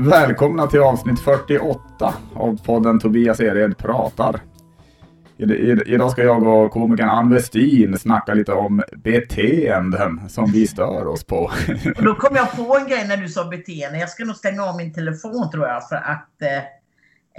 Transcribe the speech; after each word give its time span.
välkomna 0.00 0.66
till 0.66 0.80
avsnitt 0.80 1.20
48 1.20 2.14
av 2.34 2.64
podden 2.64 2.98
Tobias 3.00 3.40
Ered 3.40 3.78
pratar. 3.78 4.40
I- 5.38 5.44
i- 5.44 5.82
Idag 5.86 6.10
ska 6.10 6.22
jag 6.22 6.46
och 6.46 6.70
komikern 6.70 7.08
Ann 7.08 7.30
Westin 7.34 7.98
snacka 7.98 8.34
lite 8.34 8.52
om 8.52 8.82
beteenden 8.96 10.28
som 10.28 10.52
vi 10.52 10.66
stör 10.66 11.06
oss 11.06 11.24
på. 11.24 11.36
Och 11.96 12.04
då 12.04 12.14
kom 12.14 12.36
jag 12.36 12.52
på 12.56 12.76
en 12.80 12.88
grej 12.88 13.08
när 13.08 13.16
du 13.16 13.28
sa 13.28 13.44
beteende. 13.44 13.98
Jag 13.98 14.08
ska 14.08 14.24
nog 14.24 14.36
stänga 14.36 14.62
av 14.64 14.76
min 14.76 14.92
telefon 14.94 15.50
tror 15.50 15.66
jag 15.68 15.88
för 15.88 15.96
att 15.96 16.42
eh, 16.42 16.56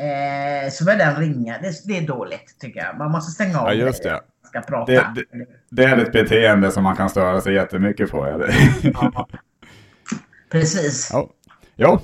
eh, 0.05 0.69
så 0.71 0.85
börjar 0.85 0.97
den 0.97 1.15
ringa. 1.15 1.55
Det, 1.61 1.71
det 1.85 1.97
är 1.97 2.07
dåligt 2.07 2.55
tycker 2.59 2.79
jag. 2.79 2.97
Man 2.97 3.11
måste 3.11 3.31
stänga 3.31 3.59
av 3.59 3.67
Ja, 3.67 3.73
just 3.73 4.03
det. 4.03 4.21
ska 4.47 4.61
prata. 4.61 4.91
Det, 4.91 5.05
det, 5.15 5.25
det 5.69 5.83
är 5.83 5.97
ett 5.97 6.11
beteende 6.11 6.71
som 6.71 6.83
man 6.83 6.95
kan 6.95 7.09
störa 7.09 7.41
sig 7.41 7.53
jättemycket 7.53 8.11
på. 8.11 8.47
Ja. 8.83 9.27
Precis. 10.51 11.09
Ja. 11.13 11.29
ja. 11.75 12.01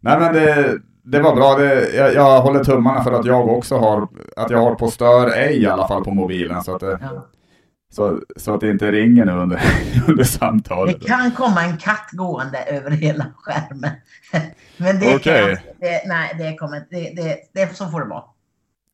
Nej 0.00 0.18
men 0.20 0.32
det, 0.34 0.78
det 1.02 1.20
var 1.20 1.34
bra. 1.36 1.56
Det, 1.58 1.94
jag, 1.94 2.14
jag 2.14 2.40
håller 2.42 2.64
tummarna 2.64 3.04
för 3.04 3.12
att 3.12 3.26
jag 3.26 3.48
också 3.48 3.76
har, 3.78 4.08
att 4.36 4.50
jag 4.50 4.58
har 4.58 4.74
på 4.74 4.88
stör 4.90 5.30
ej 5.30 5.62
i 5.62 5.66
alla 5.66 5.88
fall 5.88 6.04
på 6.04 6.10
mobilen. 6.14 6.62
Så 6.62 6.74
att 6.74 6.80
det, 6.80 6.98
Ja. 7.02 7.26
så, 7.90 8.20
så 8.36 8.54
att 8.54 8.60
det 8.60 8.70
inte 8.70 8.92
ringer 8.92 9.24
nu 9.24 9.32
under, 9.32 9.60
under 10.08 10.24
samtalet. 10.24 11.00
Det 11.00 11.06
kan 11.06 11.30
komma 11.30 11.62
en 11.62 11.76
katt 11.76 12.08
gående 12.12 12.58
över 12.64 12.90
hela 12.90 13.26
skärmen. 13.36 13.90
Men 14.76 15.00
det 15.00 15.06
kan 15.06 15.16
Okej. 15.16 15.48
jag, 15.48 15.58
det, 15.80 16.02
nej, 16.06 16.34
det 16.38 16.56
kommer 16.56 16.82
det, 16.90 17.12
det, 17.22 17.36
det, 17.54 17.76
så 17.76 17.86
får 17.88 18.00
det 18.00 18.06
vara. 18.08 18.24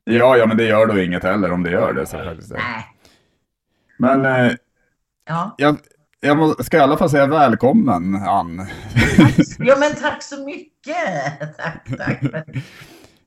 Ja, 0.06 0.36
ja, 0.36 0.46
men 0.46 0.56
det 0.56 0.64
gör 0.64 0.86
då 0.86 0.98
inget 1.02 1.22
heller 1.22 1.52
om 1.52 1.62
det 1.62 1.70
gör 1.70 1.92
det. 1.92 2.06
Så 2.06 2.18
faktiskt. 2.18 2.52
Nej. 2.52 2.86
Men 3.98 4.24
eh, 4.46 4.52
Ja. 5.28 5.54
jag, 5.58 5.76
jag 6.24 6.36
må, 6.36 6.54
ska 6.54 6.76
i 6.76 6.80
alla 6.80 6.96
fall 6.96 7.10
säga 7.10 7.26
välkommen 7.26 8.16
Ann. 8.16 8.66
ja, 9.58 9.76
men 9.78 9.94
tack 9.94 10.22
så 10.22 10.44
mycket. 10.44 11.56
Tack, 11.56 11.98
tack. 11.98 12.20
Tack 12.32 12.46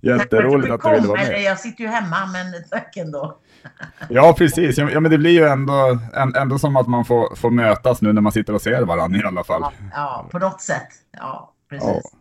Jätteroligt 0.01 0.67
för 0.67 0.75
att 0.75 0.81
du 0.81 0.89
ville 0.89 1.07
vara 1.07 1.19
kom. 1.19 1.27
med. 1.27 1.43
Jag 1.43 1.59
sitter 1.59 1.83
ju 1.83 1.89
hemma, 1.89 2.17
men 2.25 2.63
tack 2.69 2.97
ändå. 2.97 3.37
Ja, 4.09 4.35
precis. 4.37 4.77
Ja, 4.77 4.99
men 4.99 5.11
det 5.11 5.17
blir 5.17 5.31
ju 5.31 5.47
ändå, 5.47 5.99
ändå 6.35 6.59
som 6.59 6.75
att 6.75 6.87
man 6.87 7.05
får, 7.05 7.35
får 7.35 7.51
mötas 7.51 8.01
nu 8.01 8.13
när 8.13 8.21
man 8.21 8.31
sitter 8.31 8.53
och 8.53 8.61
ser 8.61 8.81
varandra 8.81 9.19
i 9.19 9.23
alla 9.23 9.43
fall. 9.43 9.61
Ja, 9.61 9.71
ja, 9.93 10.27
på 10.31 10.39
något 10.39 10.61
sätt. 10.61 10.87
Ja, 11.11 11.53
precis. 11.69 12.01
Ja. 12.03 12.19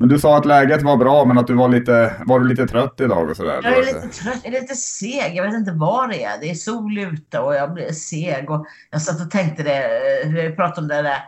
Men 0.00 0.08
du 0.08 0.18
sa 0.18 0.36
att 0.38 0.44
läget 0.44 0.82
var 0.82 0.96
bra, 0.96 1.24
men 1.24 1.38
att 1.38 1.46
du 1.46 1.54
var 1.54 1.68
lite, 1.68 2.14
var 2.26 2.40
du 2.40 2.48
lite 2.48 2.66
trött 2.66 3.00
idag 3.00 3.30
och 3.30 3.36
sådär? 3.36 3.60
Jag 3.62 3.78
är 3.78 3.84
lite 3.84 4.08
trött, 4.08 4.40
jag 4.44 4.54
är 4.54 4.60
lite 4.60 4.74
seg. 4.74 5.36
Jag 5.36 5.44
vet 5.44 5.54
inte 5.54 5.72
vad 5.72 6.10
det 6.10 6.24
är. 6.24 6.40
Det 6.40 6.50
är 6.50 6.54
sol 6.54 6.98
ute 6.98 7.38
och 7.38 7.54
jag 7.54 7.74
blir 7.74 7.92
seg. 7.92 8.50
Och 8.50 8.66
jag 8.90 9.02
satt 9.02 9.20
och 9.20 9.30
tänkte 9.30 9.62
det, 9.62 9.84
eh, 10.22 10.30
vi 10.30 10.56
pratade 10.56 10.80
om 10.80 10.88
det 10.88 11.02
där, 11.02 11.24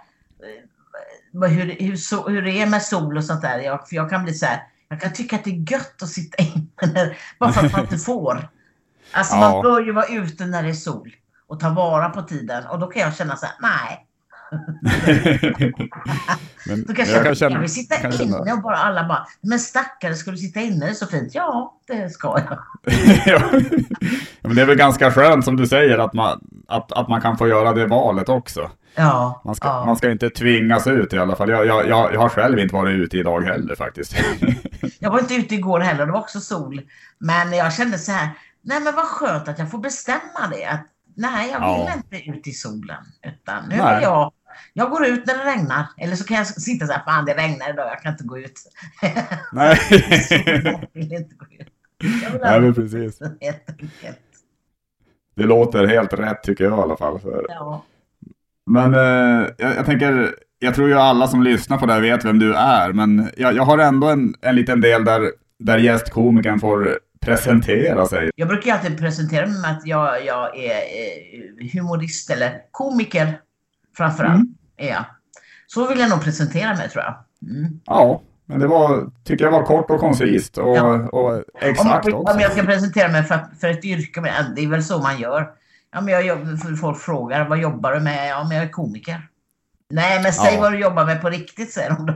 eh, 1.45 1.51
hur, 1.51 1.77
hur, 1.81 1.97
so, 1.97 2.29
hur 2.29 2.43
det 2.43 2.63
är 2.63 2.67
med 2.67 2.83
sol 2.83 3.17
och 3.17 3.25
sånt 3.25 3.43
där. 3.43 3.59
Jag, 3.59 3.89
för 3.89 3.97
jag 3.97 4.11
kan 4.11 4.25
bli 4.25 4.35
så 4.35 4.47
här, 4.47 4.63
jag 4.89 5.01
kan 5.01 5.13
tycka 5.13 5.37
att 5.37 5.45
det 5.45 5.51
är 5.51 5.73
gött 5.73 6.03
att 6.03 6.09
sitta 6.09 6.43
inne, 6.43 7.15
bara 7.39 7.53
för 7.53 7.67
att 7.67 7.73
man 7.73 7.81
inte 7.81 7.99
får. 8.07 8.49
Alltså 9.13 9.35
Ja. 9.35 9.41
man 9.41 9.63
bör 9.63 9.81
ju 9.81 9.93
vara 9.93 10.07
ute 10.07 10.47
när 10.47 10.63
det 10.63 10.69
är 10.69 10.73
sol 10.73 11.11
och 11.47 11.61
ta 11.61 11.71
vara 11.71 12.09
på 12.09 12.23
tiden. 12.23 12.67
Och 12.67 12.79
då 12.79 12.87
kan 12.87 13.03
jag 13.03 13.17
känna 13.17 13.37
så 13.37 13.47
här, 13.47 13.55
nej. 13.61 14.07
men 16.67 16.85
Då 16.87 16.95
kan 16.95 17.07
jag, 17.07 17.25
kan 17.25 17.25
känna, 17.25 17.35
känna, 17.35 17.55
jag 17.55 17.61
vill 17.61 17.73
sitta 17.75 17.97
kan 17.97 18.13
känna- 18.13 18.39
inne 18.39 18.53
och 18.53 18.63
bara 18.63 18.77
alla 18.77 19.09
bara, 19.09 19.27
men 19.41 19.59
stackare, 19.59 20.15
ska 20.15 20.31
du 20.31 20.37
sitta 20.37 20.61
inne? 20.61 20.95
Så 20.95 21.07
fint. 21.07 21.35
Ja, 21.35 21.75
det 21.87 22.11
ska 22.11 22.29
jag. 22.49 22.59
ja. 23.27 23.43
Men 24.41 24.57
det 24.57 24.63
är 24.63 24.67
väl 24.67 24.77
ganska 24.77 25.11
skönt 25.11 25.45
som 25.45 25.57
du 25.57 25.67
säger 25.67 25.99
att 25.99 26.13
man, 26.13 26.41
att, 26.69 26.93
att 26.93 27.09
man 27.09 27.21
kan 27.21 27.39
få 27.39 27.49
göra 27.49 27.73
det 27.73 27.87
valet 27.87 28.29
också. 28.29 28.71
Ja. 28.95 29.43
Man 29.45 29.55
ska, 29.55 29.69
ja. 29.69 29.85
man 29.87 29.97
ska 29.97 30.11
inte 30.11 30.31
tvingas 30.31 30.87
ut 30.87 31.13
i 31.13 31.19
alla 31.19 31.37
fall. 31.37 31.49
Jag, 31.51 31.67
jag, 31.67 31.89
jag, 31.89 32.15
jag 32.15 32.21
har 32.21 32.29
själv 32.29 32.59
inte 32.59 32.75
varit 32.75 32.97
ute 32.99 33.19
idag 33.19 33.41
heller 33.43 33.75
faktiskt. 33.75 34.17
Jag 34.99 35.11
var 35.11 35.19
inte 35.19 35.35
ute 35.35 35.55
igår 35.55 35.81
heller, 35.81 36.07
det 36.07 36.13
var 36.13 36.19
också 36.21 36.41
sol. 36.41 36.81
Men 37.19 37.53
jag 37.53 37.73
kände 37.75 37.99
så 37.99 38.13
här, 38.13 38.29
nej 38.63 38.81
men 38.81 38.95
vad 38.95 39.05
skönt 39.05 39.49
att 39.49 39.59
jag 39.59 39.71
får 39.71 39.79
bestämma 39.79 40.47
det. 40.53 40.65
Att, 40.67 40.87
nej, 41.17 41.51
jag 41.53 41.59
vill 41.61 41.87
Ja. 41.87 41.93
inte 41.97 42.31
ut 42.31 42.47
i 42.47 42.53
solen. 42.53 43.05
Utan 43.27 43.69
nu 43.69 43.77
Nej. 43.77 43.95
vill 43.95 44.03
jag, 44.03 44.33
jag 44.73 44.91
går 44.91 45.07
ut 45.07 45.27
när 45.27 45.39
det 45.39 45.45
regnar. 45.45 45.87
Eller 45.97 46.17
så 46.17 46.25
kan 46.25 46.37
jag 46.37 46.47
sitta 46.47 46.87
så 46.87 46.93
här, 46.93 47.03
fan 47.05 47.25
det 47.25 47.35
regnar 47.35 47.71
idag, 47.71 47.89
jag 47.91 48.03
kan 48.03 48.13
inte 48.13 48.25
gå 48.25 48.39
ut. 48.39 48.61
Nej. 49.53 49.79
jag 50.65 50.87
vill 50.93 51.13
inte 51.13 51.35
gå 51.35 51.47
ut. 51.59 51.69
Jag 52.23 52.31
vill 52.31 52.41
Nej, 52.41 52.61
men 52.61 52.75
precis. 52.75 53.21
helt 53.21 53.69
enkelt. 53.69 54.19
Det 55.37 55.45
låter 55.47 55.87
helt 55.87 56.13
rätt 56.13 56.43
tycker 56.43 56.65
jag 56.65 56.79
i 56.79 56.83
alla 56.83 56.97
fall. 56.97 57.21
För... 57.21 57.47
Ja. 57.49 57.85
Men 58.67 58.95
eh, 58.95 59.49
jag, 59.57 59.77
jag 59.77 59.87
tänker, 59.87 60.35
jag 60.59 60.75
tror 60.75 60.89
ju 60.89 60.95
alla 60.95 61.29
som 61.29 61.43
lyssnar 61.43 61.79
på 61.79 61.87
det 61.87 61.93
här 61.93 62.01
vet 62.01 62.25
vem 62.25 62.39
du 62.39 62.55
är, 62.55 62.93
men 62.93 63.31
jag, 63.37 63.55
jag 63.55 63.63
har 63.63 63.79
ändå 63.79 64.09
en, 64.09 64.35
en 64.41 64.57
liten 64.57 64.81
del 64.81 65.05
där, 65.05 65.31
där 65.59 65.79
gästkomikern 65.79 66.61
får 66.61 66.99
presentera 67.21 68.07
sig. 68.07 68.31
Jag 68.37 68.49
brukar 68.49 68.67
ju 68.67 68.71
alltid 68.71 68.99
presentera 68.99 69.47
mig 69.47 69.61
med 69.61 69.71
att 69.71 69.87
jag, 69.87 70.25
jag 70.25 70.59
är 70.59 70.77
eh, 70.77 71.73
humorist 71.73 72.31
eller 72.31 72.53
komiker 72.71 73.41
framförallt. 74.01 74.35
Mm. 74.35 74.55
Är 74.77 74.89
jag. 74.89 75.05
Så 75.67 75.89
vill 75.89 75.99
jag 75.99 76.11
nog 76.11 76.23
presentera 76.25 76.75
mig 76.77 76.89
tror 76.89 77.05
jag. 77.05 77.15
Mm. 77.51 77.81
Ja, 77.85 78.21
men 78.47 78.59
det 78.61 78.67
var, 78.67 79.11
tycker 79.25 79.45
jag 79.45 79.53
var 79.53 79.63
kort 79.63 79.91
och 79.91 80.01
koncist 80.01 80.59
och, 80.59 80.77
Ja. 80.77 81.09
och 81.09 81.45
exakt 81.61 82.07
om, 82.07 82.15
också. 82.15 82.35
om 82.35 82.41
jag 82.41 82.53
ska 82.53 82.63
presentera 82.63 83.09
mig 83.09 83.23
för, 83.23 83.39
för 83.61 83.69
ett 83.69 83.85
yrke, 83.85 84.21
men 84.21 84.55
det 84.55 84.65
är 84.65 84.69
väl 84.69 84.85
så 84.85 84.99
man 84.99 85.19
gör. 85.19 85.49
Ja, 85.93 86.01
men 86.01 86.27
jag 86.27 86.39
folk 86.81 86.99
frågar 86.99 87.49
vad 87.49 87.59
jobbar 87.59 87.93
du 87.93 88.01
med? 88.01 88.31
Ja, 88.31 88.45
men 88.49 88.57
jag 88.57 88.67
är 88.67 88.71
komiker. 88.71 89.29
Nej, 89.93 90.23
men 90.23 90.33
säg 90.33 90.55
Ja. 90.55 90.61
vad 90.61 90.73
du 90.73 90.79
jobbar 90.79 91.05
med 91.07 91.21
på 91.21 91.29
riktigt, 91.31 91.73
säger 91.73 91.91
de 91.91 92.07
då. 92.07 92.15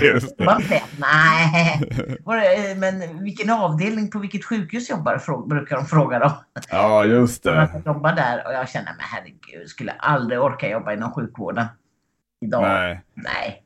Just 0.06 0.38
det. 0.38 0.82
Nej, 0.98 2.76
men 2.76 3.24
vilken 3.24 3.50
avdelning 3.50 4.10
på 4.10 4.18
vilket 4.18 4.44
sjukhus 4.44 4.90
jobbar 4.90 5.48
brukar 5.48 5.76
de 5.76 5.86
fråga 5.86 6.18
dem. 6.18 6.30
Ja, 6.70 7.04
just 7.04 7.42
det. 7.42 7.54
jag 7.54 7.94
jobbar 7.94 8.12
där 8.12 8.46
och 8.46 8.52
jag 8.52 8.68
känner, 8.68 8.92
men 8.96 9.00
herregud, 9.00 9.68
skulle 9.68 9.92
aldrig 9.92 10.40
orka 10.40 10.68
jobba 10.68 10.92
inom 10.92 11.12
sjukvården 11.12 11.66
idag. 12.40 12.62
Nej. 12.62 13.02
Nej. 13.14 13.61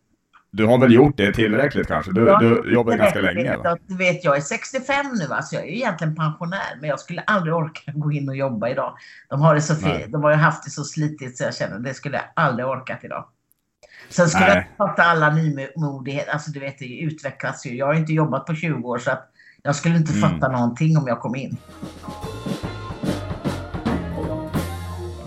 Du 0.56 0.66
har 0.66 0.78
väl 0.78 0.92
gjort 0.92 1.16
det 1.16 1.32
tillräckligt 1.32 1.86
kanske? 1.88 2.12
Du, 2.12 2.26
Ja, 2.26 2.38
du 2.38 2.72
jobbar 2.72 2.96
ganska 2.96 3.20
länge. 3.20 3.56
Va? 3.56 3.76
Du 3.86 3.96
vet, 3.96 4.24
jag 4.24 4.36
är 4.36 4.40
65 4.40 5.06
nu, 5.18 5.34
alltså 5.34 5.54
jag 5.54 5.64
är 5.64 5.68
ju 5.68 5.76
egentligen 5.76 6.14
pensionär, 6.14 6.76
men 6.80 6.90
jag 6.90 7.00
skulle 7.00 7.20
aldrig 7.20 7.54
orka 7.54 7.92
gå 7.94 8.12
in 8.12 8.28
och 8.28 8.36
jobba 8.36 8.68
idag. 8.68 8.94
De 9.28 9.40
har, 9.40 9.54
det 9.54 9.60
så 9.60 9.74
de 10.08 10.22
har 10.24 10.30
ju 10.30 10.36
haft 10.36 10.64
det 10.64 10.70
så 10.70 10.84
slitigt 10.84 11.38
så 11.38 11.44
jag 11.44 11.54
känner 11.54 11.78
det 11.78 11.94
skulle 11.94 12.16
jag 12.16 12.24
aldrig 12.34 12.66
orkat 12.68 13.04
idag. 13.04 13.24
Sen 14.08 14.28
skulle 14.28 14.46
Nej. 14.54 14.68
jag 14.78 14.88
fatta 14.88 15.02
alla 15.02 15.30
nymodigheter, 15.30 16.32
alltså 16.32 16.50
du 16.50 16.60
vet 16.60 16.78
det 16.78 16.98
utvecklas 17.00 17.66
ju. 17.66 17.76
Jag 17.76 17.86
har 17.86 17.94
inte 17.94 18.12
jobbat 18.12 18.46
på 18.46 18.54
20 18.54 18.88
år 18.88 18.98
så 18.98 19.10
att 19.10 19.30
jag 19.62 19.76
skulle 19.76 19.96
inte 19.96 20.12
Mm. 20.12 20.30
fatta 20.30 20.52
någonting 20.52 20.96
om 20.96 21.06
jag 21.06 21.20
kom 21.20 21.34
in. 21.34 21.56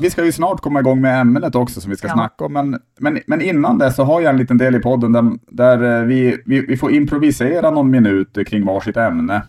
Vi 0.01 0.09
ska 0.09 0.25
ju 0.25 0.31
snart 0.31 0.61
komma 0.61 0.79
igång 0.79 1.01
med 1.01 1.21
ämnet 1.21 1.55
också 1.55 1.81
som 1.81 1.89
vi 1.91 1.97
ska 1.97 2.07
Ja. 2.07 2.13
snacka 2.13 2.45
om. 2.45 2.53
Men, 2.53 2.79
men, 2.99 3.19
men 3.27 3.41
innan 3.41 3.77
det 3.77 3.91
så 3.91 4.03
har 4.03 4.21
jag 4.21 4.29
en 4.29 4.37
liten 4.37 4.57
del 4.57 4.75
i 4.75 4.79
podden 4.79 5.11
där, 5.11 5.31
där 5.47 5.99
eh, 6.01 6.05
vi, 6.05 6.41
vi, 6.45 6.61
vi 6.61 6.77
får 6.77 6.91
improvisera 6.91 7.71
någon 7.71 7.91
minut 7.91 8.37
kring 8.47 8.65
varsitt 8.65 8.97
ämne. 8.97 9.41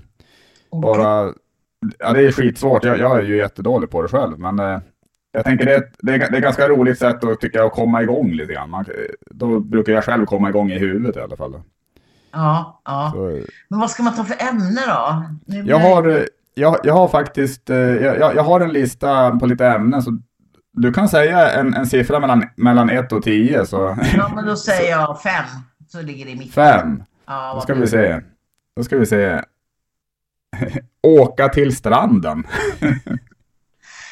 Bara, 0.83 1.33
ja, 1.99 2.12
det 2.12 2.27
är 2.27 2.33
skitsvårt. 2.33 2.84
Jag, 2.84 2.99
jag 2.99 3.19
är 3.19 3.22
ju 3.22 3.37
jättedålig 3.37 3.91
på 3.91 4.03
det 4.03 4.09
själv. 4.09 4.38
Men 4.38 4.59
eh, 4.59 4.78
jag 5.33 5.44
tänker 5.44 5.66
det, 5.66 5.83
det, 5.99 6.15
är, 6.15 6.19
det 6.31 6.37
är 6.37 6.41
ganska 6.41 6.69
roligt 6.69 6.99
sätt 6.99 7.25
att, 7.25 7.41
tycker 7.41 7.59
jag, 7.59 7.67
att 7.67 7.72
komma 7.72 8.03
igång 8.03 8.32
lite 8.32 8.53
grann. 8.53 8.71
Man, 8.71 8.84
då 9.31 9.61
brukar 9.61 9.93
jag 9.93 10.05
själv 10.05 10.27
komma 10.27 10.49
igång 10.49 10.71
i 10.71 10.78
huvudet 10.78 11.17
i 11.17 11.21
alla 11.21 11.37
fall. 11.37 11.55
Ja, 12.32 12.81
ja. 12.84 13.11
Så, 13.15 13.41
Men 13.69 13.81
vad 13.81 13.91
ska 13.91 14.03
man 14.03 14.15
ta 14.15 14.25
för 14.25 14.49
ämne 14.49 14.81
då? 14.88 15.25
Nu 15.46 15.62
jag, 15.67 15.79
har, 15.79 16.08
eh, 16.08 16.23
jag, 16.55 16.76
jag 16.85 16.94
har 16.94 17.08
faktiskt 17.08 17.70
eh, 17.70 17.76
jag 17.79 18.35
jag 18.35 18.43
har 18.43 18.61
en 18.61 18.73
lista 18.73 19.31
på 19.38 19.46
lite 19.46 19.67
ämnen. 19.67 20.03
Så 20.03 20.19
du 20.72 20.93
kan 20.93 21.08
säga 21.08 21.50
en, 21.52 21.75
en 21.75 21.87
siffra 21.87 22.20
mellan, 22.20 22.49
mellan 22.56 22.90
1 22.90 23.12
och 23.12 23.22
10. 23.22 23.67
Så 23.67 23.96
Ja, 24.17 24.31
men 24.34 24.46
då 24.46 24.56
säger 24.56 24.90
jag 24.90 25.22
fem. 25.22 25.44
Så 25.88 26.02
ligger 26.02 26.25
det 26.25 26.31
i 26.31 26.37
mitten. 26.37 26.52
fem. 26.52 27.02
Ja, 27.26 27.52
Då 27.55 27.61
ska 27.61 27.75
vi 27.75 27.87
se. 27.87 28.20
Då 28.76 28.84
ska 28.84 28.96
vi 28.99 29.06
se. 29.06 29.43
Åka 31.02 31.49
till 31.49 31.76
stranden. 31.76 32.46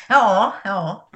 Ja, 0.08 0.54
ja. 0.64 1.10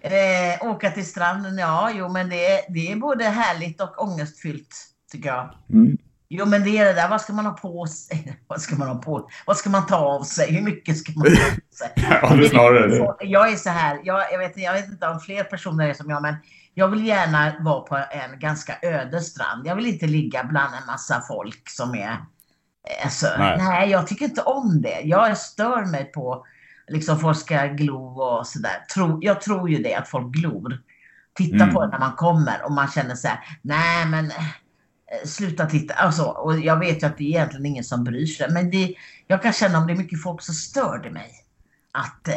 Eh, 0.00 0.66
åka 0.70 0.90
till 0.90 1.06
stranden, 1.06 1.58
ja, 1.58 1.90
jo 1.94 2.08
men 2.08 2.28
det, 2.28 2.46
är- 2.46 2.72
det 2.72 2.92
är 2.92 2.96
både 2.96 3.24
härligt 3.24 3.80
och 3.80 4.02
ångestfyllt 4.02 4.76
tycker 5.12 5.28
jag. 5.28 5.54
Mm. 5.72 5.98
Jo 6.34 6.46
men 6.46 6.64
det 6.64 6.78
är 6.78 6.84
det 6.84 6.92
där, 6.92 7.08
vad 7.08 7.20
ska 7.20 7.32
man 7.32 7.46
ha 7.46 7.52
på 7.52 7.86
sig? 7.86 8.38
Vad 8.46 8.60
ska 8.60 8.76
man 8.76 8.88
ha 8.88 8.94
på 8.94 9.30
Vad 9.46 9.56
ska 9.56 9.70
man 9.70 9.86
ta 9.86 9.96
av 9.96 10.22
sig? 10.22 10.54
Hur 10.54 10.62
mycket 10.62 10.98
ska 10.98 11.12
man 11.16 11.26
ta 11.26 11.30
av 11.32 11.58
sig? 11.70 11.92
Ja, 12.22 12.34
det 12.36 12.44
är 12.44 12.48
snarare 12.48 12.88
det. 12.88 13.24
Jag 13.26 13.52
är 13.52 13.56
så 13.56 13.70
här, 13.70 14.00
jag, 14.04 14.32
jag, 14.32 14.38
vet, 14.38 14.56
jag 14.56 14.72
vet 14.72 14.88
inte 14.88 15.08
om 15.08 15.20
fler 15.20 15.44
personer 15.44 15.88
är 15.88 15.94
som 15.94 16.10
jag, 16.10 16.22
men 16.22 16.34
jag 16.74 16.88
vill 16.88 17.06
gärna 17.06 17.52
vara 17.60 17.80
på 17.80 17.96
en 17.96 18.38
ganska 18.38 18.76
öde 18.82 19.20
strand. 19.20 19.66
Jag 19.66 19.76
vill 19.76 19.86
inte 19.86 20.06
ligga 20.06 20.44
bland 20.44 20.74
en 20.74 20.86
massa 20.86 21.20
folk 21.28 21.68
som 21.68 21.94
är... 21.94 22.16
Alltså, 23.04 23.26
Nej. 23.38 23.58
nej. 23.58 23.90
jag 23.90 24.06
tycker 24.06 24.24
inte 24.24 24.42
om 24.42 24.82
det. 24.82 25.00
Jag 25.00 25.38
stör 25.38 25.84
mig 25.84 26.04
på 26.04 26.46
liksom 26.88 27.18
folk 27.18 27.38
ska 27.38 27.66
glo 27.66 28.22
och 28.22 28.46
sådär. 28.46 28.84
Tro, 28.94 29.18
jag 29.22 29.40
tror 29.40 29.70
ju 29.70 29.82
det, 29.82 29.94
att 29.94 30.08
folk 30.08 30.34
glor. 30.34 30.78
Titta 31.34 31.62
Mm. 31.64 31.74
på 31.74 31.82
det 31.84 31.88
när 31.88 31.98
man 31.98 32.12
kommer 32.12 32.64
och 32.64 32.72
man 32.72 32.88
känner 32.88 33.14
så 33.14 33.28
här, 33.28 33.38
nej 33.62 34.06
men 34.06 34.26
eh, 34.26 34.44
sluta 35.24 35.66
titta. 35.66 35.94
Alltså, 35.94 36.22
och 36.22 36.60
jag 36.60 36.78
vet 36.78 37.02
ju 37.02 37.06
att 37.06 37.18
det 37.18 37.24
är 37.24 37.28
egentligen 37.28 37.66
ingen 37.66 37.84
som 37.84 38.04
bryr 38.04 38.26
sig. 38.26 38.50
Men 38.50 38.70
det, 38.70 38.94
jag 39.26 39.42
kan 39.42 39.52
känna 39.52 39.78
om 39.78 39.86
det 39.86 39.92
är 39.92 39.96
mycket 39.96 40.22
folk 40.22 40.42
som 40.42 40.54
stör 40.54 41.00
det 41.02 41.10
mig. 41.10 41.30
Att 41.92 42.28
eh, 42.28 42.34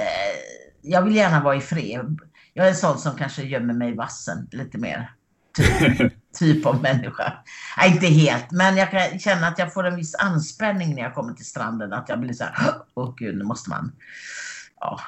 jag 0.82 1.02
vill 1.02 1.16
gärna 1.16 1.44
vara 1.44 1.56
i 1.56 1.62
fred. 1.62 2.20
Jag 2.54 2.66
är 2.66 2.70
en 2.70 2.76
sån 2.76 2.98
som 2.98 3.18
kanske 3.18 3.44
gömmer 3.44 3.74
mig 3.74 3.92
i 3.92 3.96
vassen 3.96 4.48
lite 4.52 4.78
mer. 4.78 5.12
Typ, 5.58 6.14
typ 6.40 6.66
av 6.66 6.82
människa. 6.82 7.34
Nej, 7.78 7.92
inte 7.92 8.08
helt, 8.08 8.52
men 8.52 8.78
jag 8.78 8.92
kan 8.92 9.20
känna 9.20 9.48
att 9.48 9.60
jag 9.60 9.74
får 9.74 9.84
en 9.84 9.96
viss 9.96 10.16
anspänning 10.16 10.96
när 10.96 11.02
jag 11.02 11.16
kommer 11.16 11.34
till 11.34 11.46
stranden. 11.46 11.94
Att 11.94 12.10
jag 12.10 12.20
blir 12.20 12.34
så 12.34 12.44
här, 12.44 12.74
åh 12.94 13.16
gud, 13.18 13.38
nu 13.38 13.44
måste 13.44 13.70
man... 13.70 13.92
Ja, 14.80 15.00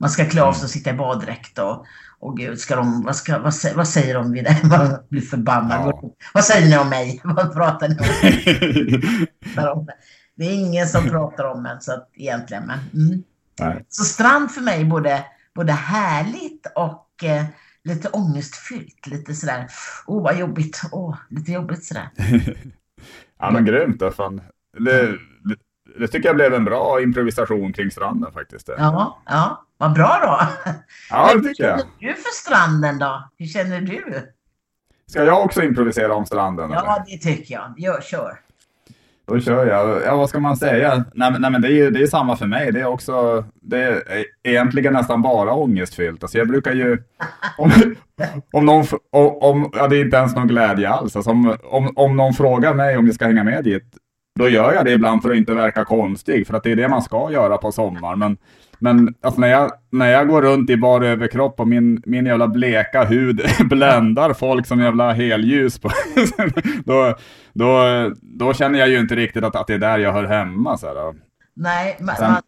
man 0.00 0.10
ska 0.10 0.24
klä 0.24 0.42
av 0.42 0.52
sig 0.52 0.64
och 0.64 0.70
sitta 0.70 0.90
i 0.90 0.92
baddräkt 0.92 1.58
och, 1.58 1.86
och 2.20 2.36
gud, 2.36 2.60
ska 2.60 2.76
de, 2.76 3.02
vad, 3.02 3.16
ska, 3.16 3.38
vad, 3.38 3.54
vad 3.74 3.88
säger 3.88 4.14
de 4.14 4.32
vid 4.32 4.44
det? 4.44 4.60
Man 4.68 4.98
blir 5.08 5.20
förbannad. 5.20 5.80
Ja. 5.80 6.14
Vad 6.34 6.44
säger 6.44 6.68
ni 6.68 6.78
om 6.78 6.88
mig? 6.88 7.20
Vad 7.24 7.54
pratar 7.54 7.88
ni 7.88 7.94
om? 9.66 9.86
det 10.36 10.44
är 10.44 10.54
ingen 10.54 10.86
som 10.86 11.08
pratar 11.08 11.44
om 11.44 11.66
en 11.66 11.80
så 11.80 11.92
att, 11.92 12.10
egentligen. 12.14 12.66
Men, 12.66 12.78
mm. 12.94 13.22
Så 13.88 14.04
strand 14.04 14.50
för 14.50 14.60
mig 14.60 14.84
både, 14.84 15.24
både 15.54 15.72
härligt 15.72 16.66
och 16.74 17.24
eh, 17.24 17.44
lite 17.84 18.08
ångestfyllt. 18.08 19.06
Lite 19.06 19.34
sådär, 19.34 19.66
åh 20.06 20.18
oh, 20.18 20.22
vad 20.22 20.38
jobbigt, 20.38 20.82
åh, 20.92 21.10
oh, 21.10 21.16
lite 21.28 21.52
jobbigt 21.52 21.84
sådär. 21.84 22.08
ja 23.38 23.50
men 23.50 23.64
grymt. 23.64 24.00
Då, 24.00 24.10
fan. 24.10 24.40
Det, 24.78 25.06
det, 25.44 25.56
det, 25.98 26.08
tycker 26.08 26.28
jag 26.28 26.36
blev 26.36 26.54
en 26.54 26.64
bra 26.64 27.00
improvisation 27.02 27.72
kring 27.72 27.90
stranden 27.90 28.32
faktiskt. 28.32 28.68
Ja, 28.78 29.22
ja. 29.26 29.67
Vad 29.78 29.92
bra 29.92 30.18
då. 30.22 30.70
Ja, 31.10 31.34
det 31.34 31.48
tycker 31.48 31.64
jag. 31.64 31.76
Hur 31.98 32.08
du 32.08 32.14
för 32.14 32.32
stranden 32.34 32.98
då? 32.98 33.28
Hur 33.38 33.46
känner 33.46 33.80
du? 33.80 34.32
Ska 35.06 35.24
jag 35.24 35.44
också 35.44 35.62
improvisera 35.62 36.14
om 36.14 36.26
stranden? 36.26 36.70
Ja, 36.70 36.80
eller? 36.80 37.04
det 37.06 37.18
tycker 37.18 37.54
jag. 37.54 37.74
Gör, 37.76 38.00
kör. 38.00 38.38
Då 39.26 39.40
kör 39.40 39.66
jag. 39.66 40.02
Ja, 40.02 40.16
vad 40.16 40.28
ska 40.28 40.40
man 40.40 40.56
säga? 40.56 41.04
Nej, 41.14 41.36
nej 41.38 41.50
men 41.50 41.62
det 41.62 41.68
är 41.68 41.72
ju 41.72 41.90
det 41.90 42.02
är 42.02 42.06
samma 42.06 42.36
för 42.36 42.46
mig. 42.46 42.72
Det 42.72 42.80
är 42.80 42.86
också, 42.86 43.44
det 43.54 43.78
är 43.82 44.24
egentligen 44.42 44.92
nästan 44.92 45.22
bara 45.22 45.52
ångestfyllt. 45.52 46.22
Alltså 46.22 46.38
jag 46.38 46.48
brukar 46.48 46.72
ju, 46.72 47.02
om, 47.58 47.72
om 48.52 48.66
någon, 48.66 48.84
om, 49.40 49.70
ja 49.74 49.88
det 49.88 49.96
är 49.96 50.04
inte 50.04 50.16
ens 50.16 50.34
någon 50.34 50.48
glädje 50.48 50.88
alls. 50.90 51.16
Alltså 51.16 51.30
om, 51.30 51.56
om, 51.64 51.92
om 51.96 52.16
någon 52.16 52.34
frågar 52.34 52.74
mig 52.74 52.96
om 52.96 53.06
jag 53.06 53.14
ska 53.14 53.26
hänga 53.26 53.44
med 53.44 53.64
dit, 53.64 53.84
då 54.38 54.48
gör 54.48 54.72
jag 54.72 54.84
det 54.84 54.92
ibland 54.92 55.22
för 55.22 55.30
att 55.30 55.36
inte 55.36 55.54
verka 55.54 55.84
konstig. 55.84 56.46
För 56.46 56.54
att 56.54 56.62
det 56.62 56.72
är 56.72 56.76
det 56.76 56.88
man 56.88 57.02
ska 57.02 57.32
göra 57.32 57.58
på 57.58 57.72
sommaren. 57.72 58.18
Men 58.18 58.36
men 58.78 59.14
alltså 59.20 59.40
när 59.40 59.48
jag, 59.48 59.72
när 59.90 60.10
jag 60.10 60.28
går 60.28 60.42
runt 60.42 60.70
i 60.70 60.76
bar 60.76 61.00
överkropp 61.00 61.60
och 61.60 61.68
min, 61.68 62.02
min 62.06 62.26
jävla 62.26 62.48
bleka 62.48 63.04
hud 63.04 63.42
bländar 63.70 64.32
folk 64.34 64.66
som 64.66 64.80
jävla 64.80 65.12
helljus 65.12 65.78
på, 65.78 65.90
då, 66.84 67.16
då, 67.52 67.82
då 68.22 68.54
känner 68.54 68.78
jag 68.78 68.88
ju 68.88 68.98
inte 68.98 69.16
riktigt 69.16 69.44
att, 69.44 69.56
att 69.56 69.66
det 69.66 69.74
är 69.74 69.78
där 69.78 69.98
jag 69.98 70.12
hör 70.12 70.24
hemma. 70.24 70.78
Så 70.78 70.86
här. 70.86 71.14
Nej, 71.54 71.96
man, 72.00 72.16
Sen, 72.16 72.32
man, 72.32 72.42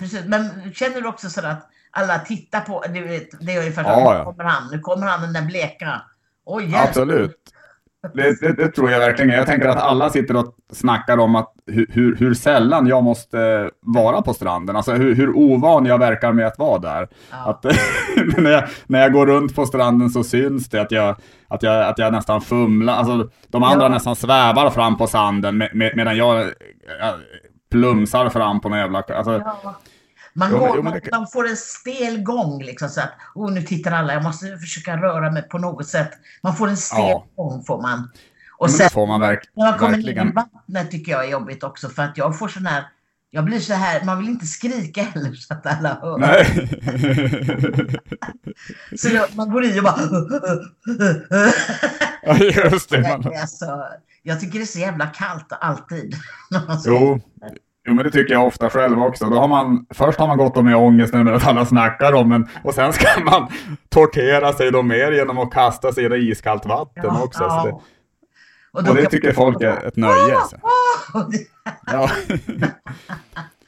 precis. 0.00 0.24
Men 0.26 0.72
känner 0.74 1.00
du 1.00 1.08
också 1.08 1.30
så 1.30 1.46
att 1.46 1.68
alla 1.90 2.18
tittar 2.18 2.60
på, 2.60 2.84
du 2.94 3.02
vet, 3.02 3.28
det 3.40 3.52
är 3.52 3.58
ungefär 3.58 3.84
ja, 3.84 4.18
nu 4.18 4.24
kommer 4.24 4.44
han, 4.44 4.68
nu 4.72 4.78
kommer 4.78 5.06
han 5.06 5.20
den 5.20 5.32
där 5.32 5.42
bleka. 5.42 6.02
Oj, 6.44 6.74
Absolut. 6.76 7.36
Det, 8.14 8.40
det, 8.40 8.52
det, 8.52 8.68
tror 8.68 8.90
jag 8.90 8.98
verkligen. 8.98 9.30
Jag 9.30 9.46
tänker 9.46 9.68
att 9.68 9.82
alla 9.82 10.10
sitter 10.10 10.36
och 10.36 10.54
snackar 10.72 11.18
om 11.18 11.34
att 11.34 11.52
hur, 11.66 12.16
hur 12.16 12.34
sällan 12.34 12.86
jag 12.86 13.04
måste 13.04 13.70
vara 13.80 14.22
på 14.22 14.34
stranden. 14.34 14.76
Alltså 14.76 14.92
hur, 14.92 15.14
hur 15.14 15.36
ovan 15.36 15.86
jag 15.86 15.98
verkar 15.98 16.32
med 16.32 16.46
att 16.46 16.58
vara 16.58 16.78
där. 16.78 17.08
Ja. 17.30 17.50
Att, 17.50 17.64
när, 18.38 18.50
jag, 18.50 18.64
när 18.86 19.00
jag 19.00 19.12
går 19.12 19.26
runt 19.26 19.54
på 19.54 19.66
stranden 19.66 20.10
så 20.10 20.24
syns 20.24 20.68
det 20.68 20.80
att 20.80 20.92
jag, 20.92 21.16
att 21.48 21.62
jag, 21.62 21.86
att 21.86 21.98
jag 21.98 22.12
nästan 22.12 22.40
fumlar. 22.40 22.94
Alltså, 22.94 23.30
de 23.48 23.62
andra 23.62 23.84
ja. 23.84 23.88
nästan 23.88 24.16
svävar 24.16 24.70
fram 24.70 24.98
på 24.98 25.06
sanden 25.06 25.58
med, 25.58 25.70
med, 25.74 25.96
medan 25.96 26.16
jag, 26.16 26.38
jag 27.00 27.14
plumsar 27.70 28.28
fram 28.28 28.60
på 28.60 28.68
någon 28.68 28.78
jävla... 28.78 29.02
Alltså, 29.02 29.32
ja. 29.32 29.74
Man, 30.36 30.50
går, 30.50 30.76
jo, 30.76 30.82
man, 30.82 31.00
man, 31.10 31.26
får 31.26 31.48
en 31.48 31.56
stel 31.56 32.22
gång 32.22 32.62
liksom 32.62 32.88
så 32.88 33.00
att 33.00 33.12
oh, 33.34 33.52
nu 33.52 33.62
tittar 33.62 33.92
alla, 33.92 34.12
jag 34.12 34.22
måste 34.22 34.58
försöka 34.58 34.96
röra 34.96 35.30
mig 35.30 35.42
på 35.42 35.58
något 35.58 35.86
sätt. 35.86 36.10
Man 36.42 36.56
får 36.56 36.68
en 36.68 36.76
stel 36.76 37.00
ja. 37.00 37.26
gång 37.36 37.64
får 37.64 37.82
man. 37.82 38.10
Och 38.58 38.70
sen, 38.70 38.90
får 38.90 39.06
man 39.06 39.20
verk, 39.20 39.50
när 39.54 39.70
man 39.70 39.78
kommer 39.78 39.98
ner 39.98 40.26
i 40.26 40.32
vattnet 40.32 40.90
tycker 40.90 41.12
jag 41.12 41.24
är 41.24 41.30
jobbigt 41.30 41.64
också 41.64 41.88
för 41.88 42.02
att 42.02 42.18
jag 42.18 42.38
får 42.38 42.48
sån 42.48 42.66
här 42.66 42.84
jag 43.30 43.44
blir 43.44 43.60
så 43.60 43.74
här, 43.74 44.04
man 44.04 44.18
vill 44.18 44.28
inte 44.28 44.46
skrika 44.46 45.02
heller 45.02 45.34
så 45.34 45.54
att 45.54 45.66
alla 45.66 45.98
hör. 46.02 46.18
Nej. 46.18 46.68
så 48.98 49.08
jag, 49.08 49.34
man 49.34 49.50
går 49.50 49.64
i 49.64 49.80
och 49.80 49.84
bara... 49.84 50.00
ja, 52.22 52.36
just 52.72 52.90
det. 52.90 53.00
Man... 53.00 53.32
Alltså, 53.40 53.84
jag 54.22 54.40
tycker 54.40 54.58
det 54.58 54.64
är 54.64 54.66
så 54.66 54.78
jävla 54.78 55.06
kallt 55.06 55.52
alltid. 55.60 56.14
jo, 56.86 57.20
Jo, 57.86 57.94
men 57.94 58.04
det 58.04 58.10
tycker 58.10 58.34
jag 58.34 58.46
ofta 58.46 58.70
själv 58.70 59.02
också. 59.02 59.24
Då 59.24 59.36
har 59.36 59.48
man, 59.48 59.86
först 59.94 60.18
har 60.18 60.26
man 60.26 60.38
gått 60.38 60.64
med 60.64 60.76
ångest 60.76 61.14
när 61.14 61.32
att 61.32 61.46
alla 61.46 61.66
snackar 61.66 62.12
om 62.12 62.32
en 62.32 62.48
och 62.64 62.74
sen 62.74 62.92
ska 62.92 63.06
man 63.24 63.48
tortera 63.88 64.52
sig 64.52 64.70
då 64.70 64.82
mer 64.82 65.12
genom 65.12 65.38
att 65.38 65.50
kasta 65.50 65.92
sig 65.92 66.04
i 66.04 66.30
iskallt 66.30 66.66
vatten 66.66 67.04
ja, 67.04 67.22
också. 67.22 67.42
Ja. 67.42 67.62
Det, 67.64 67.72
och, 68.80 68.88
och, 68.88 68.94
det 68.94 69.06
tycker 69.06 69.32
folk 69.32 69.62
är 69.62 69.86
ett 69.86 69.96
nöje. 69.96 70.36
Ja. 71.92 72.10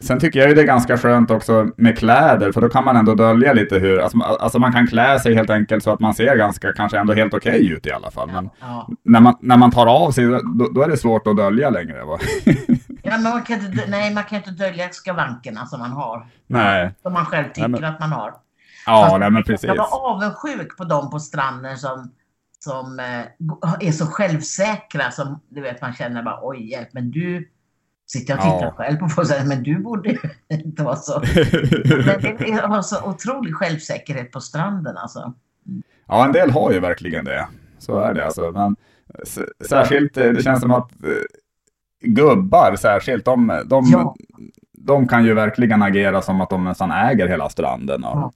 Sen 0.01 0.21
tycker 0.21 0.41
jag 0.41 0.49
ju 0.49 0.55
det 0.55 0.61
är 0.61 0.67
ganska 0.67 0.99
skönt 0.99 1.31
också 1.31 1.71
med 1.77 1.99
kläder, 1.99 2.53
för 2.53 2.61
då 2.61 2.69
kan 2.69 2.85
man 2.85 2.97
ändå 2.97 3.15
dölja 3.15 3.53
lite 3.53 3.79
hur, 3.79 3.99
alltså, 3.99 4.19
alltså 4.19 4.59
man 4.59 4.73
kan 4.73 4.87
klä 4.87 5.19
sig 5.19 5.35
helt 5.35 5.51
enkelt 5.51 5.85
så 5.85 5.91
att 5.91 6.01
man 6.01 6.15
ser 6.15 6.37
ganska, 6.37 6.73
kanske 6.73 6.99
ändå 6.99 7.15
helt 7.15 7.35
okej 7.35 7.61
okay 7.61 7.73
ut 7.73 7.87
i 7.87 7.93
alla 7.93 8.11
fall. 8.11 8.31
Men 8.33 8.51
ja. 8.61 8.89
när, 9.05 9.21
man, 9.21 9.35
när 9.41 9.57
man 9.57 9.71
tar 9.71 9.87
av 9.87 10.11
sig, 10.11 10.27
då, 10.27 10.69
då 10.75 10.83
är 10.83 10.89
det 10.89 10.97
svårt 10.97 11.27
att 11.27 11.37
dölja 11.37 11.71
längre. 11.71 12.05
Va? 12.05 12.19
Ja, 13.03 13.19
men 13.19 13.23
man 13.23 13.43
kan 13.43 13.67
inte, 13.67 13.85
nej, 13.89 14.15
man 14.15 14.25
kan 14.25 14.39
inte 14.39 14.51
dölja 14.51 14.89
skavankerna 14.89 15.67
som 15.67 15.81
man 15.81 15.91
har. 15.91 16.27
Nej. 16.47 16.95
Som 17.03 17.13
man 17.13 17.27
själv 17.27 17.45
tycker 17.45 17.69
nej, 17.69 17.81
men... 17.81 17.95
att 17.95 18.01
man 18.01 18.13
har. 18.13 18.35
Ja, 18.87 19.17
nej, 19.21 19.31
men 19.31 19.43
precis. 19.43 19.69
Jag 19.69 19.77
var 19.77 20.11
avundsjuk 20.11 20.77
på 20.77 20.85
dem 20.85 21.11
på 21.11 21.19
stranden 21.19 21.79
som, 21.79 22.13
som 22.59 23.01
eh, 23.01 23.89
är 23.89 23.93
så 23.93 24.07
självsäkra. 24.07 25.11
Som 25.11 25.41
du 25.49 25.61
vet, 25.61 25.83
man 25.83 25.95
känner 25.95 26.23
bara 26.23 26.39
oj 26.43 26.71
hjälp, 26.71 26.89
men 26.93 27.11
du 27.11 27.49
sitter 28.13 28.33
jag 28.33 28.39
och 28.39 28.45
tittar 28.45 28.67
ja. 28.67 28.75
själv 28.77 28.97
på 28.97 29.21
och 29.21 29.27
säger 29.27 29.45
men 29.45 29.63
du 29.63 29.79
borde 29.79 30.17
inte 30.49 30.83
vara 30.83 30.97
så. 30.97 31.23
jag 32.47 32.69
har 32.69 32.83
så 32.83 33.09
otrolig 33.09 33.55
självsäkerhet 33.55 34.33
på 34.33 34.41
stranden 34.41 34.97
alltså. 34.97 35.33
Ja, 36.07 36.25
en 36.25 36.33
del 36.33 36.51
har 36.51 36.73
ju 36.73 36.81
verkligen 36.81 37.25
det. 37.25 37.49
Så 37.79 37.99
är 37.99 38.15
det 38.15 38.25
alltså. 38.25 38.53
Men 38.53 38.77
särskilt, 39.69 40.17
eh, 40.17 40.33
det 40.33 40.43
känns 40.43 40.61
som 40.61 40.71
att 40.71 40.91
eh, 41.05 41.09
gubbar 42.01 42.77
särskilt, 42.77 43.25
de, 43.25 43.63
de, 43.67 43.85
ja. 43.93 44.17
de 44.73 45.09
kan 45.09 45.25
ju 45.25 45.35
verkligen 45.35 45.83
agera 45.83 46.23
som 46.23 46.41
att 46.41 46.51
de 46.51 46.65
nästan 46.65 46.91
äger 46.91 47.29
hela 47.29 47.49
stranden. 47.49 48.05
Och 48.05 48.17
ja. 48.19 48.33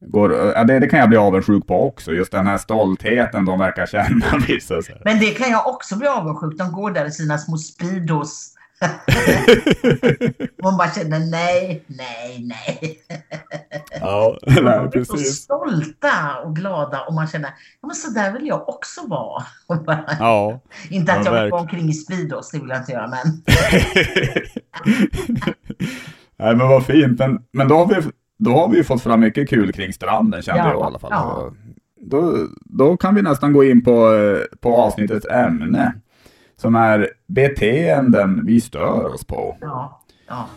går, 0.00 0.32
ja, 0.32 0.64
det, 0.64 0.78
det, 0.78 0.88
kan 0.88 1.00
jag 1.00 1.08
bli 1.08 1.18
avundsjuk 1.18 1.66
på 1.66 1.86
också, 1.86 2.12
just 2.12 2.32
den 2.32 2.46
här 2.46 2.58
stoltheten 2.58 3.44
de 3.44 3.58
verkar 3.58 3.86
känna. 3.86 4.26
Vissa, 4.48 4.74
Men 5.04 5.18
det 5.18 5.30
kan 5.30 5.50
jag 5.50 5.66
också 5.66 5.96
bli 5.96 6.06
avundsjuk. 6.06 6.58
De 6.58 6.72
går 6.72 6.90
där 6.90 7.06
i 7.06 7.10
sina 7.10 7.38
små 7.38 7.56
Speedos 7.56 8.55
man 10.62 10.76
bara 10.76 10.90
känner 10.90 11.18
nej, 11.18 11.84
nej, 11.86 12.44
nej. 12.44 13.00
Ja, 14.00 14.38
nej, 14.62 14.90
precis. 14.90 15.08
Så 15.08 15.42
stolta 15.42 16.38
och 16.44 16.56
glada 16.56 17.00
och 17.00 17.14
man 17.14 17.26
känner, 17.26 17.50
ja 17.80 17.86
men 17.86 17.96
så 17.96 18.10
där 18.10 18.32
vill 18.32 18.46
jag 18.46 18.68
också 18.68 19.06
vara. 19.06 19.44
Ja, 20.18 20.60
inte 20.90 21.12
att 21.12 21.24
ja, 21.24 21.34
jag 21.34 21.42
vill 21.42 21.50
gå 21.50 21.58
omkring 21.58 21.88
i 21.88 21.92
Speedos, 21.92 22.50
det 22.50 22.58
vill 22.58 22.68
jag 22.68 22.78
inte 22.78 22.92
göra 22.92 23.08
men. 23.08 23.42
nej 26.36 26.56
men 26.56 26.68
vad 26.68 26.86
fint, 26.86 27.18
men, 27.18 27.38
men 27.52 27.68
då 27.68 27.76
har 27.76 27.86
vi 27.86 28.10
då 28.38 28.50
har 28.50 28.68
vi 28.68 28.84
fått 28.84 29.02
fram 29.02 29.20
mycket 29.20 29.48
kul 29.48 29.72
kring 29.72 29.92
stranden 29.92 30.42
kände 30.42 30.60
ja, 30.60 30.68
jag 30.68 30.80
i 30.80 30.82
alla 30.82 30.98
fall. 30.98 31.10
Ja. 31.12 31.52
Då, 32.00 32.34
då 32.64 32.96
kan 32.96 33.14
vi 33.14 33.22
nästan 33.22 33.52
gå 33.52 33.64
in 33.64 33.84
på, 33.84 34.10
på 34.60 34.76
avsnittets 34.76 35.26
ämne 35.26 35.94
som 36.60 36.74
är 36.74 37.10
beteenden 37.26 38.46
vi 38.46 38.60
stör 38.60 39.14
oss 39.14 39.24
på. 39.24 39.56
Ja, 39.60 40.02
ja. 40.28 40.48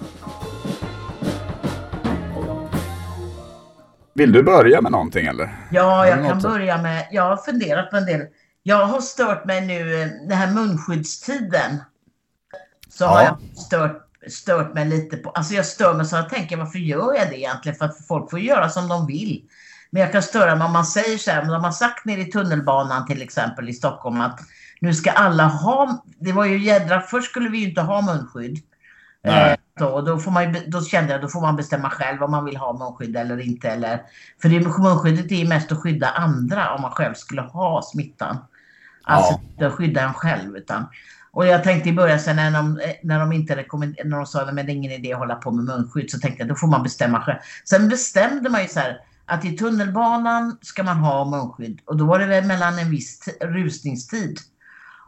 Vill 4.13 4.31
du 4.31 4.43
börja 4.43 4.81
med 4.81 4.91
någonting 4.91 5.25
eller? 5.25 5.49
Ja, 5.71 6.07
jag 6.07 6.27
kan 6.27 6.39
börja 6.39 6.81
med, 6.81 7.07
jag 7.11 7.23
har 7.23 7.37
funderat 7.37 7.89
på 7.89 7.97
en 7.97 8.05
del. 8.05 8.27
Jag 8.63 8.85
har 8.85 9.01
stört 9.01 9.45
mig 9.45 9.65
nu, 9.65 10.09
den 10.27 10.37
här 10.37 10.53
munskyddstiden. 10.53 11.83
Så 12.89 13.03
ja. 13.03 13.07
har 13.07 13.21
jag 13.23 13.37
stört, 13.57 14.07
stört 14.27 14.73
mig 14.73 14.85
lite 14.85 15.17
på, 15.17 15.29
alltså 15.29 15.53
jag 15.53 15.65
stör 15.65 15.93
mig 15.93 16.05
så 16.05 16.15
jag 16.15 16.29
tänker 16.29 16.57
varför 16.57 16.79
gör 16.79 17.15
jag 17.15 17.29
det 17.29 17.39
egentligen? 17.39 17.77
För 17.77 17.85
att 17.85 18.07
folk 18.07 18.29
får 18.29 18.39
göra 18.39 18.69
som 18.69 18.87
de 18.87 19.07
vill. 19.07 19.43
Men 19.89 20.01
jag 20.01 20.11
kan 20.11 20.23
störa 20.23 20.55
mig 20.55 20.65
om 20.65 20.73
man 20.73 20.85
säger 20.85 21.17
så 21.17 21.31
här, 21.31 21.45
de 21.45 21.63
har 21.63 21.71
sagt 21.71 22.05
nere 22.05 22.21
i 22.21 22.25
tunnelbanan 22.25 23.05
till 23.05 23.21
exempel 23.21 23.69
i 23.69 23.73
Stockholm 23.73 24.21
att 24.21 24.39
nu 24.79 24.93
ska 24.93 25.11
alla 25.11 25.47
ha, 25.47 26.03
det 26.19 26.31
var 26.31 26.45
ju 26.45 26.57
jädra, 26.57 27.01
först 27.01 27.29
skulle 27.29 27.49
vi 27.49 27.57
ju 27.57 27.69
inte 27.69 27.81
ha 27.81 28.01
munskydd. 28.01 28.57
Eh, 29.23 29.53
då, 29.79 30.01
då, 30.01 30.17
får 30.17 30.31
man, 30.31 30.55
då 30.67 30.81
kände 30.81 31.11
jag 31.11 31.21
då 31.21 31.27
får 31.27 31.41
man 31.41 31.55
bestämma 31.55 31.89
själv 31.89 32.23
om 32.23 32.31
man 32.31 32.45
vill 32.45 32.57
ha 32.57 32.77
munskydd 32.77 33.17
eller 33.17 33.39
inte. 33.39 33.69
Eller, 33.69 34.01
för 34.41 34.49
det, 34.49 34.59
munskyddet 34.59 35.31
är 35.31 35.47
mest 35.47 35.71
att 35.71 35.77
skydda 35.77 36.09
andra 36.09 36.75
om 36.75 36.81
man 36.81 36.91
själv 36.91 37.13
skulle 37.13 37.41
ha 37.41 37.81
smittan. 37.81 38.37
Alltså 39.03 39.39
ja. 39.57 39.71
skydda 39.71 40.01
en 40.01 40.13
själv. 40.13 40.57
Utan, 40.57 40.85
och 41.31 41.45
jag 41.45 41.63
tänkte 41.63 41.89
i 41.89 41.93
början 41.93 42.19
sen 42.19 42.35
när 42.35 42.51
de, 42.51 42.79
när 43.03 43.19
de 43.19 43.31
inte 43.31 43.55
när 43.55 44.17
de 44.17 44.25
sa 44.25 44.41
att 44.41 44.55
det 44.55 44.61
är 44.61 44.69
ingen 44.69 44.91
idé 44.91 45.13
att 45.13 45.19
hålla 45.19 45.35
på 45.35 45.51
med 45.51 45.65
munskydd 45.65 46.11
så 46.11 46.19
tänkte 46.19 46.41
jag 46.41 46.49
då 46.49 46.55
får 46.55 46.67
man 46.67 46.83
bestämma 46.83 47.21
själv. 47.21 47.37
Sen 47.65 47.89
bestämde 47.89 48.49
man 48.49 48.61
ju 48.61 48.67
så 48.67 48.79
här 48.79 48.97
att 49.25 49.45
i 49.45 49.57
tunnelbanan 49.57 50.57
ska 50.61 50.83
man 50.83 50.97
ha 50.97 51.25
munskydd 51.25 51.81
och 51.85 51.97
då 51.97 52.05
var 52.05 52.19
det 52.19 52.25
väl 52.25 52.45
mellan 52.45 52.79
en 52.79 52.91
viss 52.91 53.29
rusningstid. 53.41 54.39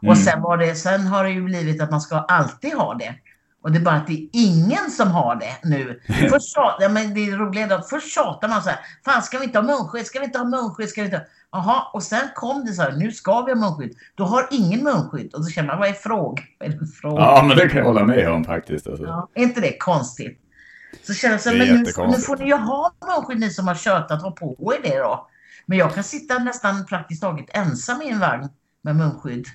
Mm. 0.02 0.10
Och 0.10 0.18
sen, 0.18 0.42
var 0.42 0.56
det, 0.56 0.74
sen 0.74 1.06
har 1.06 1.24
det 1.24 1.30
ju 1.30 1.42
blivit 1.42 1.82
att 1.82 1.90
man 1.90 2.00
ska 2.00 2.16
alltid 2.16 2.74
ha 2.74 2.94
det. 2.94 3.14
Och 3.62 3.72
det 3.72 3.78
är 3.78 3.82
bara 3.82 3.94
att 3.94 4.06
det 4.06 4.12
är 4.12 4.28
ingen 4.32 4.90
som 4.90 5.10
har 5.10 5.36
det 5.36 5.68
nu. 5.68 6.00
Först, 6.30 6.56
ja, 6.56 6.88
men 6.90 7.14
det 7.14 7.30
är 7.30 7.36
roligt 7.36 7.72
att 7.72 7.88
först 7.88 8.14
tjatar 8.14 8.48
man 8.48 8.62
så 8.62 8.70
här. 8.70 8.78
Fan 9.04 9.22
ska 9.22 9.38
vi 9.38 9.44
inte 9.44 9.58
ha 9.58 9.66
munskydd? 9.66 10.06
Ska 10.06 10.18
vi 10.18 10.24
inte 10.24 10.38
ha 10.38 10.44
munskydd? 10.44 10.88
Ska 10.88 11.00
vi 11.00 11.04
inte 11.04 11.16
ha... 11.16 11.24
Jaha, 11.52 11.82
och 11.92 12.02
sen 12.02 12.28
kom 12.34 12.64
det 12.64 12.72
så 12.72 12.82
här. 12.82 12.92
Nu 12.92 13.12
ska 13.12 13.42
vi 13.42 13.52
ha 13.52 13.60
munskydd. 13.60 13.96
Då 14.14 14.24
har 14.24 14.48
ingen 14.50 14.84
munskydd. 14.84 15.34
Och 15.34 15.44
så 15.44 15.50
känner 15.50 15.68
man, 15.68 15.78
vad 15.78 15.88
är 15.88 15.92
frågan? 15.92 16.44
Ja, 17.02 17.44
men 17.48 17.56
det 17.56 17.68
kan 17.68 17.78
jag 17.78 17.84
hålla 17.84 18.04
med 18.04 18.28
om 18.30 18.44
faktiskt. 18.44 18.86
Alltså. 18.86 19.04
Ja, 19.04 19.28
är 19.34 19.42
inte 19.42 19.60
det 19.60 19.78
konstigt? 19.78 20.38
Så 21.02 21.14
känner 21.14 21.34
jag 21.34 21.40
så 21.40 21.50
här, 21.50 21.56
men 21.58 21.68
nu, 21.68 21.82
nu 22.16 22.22
får 22.22 22.36
ni 22.36 22.46
ju 22.46 22.54
ha 22.54 22.92
munskydd 23.06 23.40
ni 23.40 23.50
som 23.50 23.68
har 23.68 23.74
tjötat. 23.74 24.22
Ha 24.22 24.30
på 24.30 24.74
er 24.76 24.90
det 24.90 24.98
då. 24.98 25.28
Men 25.66 25.78
jag 25.78 25.94
kan 25.94 26.04
sitta 26.04 26.38
nästan 26.38 26.86
praktiskt 26.86 27.22
taget 27.22 27.46
ensam 27.56 28.02
i 28.02 28.08
en 28.08 28.20
vagn 28.20 28.48
med 28.82 28.96
munskydd. 28.96 29.46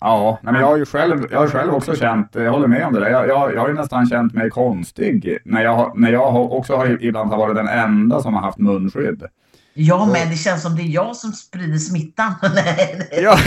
Ja, 0.00 0.38
men 0.42 0.54
jag 0.54 0.66
har 0.66 0.76
ju 0.76 0.84
själv, 0.84 1.26
jag 1.30 1.38
har 1.38 1.48
själv 1.48 1.74
också 1.74 1.94
känt, 1.96 2.28
jag 2.32 2.52
håller 2.52 2.68
med 2.68 2.86
om 2.86 2.94
det 2.94 3.00
där, 3.00 3.10
jag, 3.10 3.28
jag, 3.28 3.54
jag 3.54 3.60
har 3.60 3.68
ju 3.68 3.74
nästan 3.74 4.06
känt 4.06 4.34
mig 4.34 4.50
konstig 4.50 5.38
när 5.44 5.62
jag, 5.62 5.98
när 5.98 6.12
jag 6.12 6.52
också 6.52 6.76
har, 6.76 7.04
ibland 7.04 7.30
har 7.30 7.38
varit 7.38 7.56
den 7.56 7.68
enda 7.68 8.20
som 8.20 8.34
har 8.34 8.40
haft 8.40 8.58
munskydd. 8.58 9.24
Ja, 9.74 10.06
men 10.12 10.30
det 10.30 10.36
känns 10.36 10.62
som 10.62 10.76
det 10.76 10.82
är 10.82 10.94
jag 10.94 11.16
som 11.16 11.32
sprider 11.32 11.78
smittan. 11.78 12.34
ja. 13.22 13.38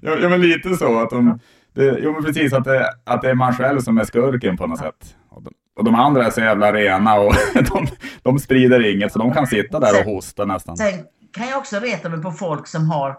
ja, 0.00 0.28
men 0.28 0.40
lite 0.40 0.76
så 0.76 0.98
att 0.98 1.10
de, 1.10 1.38
det, 1.74 1.98
jo 2.00 2.12
men 2.12 2.24
precis 2.24 2.52
att 2.52 2.64
det, 2.64 2.86
att 3.04 3.22
det 3.22 3.30
är 3.30 3.34
man 3.34 3.54
själv 3.54 3.80
som 3.80 3.98
är 3.98 4.04
skurken 4.04 4.56
på 4.56 4.66
något 4.66 4.78
sätt. 4.78 5.16
Och 5.30 5.42
de, 5.42 5.50
och 5.76 5.84
de 5.84 5.94
andra 5.94 6.26
är 6.26 6.30
så 6.30 6.40
jävla 6.40 6.72
rena 6.72 7.14
och 7.14 7.34
de, 7.54 7.86
de 8.22 8.38
sprider 8.38 8.94
inget 8.94 9.12
så 9.12 9.18
de 9.18 9.32
kan 9.32 9.46
sitta 9.46 9.80
där 9.80 10.00
och 10.00 10.12
hosta 10.12 10.44
nästan. 10.44 10.76
Sen 10.76 11.04
kan 11.32 11.48
jag 11.48 11.58
också 11.58 11.76
reta 11.76 12.08
mig 12.08 12.22
på 12.22 12.30
folk 12.30 12.66
som 12.66 12.90
har 12.90 13.16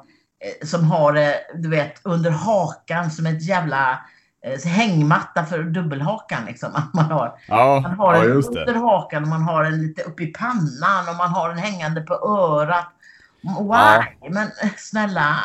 som 0.64 0.84
har 0.84 1.14
det, 1.14 1.36
du 1.56 1.70
vet, 1.70 2.02
under 2.04 2.32
hakan 2.32 3.12
som 3.12 3.26
ett 3.26 3.44
jävla 3.44 4.00
eh, 4.46 4.72
hängmatta 4.72 5.46
för 5.46 5.64
dubbelhakan. 5.64 6.46
Liksom. 6.46 6.70
man 6.94 7.06
har, 7.06 7.40
ja, 7.48 7.80
man 7.84 7.94
har 7.94 8.16
ja, 8.16 8.24
en 8.24 8.32
under 8.32 8.74
hakan 8.74 9.24
och 9.24 9.30
man 9.30 9.42
har 9.42 9.64
en 9.64 9.82
lite 9.82 10.04
upp 10.04 10.20
i 10.20 10.28
pannan 10.28 11.10
och 11.10 11.16
man 11.16 11.30
har 11.30 11.50
en 11.50 11.58
hängande 11.58 12.02
på 12.02 12.14
örat. 12.14 12.88
Why? 13.44 13.50
Ja. 13.70 14.06
Men 14.30 14.48
eh, 14.64 14.70
snälla, 14.78 15.36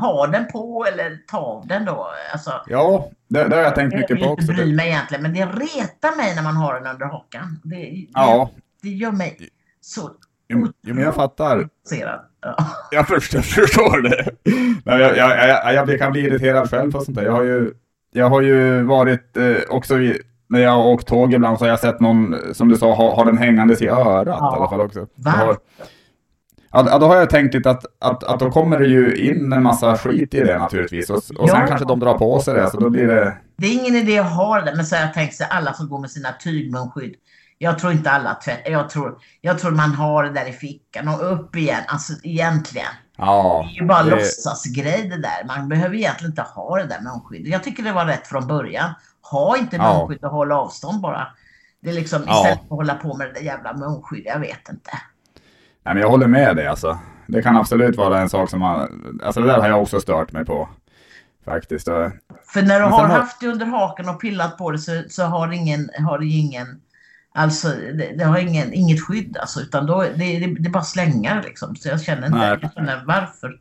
ha 0.00 0.26
den 0.26 0.46
på 0.46 0.86
eller 0.92 1.18
ta 1.26 1.38
av 1.38 1.66
den 1.66 1.84
då. 1.84 2.10
Alltså, 2.32 2.62
ja, 2.66 3.10
det, 3.28 3.44
det 3.44 3.56
har 3.56 3.62
jag 3.62 3.74
tänkt 3.74 3.94
mycket 3.94 4.20
på 4.20 4.26
också. 4.26 4.46
Jag 4.46 4.56
bryr 4.56 4.76
mig 4.76 4.88
egentligen, 4.88 5.22
men 5.22 5.34
det 5.34 5.46
retar 5.46 6.16
mig 6.16 6.34
när 6.34 6.42
man 6.42 6.56
har 6.56 6.74
den 6.74 6.86
under 6.86 7.06
hakan. 7.06 7.60
Det, 7.64 8.06
ja. 8.14 8.50
det, 8.54 8.88
det 8.88 8.94
gör 8.94 9.12
mig 9.12 9.48
så 9.80 10.10
Jo, 10.48 10.68
men 10.82 10.98
jag 10.98 11.14
fattar. 11.14 11.68
Jag 12.90 13.08
förstår, 13.08 13.40
förstår 13.40 14.02
det. 14.02 14.30
Nej, 14.84 15.00
jag, 15.00 15.16
jag, 15.16 15.48
jag, 15.74 15.88
jag, 15.88 15.98
kan 15.98 16.12
bli 16.12 16.20
irriterad 16.20 16.70
själv 16.70 16.92
på 16.92 17.00
sånt 17.00 17.16
där. 17.16 17.24
Jag 17.24 17.32
har 17.32 17.42
ju, 17.42 17.72
jag 18.12 18.28
har 18.28 18.40
ju 18.40 18.82
varit 18.82 19.36
eh, 19.36 19.56
också 19.68 19.98
i, 19.98 20.20
när 20.48 20.60
jag 20.60 20.70
har 20.70 20.86
åkt 20.86 21.08
tåg 21.08 21.34
ibland 21.34 21.58
så 21.58 21.64
har 21.64 21.70
jag 21.70 21.80
sett 21.80 22.00
någon, 22.00 22.36
som 22.52 22.68
du 22.68 22.76
sa, 22.76 22.94
ha, 22.94 23.14
ha 23.14 23.24
den 23.24 23.38
hängandes 23.38 23.82
i 23.82 23.88
örat 23.88 24.38
ja. 24.40 24.54
i 24.54 24.56
alla 24.56 24.68
fall 24.68 24.80
också. 24.80 25.06
Va? 25.14 25.56
Ja, 26.70 26.98
då 26.98 27.06
har 27.06 27.16
jag 27.16 27.30
tänkt 27.30 27.54
lite 27.54 27.70
att, 27.70 27.84
att, 28.00 28.24
att 28.24 28.40
då 28.40 28.50
kommer 28.50 28.78
det 28.78 28.86
ju 28.86 29.16
in 29.16 29.52
en 29.52 29.62
massa 29.62 29.96
skit 29.96 30.34
i 30.34 30.40
det 30.40 30.58
naturligtvis. 30.58 31.10
Och, 31.10 31.16
och 31.16 31.50
sen 31.50 31.60
ja. 31.60 31.66
kanske 31.66 31.86
de 31.86 32.00
drar 32.00 32.18
på 32.18 32.40
sig 32.40 32.54
det, 32.54 32.70
så 32.70 32.80
då 32.80 32.90
blir 32.90 33.06
det... 33.06 33.36
Det 33.56 33.66
är 33.66 33.72
ingen 33.72 33.94
idé 33.94 34.18
att 34.18 34.36
ha 34.36 34.60
det, 34.60 34.72
men 34.76 34.86
så 34.86 34.96
har 34.96 35.02
jag 35.02 35.14
tänkt 35.14 35.34
sig 35.34 35.46
alla 35.50 35.72
som 35.72 35.88
går 35.88 35.98
med 36.00 36.10
sina 36.10 36.32
tygmunskydd 36.32 37.14
jag 37.58 37.78
tror 37.78 37.92
inte 37.92 38.10
alla 38.10 38.34
tvättar. 38.34 38.70
Jag 38.70 38.90
tror, 38.90 39.18
jag 39.40 39.58
tror 39.58 39.70
man 39.70 39.94
har 39.94 40.24
det 40.24 40.30
där 40.30 40.48
i 40.48 40.52
fickan 40.52 41.08
och 41.08 41.32
upp 41.32 41.56
igen. 41.56 41.82
Alltså 41.88 42.12
egentligen. 42.22 42.86
Ja, 43.16 43.64
det 43.68 43.76
är 43.76 43.80
ju 43.80 43.86
bara 43.86 44.02
det... 44.02 44.10
låtsasgrej 44.10 45.08
det 45.08 45.22
där. 45.22 45.46
Man 45.46 45.68
behöver 45.68 45.94
egentligen 45.94 46.32
inte 46.32 46.42
ha 46.42 46.76
det 46.76 46.84
där 46.84 47.00
munskydd. 47.00 47.46
Jag 47.46 47.64
tycker 47.64 47.82
det 47.82 47.92
var 47.92 48.06
rätt 48.06 48.26
från 48.26 48.46
början. 48.46 48.90
Ha 49.30 49.56
inte 49.56 49.78
munskydd 49.78 50.24
och 50.24 50.30
håll 50.30 50.52
avstånd 50.52 51.00
bara. 51.00 51.26
Det 51.82 51.90
är 51.90 51.94
liksom 51.94 52.20
istället 52.20 52.44
ja. 52.44 52.54
för 52.54 52.62
att 52.62 52.70
hålla 52.70 52.94
på 52.94 53.16
med 53.16 53.26
det 53.26 53.32
där 53.32 53.40
jävla 53.40 53.72
munskydd. 53.72 54.22
Jag 54.26 54.40
vet 54.40 54.68
inte. 54.68 54.90
Nej, 55.84 55.94
men 55.94 56.02
jag 56.02 56.10
håller 56.10 56.26
med 56.26 56.56
dig 56.56 56.66
alltså. 56.66 56.98
Det 57.26 57.42
kan 57.42 57.56
absolut 57.56 57.96
vara 57.96 58.20
en 58.20 58.28
sak 58.28 58.50
som 58.50 58.60
man... 58.60 59.20
Alltså 59.24 59.40
det 59.40 59.46
där 59.46 59.60
har 59.60 59.68
jag 59.68 59.82
också 59.82 60.00
stört 60.00 60.32
mig 60.32 60.44
på. 60.44 60.68
Faktiskt. 61.44 61.86
För 62.46 62.62
när 62.62 62.80
du 62.80 62.86
har, 62.86 63.08
haft 63.08 63.40
det 63.40 63.48
under 63.48 63.66
hakan 63.66 64.08
och 64.08 64.20
pillat 64.20 64.58
på 64.58 64.70
det 64.70 64.78
så, 64.78 65.02
så 65.08 65.22
har, 65.22 65.52
ingen, 65.52 65.90
har 66.08 66.18
det 66.18 66.26
ingen 66.26 66.80
Alltså 67.34 67.68
det, 67.68 68.14
det, 68.18 68.24
har 68.24 68.38
ingen, 68.38 68.72
inget 68.72 69.00
skydd 69.00 69.36
alltså, 69.36 69.60
utan 69.60 69.86
då, 69.86 70.02
det, 70.02 70.38
det, 70.38 70.54
det 70.58 70.68
är 70.68 70.72
bara 70.72 70.82
slängar 70.82 71.42
liksom. 71.42 71.76
Så 71.76 71.88
jag 71.88 72.02
känner 72.02 72.26
inte 72.26 72.58
jag 72.62 72.72
känner, 72.72 73.04
varför. 73.06 73.60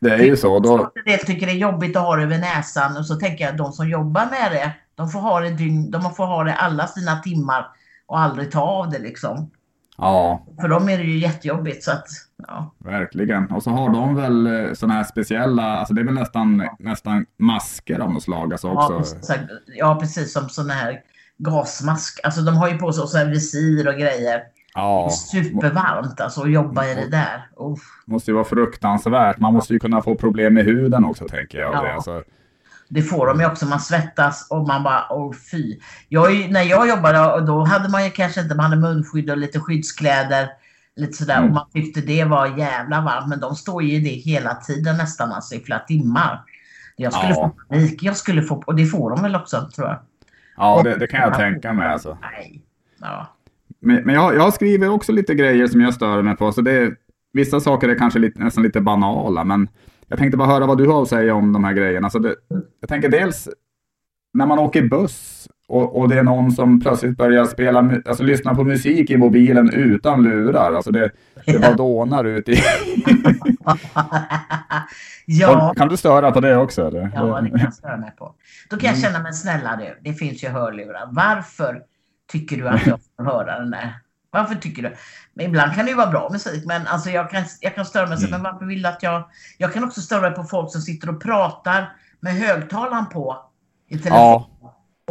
Det 0.00 0.10
är 0.10 0.24
ju 0.24 0.36
så. 0.36 0.58
Då... 0.58 0.92
En 1.04 1.18
tycker 1.18 1.46
det 1.46 1.52
är 1.52 1.56
jobbigt 1.56 1.96
att 1.96 2.02
ha 2.02 2.16
det 2.16 2.22
över 2.22 2.38
näsan 2.38 2.96
och 2.96 3.06
så 3.06 3.14
tänker 3.14 3.44
jag 3.44 3.52
att 3.52 3.58
de 3.58 3.72
som 3.72 3.88
jobbar 3.88 4.26
med 4.30 4.52
det, 4.52 4.72
de 4.94 5.08
får 5.08 5.20
ha 5.20 5.40
det, 5.40 5.50
dygn, 5.50 5.90
de 5.90 6.14
får 6.14 6.26
ha 6.26 6.44
det 6.44 6.54
alla 6.54 6.86
sina 6.86 7.18
timmar 7.18 7.66
och 8.06 8.18
aldrig 8.18 8.50
ta 8.50 8.60
av 8.60 8.90
det 8.90 8.98
liksom. 8.98 9.50
Ja. 9.98 10.46
För 10.60 10.68
dem 10.68 10.88
är 10.88 10.98
det 10.98 11.04
ju 11.04 11.18
jättejobbigt 11.18 11.84
så 11.84 11.90
att, 11.90 12.06
ja. 12.48 12.74
Verkligen. 12.78 13.50
Och 13.50 13.62
så 13.62 13.70
har 13.70 13.90
de 13.90 14.14
väl 14.14 14.46
eh, 14.46 14.72
sådana 14.72 14.94
här 14.94 15.04
speciella, 15.04 15.62
alltså 15.62 15.94
det 15.94 16.00
är 16.00 16.04
väl 16.04 16.14
nästan, 16.14 16.68
nästan 16.78 17.26
masker 17.36 17.98
av 17.98 18.12
något 18.12 18.22
slag 18.22 18.52
alltså 18.52 18.68
också. 18.68 18.92
Ja, 18.92 18.98
precis, 18.98 19.30
ja, 19.66 19.98
precis 20.00 20.32
som 20.32 20.48
sådana 20.48 20.74
här 20.74 21.00
gasmask. 21.42 22.20
Alltså 22.22 22.40
de 22.40 22.56
har 22.56 22.68
ju 22.68 22.78
på 22.78 22.92
sig 22.92 23.02
också 23.02 23.24
visir 23.24 23.88
och 23.88 23.94
grejer. 23.94 24.42
Ja. 24.74 25.10
Supervarmt 25.10 26.20
alltså 26.20 26.42
att 26.42 26.50
jobba 26.50 26.86
i 26.86 26.94
det 26.94 27.08
där. 27.08 27.46
Uff. 27.56 27.80
måste 28.06 28.30
ju 28.30 28.34
vara 28.34 28.44
fruktansvärt. 28.44 29.38
Man 29.38 29.52
måste 29.52 29.72
ju 29.72 29.78
kunna 29.78 30.02
få 30.02 30.14
problem 30.14 30.54
med 30.54 30.64
huden 30.64 31.04
också 31.04 31.28
tänker 31.28 31.58
jag. 31.58 31.74
Ja. 31.74 31.82
Det, 31.82 31.94
alltså. 31.94 32.22
det 32.88 33.02
får 33.02 33.26
de 33.26 33.40
ju 33.40 33.46
också. 33.46 33.66
Man 33.66 33.80
svettas 33.80 34.46
och 34.50 34.68
man 34.68 34.82
bara, 34.82 35.06
åh 35.10 35.32
fy. 35.50 35.78
Jag, 36.08 36.50
när 36.50 36.62
jag 36.62 36.88
jobbade 36.88 37.46
då 37.46 37.64
hade 37.64 37.88
man 37.88 38.04
ju 38.04 38.10
kanske 38.10 38.40
inte, 38.40 38.54
man 38.54 38.64
hade 38.64 38.76
munskydd 38.76 39.30
och 39.30 39.38
lite 39.38 39.60
skyddskläder. 39.60 40.48
Lite 40.96 41.12
sådär 41.12 41.36
mm. 41.36 41.48
och 41.48 41.54
man 41.54 41.70
tyckte 41.72 42.00
det 42.00 42.24
var 42.24 42.58
jävla 42.58 43.00
varmt. 43.00 43.28
Men 43.28 43.40
de 43.40 43.54
står 43.56 43.82
ju 43.82 43.92
i 43.92 44.00
det 44.00 44.30
hela 44.30 44.54
tiden 44.54 44.96
nästan 44.96 45.32
alltså 45.32 45.54
i 45.54 45.60
flera 45.60 45.78
timmar. 45.78 46.44
Jag 46.96 47.12
skulle 47.12 47.34
ja. 47.34 47.34
få 47.34 47.48
panik. 47.48 48.02
Jag 48.02 48.16
skulle 48.16 48.42
få, 48.42 48.62
och 48.66 48.74
det 48.74 48.86
får 48.86 49.10
de 49.10 49.22
väl 49.22 49.36
också 49.36 49.70
tror 49.74 49.88
jag. 49.88 49.98
Ja, 50.56 50.82
det, 50.82 50.96
det, 50.96 51.06
kan 51.06 51.20
jag 51.20 51.34
tänka 51.34 51.72
mig 51.72 51.88
alltså. 51.88 52.18
Nej. 52.20 52.62
Ja. 53.00 53.36
Men, 53.80 54.04
men 54.04 54.14
jag, 54.14 54.34
jag 54.34 54.54
skriver 54.54 54.88
också 54.88 55.12
lite 55.12 55.34
grejer 55.34 55.66
som 55.66 55.80
jag 55.80 55.94
stör 55.94 56.22
mig 56.22 56.36
på. 56.36 56.52
Så 56.52 56.60
det, 56.60 56.94
vissa 57.32 57.60
saker 57.60 57.88
är 57.88 57.98
kanske 57.98 58.18
lite, 58.18 58.44
nästan 58.44 58.62
lite 58.62 58.80
banala, 58.80 59.44
men 59.44 59.68
jag 60.06 60.18
tänkte 60.18 60.36
bara 60.36 60.48
höra 60.48 60.66
vad 60.66 60.78
du 60.78 60.86
har 60.86 61.02
att 61.02 61.08
säga 61.08 61.34
om 61.34 61.52
de 61.52 61.64
här 61.64 61.72
grejerna. 61.72 62.10
Så 62.10 62.18
det, 62.18 62.34
jag 62.80 62.88
tänker 62.88 63.08
dels 63.08 63.48
när 64.32 64.46
man 64.46 64.58
åker 64.58 64.88
buss 64.88 65.48
och, 65.68 66.00
och 66.00 66.08
det 66.08 66.18
är 66.18 66.22
någon 66.22 66.52
som 66.52 66.80
plötsligt 66.80 67.16
börjar 67.16 67.44
spela, 67.44 67.92
alltså 68.04 68.22
lyssna 68.22 68.54
på 68.54 68.64
musik 68.64 69.10
i 69.10 69.16
mobilen 69.16 69.70
utan 69.70 70.22
lurar. 70.22 70.72
Alltså 70.72 70.90
det, 70.90 71.10
det 71.46 71.58
bara 71.58 71.72
dånar 71.76 72.24
ut 72.24 72.48
i... 72.48 72.56
ja. 75.26 75.74
Kan 75.76 75.88
du 75.88 75.96
störa 75.96 76.32
på 76.32 76.40
det 76.40 76.56
också? 76.56 76.86
Eller? 76.86 77.10
Ja, 77.14 77.40
det 77.40 77.50
kan 77.50 77.60
jag 77.60 77.74
störa 77.74 77.96
mig 77.96 78.12
på. 78.18 78.34
Då 78.70 78.76
kan 78.76 78.86
jag 78.86 78.98
mm. 78.98 79.02
känna, 79.02 79.22
men 79.22 79.34
snälla 79.34 79.76
du, 79.76 80.10
det 80.10 80.14
finns 80.14 80.44
ju 80.44 80.48
hörlurar. 80.48 81.08
Varför 81.10 81.82
tycker 82.32 82.56
du 82.56 82.68
att 82.68 82.86
jag 82.86 82.98
får 83.16 83.24
höra 83.24 83.58
den 83.58 83.70
där? 83.70 83.94
Varför 84.30 84.54
tycker 84.54 84.82
du? 84.82 84.94
Men 85.34 85.46
ibland 85.46 85.74
kan 85.74 85.84
det 85.84 85.90
ju 85.90 85.96
vara 85.96 86.10
bra 86.10 86.28
musik, 86.32 86.64
men 86.66 86.86
alltså 86.86 87.10
jag 87.10 87.30
kan, 87.30 87.44
jag 87.60 87.74
kan 87.74 87.84
störa 87.84 88.06
mig. 88.06 88.18
Mm. 88.18 88.30
Men 88.30 88.42
varför 88.42 88.66
vill 88.66 88.86
att 88.86 89.02
jag... 89.02 89.28
Jag 89.58 89.72
kan 89.72 89.84
också 89.84 90.00
störa 90.00 90.20
mig 90.20 90.30
på 90.30 90.44
folk 90.44 90.72
som 90.72 90.80
sitter 90.80 91.08
och 91.08 91.22
pratar 91.22 91.96
med 92.20 92.34
högtalaren 92.34 93.06
på 93.06 93.36
i 93.88 93.98
telefon. 93.98 94.18
Ja. 94.18 94.48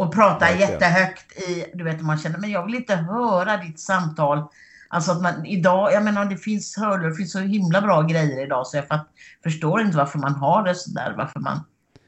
Och 0.02 0.14
pratar 0.14 0.48
jättehögt 0.48 1.38
i... 1.38 1.64
Du 1.74 1.84
vet, 1.84 2.00
man 2.00 2.18
känner, 2.18 2.38
men 2.38 2.50
jag 2.50 2.66
vill 2.66 2.74
inte 2.74 2.96
höra 2.96 3.56
ditt 3.56 3.80
samtal. 3.80 4.44
Alltså 4.88 5.12
att 5.12 5.22
man 5.22 5.46
idag, 5.46 5.92
jag 5.92 6.04
menar 6.04 6.24
det 6.24 6.36
finns 6.36 6.76
hörlurar, 6.76 7.10
det 7.10 7.16
finns 7.16 7.32
så 7.32 7.38
himla 7.38 7.80
bra 7.80 8.02
grejer 8.02 8.44
idag 8.44 8.66
så 8.66 8.76
jag 8.76 8.88
fatt, 8.88 9.08
förstår 9.42 9.80
inte 9.80 9.96
varför 9.96 10.18
man 10.18 10.34
har 10.34 10.62
det 10.62 10.74
sådär. 10.74 11.14
Varför 11.16 11.40
man 11.40 11.60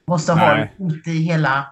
måste 0.06 0.34
Nej. 0.34 0.48
ha 0.48 0.54
det 0.54 0.94
ute 0.94 1.10
i 1.10 1.22
hela, 1.22 1.66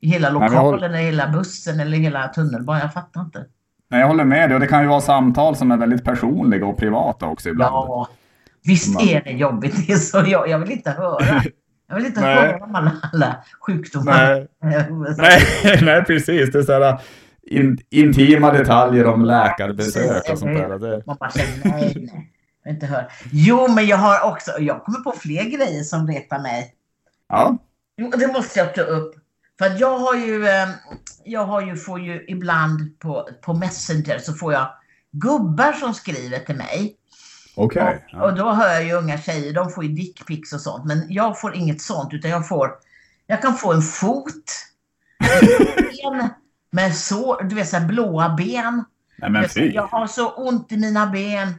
i 0.00 0.08
hela 0.08 0.30
lokalen, 0.30 0.84
eller 0.84 0.98
hela 0.98 1.28
bussen 1.28 1.80
eller 1.80 1.98
hela 1.98 2.28
tunnelbanan. 2.28 2.80
Jag 2.80 2.92
fattar 2.92 3.20
inte. 3.20 3.44
Nej, 3.88 4.00
jag 4.00 4.08
håller 4.08 4.24
med 4.24 4.50
dig. 4.50 4.54
Och 4.54 4.60
det 4.60 4.66
kan 4.66 4.82
ju 4.82 4.88
vara 4.88 5.00
samtal 5.00 5.56
som 5.56 5.70
är 5.70 5.76
väldigt 5.76 6.04
personliga 6.04 6.66
och 6.66 6.78
privata 6.78 7.26
också 7.26 7.48
ibland. 7.48 7.74
Ja, 7.74 8.08
visst 8.64 8.94
man... 8.94 9.08
är 9.08 9.24
det 9.24 9.30
jobbigt. 9.30 9.74
Det 9.86 9.92
är 9.92 9.96
så 9.96 10.24
jag, 10.26 10.48
jag 10.48 10.58
vill 10.58 10.70
inte 10.70 10.90
höra. 10.90 11.42
Jag 11.88 11.96
vill 11.96 12.06
inte 12.06 12.20
höra 12.20 12.64
om 12.64 12.74
alla, 13.12 13.44
sjukdomar. 13.66 14.48
Nej. 14.62 14.88
nej, 15.18 15.78
nej, 15.82 16.04
precis. 16.04 16.52
Det 16.52 16.58
är 16.58 16.62
så 16.62 16.72
här, 16.72 17.00
in, 17.42 17.78
intima 17.90 18.52
detaljer 18.52 19.06
om 19.06 19.24
läkarbesök 19.24 20.30
och 20.30 20.38
sånt 20.38 20.58
där. 20.58 21.02
Man 21.06 21.16
bara 21.20 21.30
säger 21.30 21.48
nej, 21.64 21.92
nej. 21.96 22.32
Jag 22.64 22.74
inte 22.74 22.86
hör. 22.86 23.12
Jo, 23.32 23.68
men 23.68 23.86
jag 23.86 23.96
har 23.96 24.32
också, 24.32 24.50
jag 24.58 24.84
kommer 24.84 24.98
på 24.98 25.12
fler 25.12 25.44
grejer 25.44 25.82
som 25.82 26.06
retar 26.06 26.38
mig. 26.38 26.74
Ja. 27.28 27.58
Det 28.18 28.32
måste 28.32 28.58
jag 28.58 28.74
ta 28.74 28.82
upp. 28.82 29.14
För 29.58 29.66
att 29.66 29.80
jag 29.80 29.98
har 29.98 30.14
ju, 30.14 30.48
eh, 30.48 30.68
jag 31.24 31.44
har 31.44 31.60
ju, 31.60 31.76
får 31.76 32.00
ju 32.00 32.24
ibland 32.28 32.98
på, 32.98 33.28
på 33.42 33.54
Messenger 33.54 34.18
så 34.18 34.32
får 34.32 34.52
jag 34.52 34.68
gubbar 35.12 35.72
som 35.72 35.94
skriver 35.94 36.38
till 36.38 36.56
mig. 36.56 36.96
Okej. 37.58 38.04
Och, 38.12 38.22
och 38.22 38.34
då 38.34 38.50
hör 38.52 38.72
jag 38.72 38.84
ju 38.84 38.92
unga 38.92 39.18
tjejer, 39.18 39.52
de 39.52 39.70
får 39.70 39.84
ju 39.84 39.90
dickpics 39.92 40.52
och 40.52 40.60
sånt. 40.60 40.84
Men 40.84 41.06
jag 41.08 41.40
får 41.40 41.54
inget 41.54 41.80
sånt 41.80 42.12
utan 42.12 42.30
jag 42.30 42.48
får, 42.48 42.70
jag 43.26 43.42
kan 43.42 43.54
få 43.54 43.72
en 43.72 43.82
fot. 43.82 44.44
ben 45.20 46.28
med 46.70 46.94
så, 46.96 47.40
du 47.42 47.54
vet 47.54 47.68
så 47.68 47.80
blåa 47.80 48.34
ben. 48.36 48.84
Nej 49.18 49.30
men 49.30 49.48
fy. 49.48 49.70
jag 49.72 49.86
har 49.86 50.06
så 50.06 50.28
ont 50.30 50.72
i 50.72 50.76
mina 50.76 51.06
ben. 51.06 51.54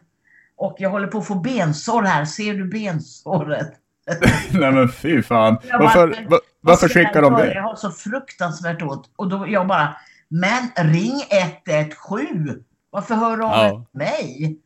Och 0.58 0.75
jag 0.79 0.89
håller 0.89 1.08
på 1.08 1.18
att 1.18 1.27
få 1.27 1.36
bensår 1.36 2.03
här. 2.03 2.25
Ser 2.25 2.53
du 2.53 2.65
bensåret? 2.70 3.74
Nej 4.51 4.72
men 4.72 4.89
fy 4.89 5.22
fan. 5.22 5.58
Varför, 5.79 6.08
bara, 6.08 6.29
va- 6.29 6.39
varför 6.62 6.88
skickar 6.89 7.22
de 7.22 7.34
det? 7.34 7.53
Jag 7.53 7.63
har 7.63 7.75
så 7.75 7.91
fruktansvärt 7.91 8.82
ont. 8.82 9.10
Och 9.15 9.29
då 9.29 9.46
jag 9.48 9.68
bara, 9.68 9.96
men 10.27 10.91
ring 10.91 11.22
117. 11.29 12.63
Varför 12.89 13.15
hör 13.15 13.38
du 13.38 13.44
av 13.44 13.51
Ja. 13.51 13.86
mig? 13.91 14.58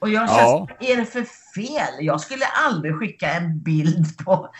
Och 0.00 0.08
jag 0.08 0.28
känner, 0.28 0.42
Ja. 0.42 0.66
vad 0.80 0.90
är 0.90 0.96
det 0.96 1.04
för 1.04 1.24
fel? 1.54 1.94
Jag 2.00 2.20
skulle 2.20 2.44
aldrig 2.66 2.96
skicka 2.98 3.30
en 3.32 3.62
bild 3.62 4.18
på... 4.24 4.32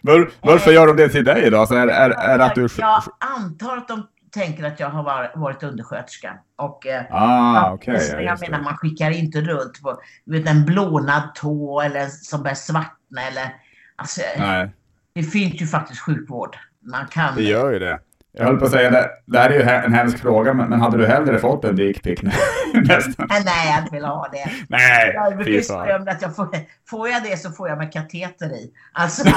Var, 0.00 0.30
varför 0.40 0.70
gör 0.72 0.86
de 0.86 0.96
det 0.96 1.08
till 1.08 1.24
dig 1.24 1.50
då? 1.50 1.60
Alltså 1.60 1.74
är, 1.74 1.88
är, 1.88 2.10
är 2.10 2.38
att 2.38 2.54
du... 2.54 2.68
Jag 2.78 3.02
antar 3.36 3.76
att 3.76 3.88
de 3.88 4.06
tänker 4.30 4.64
att 4.64 4.80
jag 4.80 4.90
har 4.90 5.02
var- 5.02 5.32
varit 5.34 5.62
undersköterska. 5.62 6.38
Och, 6.58 6.86
eh, 6.86 7.02
Ah, 7.10 7.78
ja, 7.86 7.92
jag 7.92 8.22
just 8.22 8.40
menar, 8.42 8.62
man 8.62 8.76
skickar 8.76 9.10
inte 9.10 9.40
runt 9.40 9.82
på 9.82 10.00
vet, 10.26 10.48
en 10.48 10.64
blånad 10.64 11.34
tå 11.34 11.80
eller 11.80 12.06
som 12.06 12.42
börjar 12.42 12.54
svartna 12.54 13.22
eller... 13.30 13.54
Alltså, 13.96 14.20
Nej, 14.38 14.70
det 15.14 15.22
finns 15.22 15.62
ju 15.62 15.66
faktiskt 15.66 16.00
sjukvård. 16.00 16.56
Man 16.80 17.06
kan... 17.06 17.34
det 17.36 17.42
gör 17.42 17.72
ju 17.72 17.78
det. 17.78 17.98
Jag 18.38 18.44
höll 18.46 18.56
på 18.58 18.64
att 18.64 18.70
säga 18.70 18.90
det. 18.90 19.10
Det 19.26 19.38
här 19.38 19.50
är 19.50 19.54
ju 19.54 19.62
en 19.62 19.94
hemsk 19.94 20.18
fråga, 20.18 20.54
men, 20.54 20.68
men 20.68 20.80
hade 20.80 20.98
du 20.98 21.06
hellre 21.06 21.38
fått 21.38 21.64
en 21.64 21.76
dickpic? 21.76 22.20
Nästan. 22.74 23.26
Nej, 23.28 23.70
jag 23.70 23.78
inte 23.78 23.94
vill 23.94 24.04
ha 24.04 24.28
det. 24.32 24.50
Nej, 24.68 25.12
Jag 25.14 26.00
om 26.00 26.08
att 26.08 26.22
jag 26.22 26.36
får, 26.36 26.48
får 26.88 27.08
jag 27.08 27.22
det 27.22 27.36
så 27.36 27.50
får 27.50 27.68
jag 27.68 27.78
med 27.78 27.92
kateter 27.92 28.46
i. 28.46 28.72
Alltså. 28.92 29.28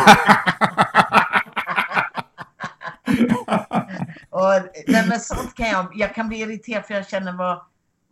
och, 4.29 4.53
nej, 4.87 5.05
men 5.09 5.19
sånt 5.19 5.55
kan 5.55 5.67
jag, 5.69 5.87
jag 5.93 6.15
kan 6.15 6.27
bli 6.27 6.37
irriterad 6.41 6.85
för 6.85 6.93
jag 6.93 7.07
känner 7.07 7.33
vad, 7.33 7.61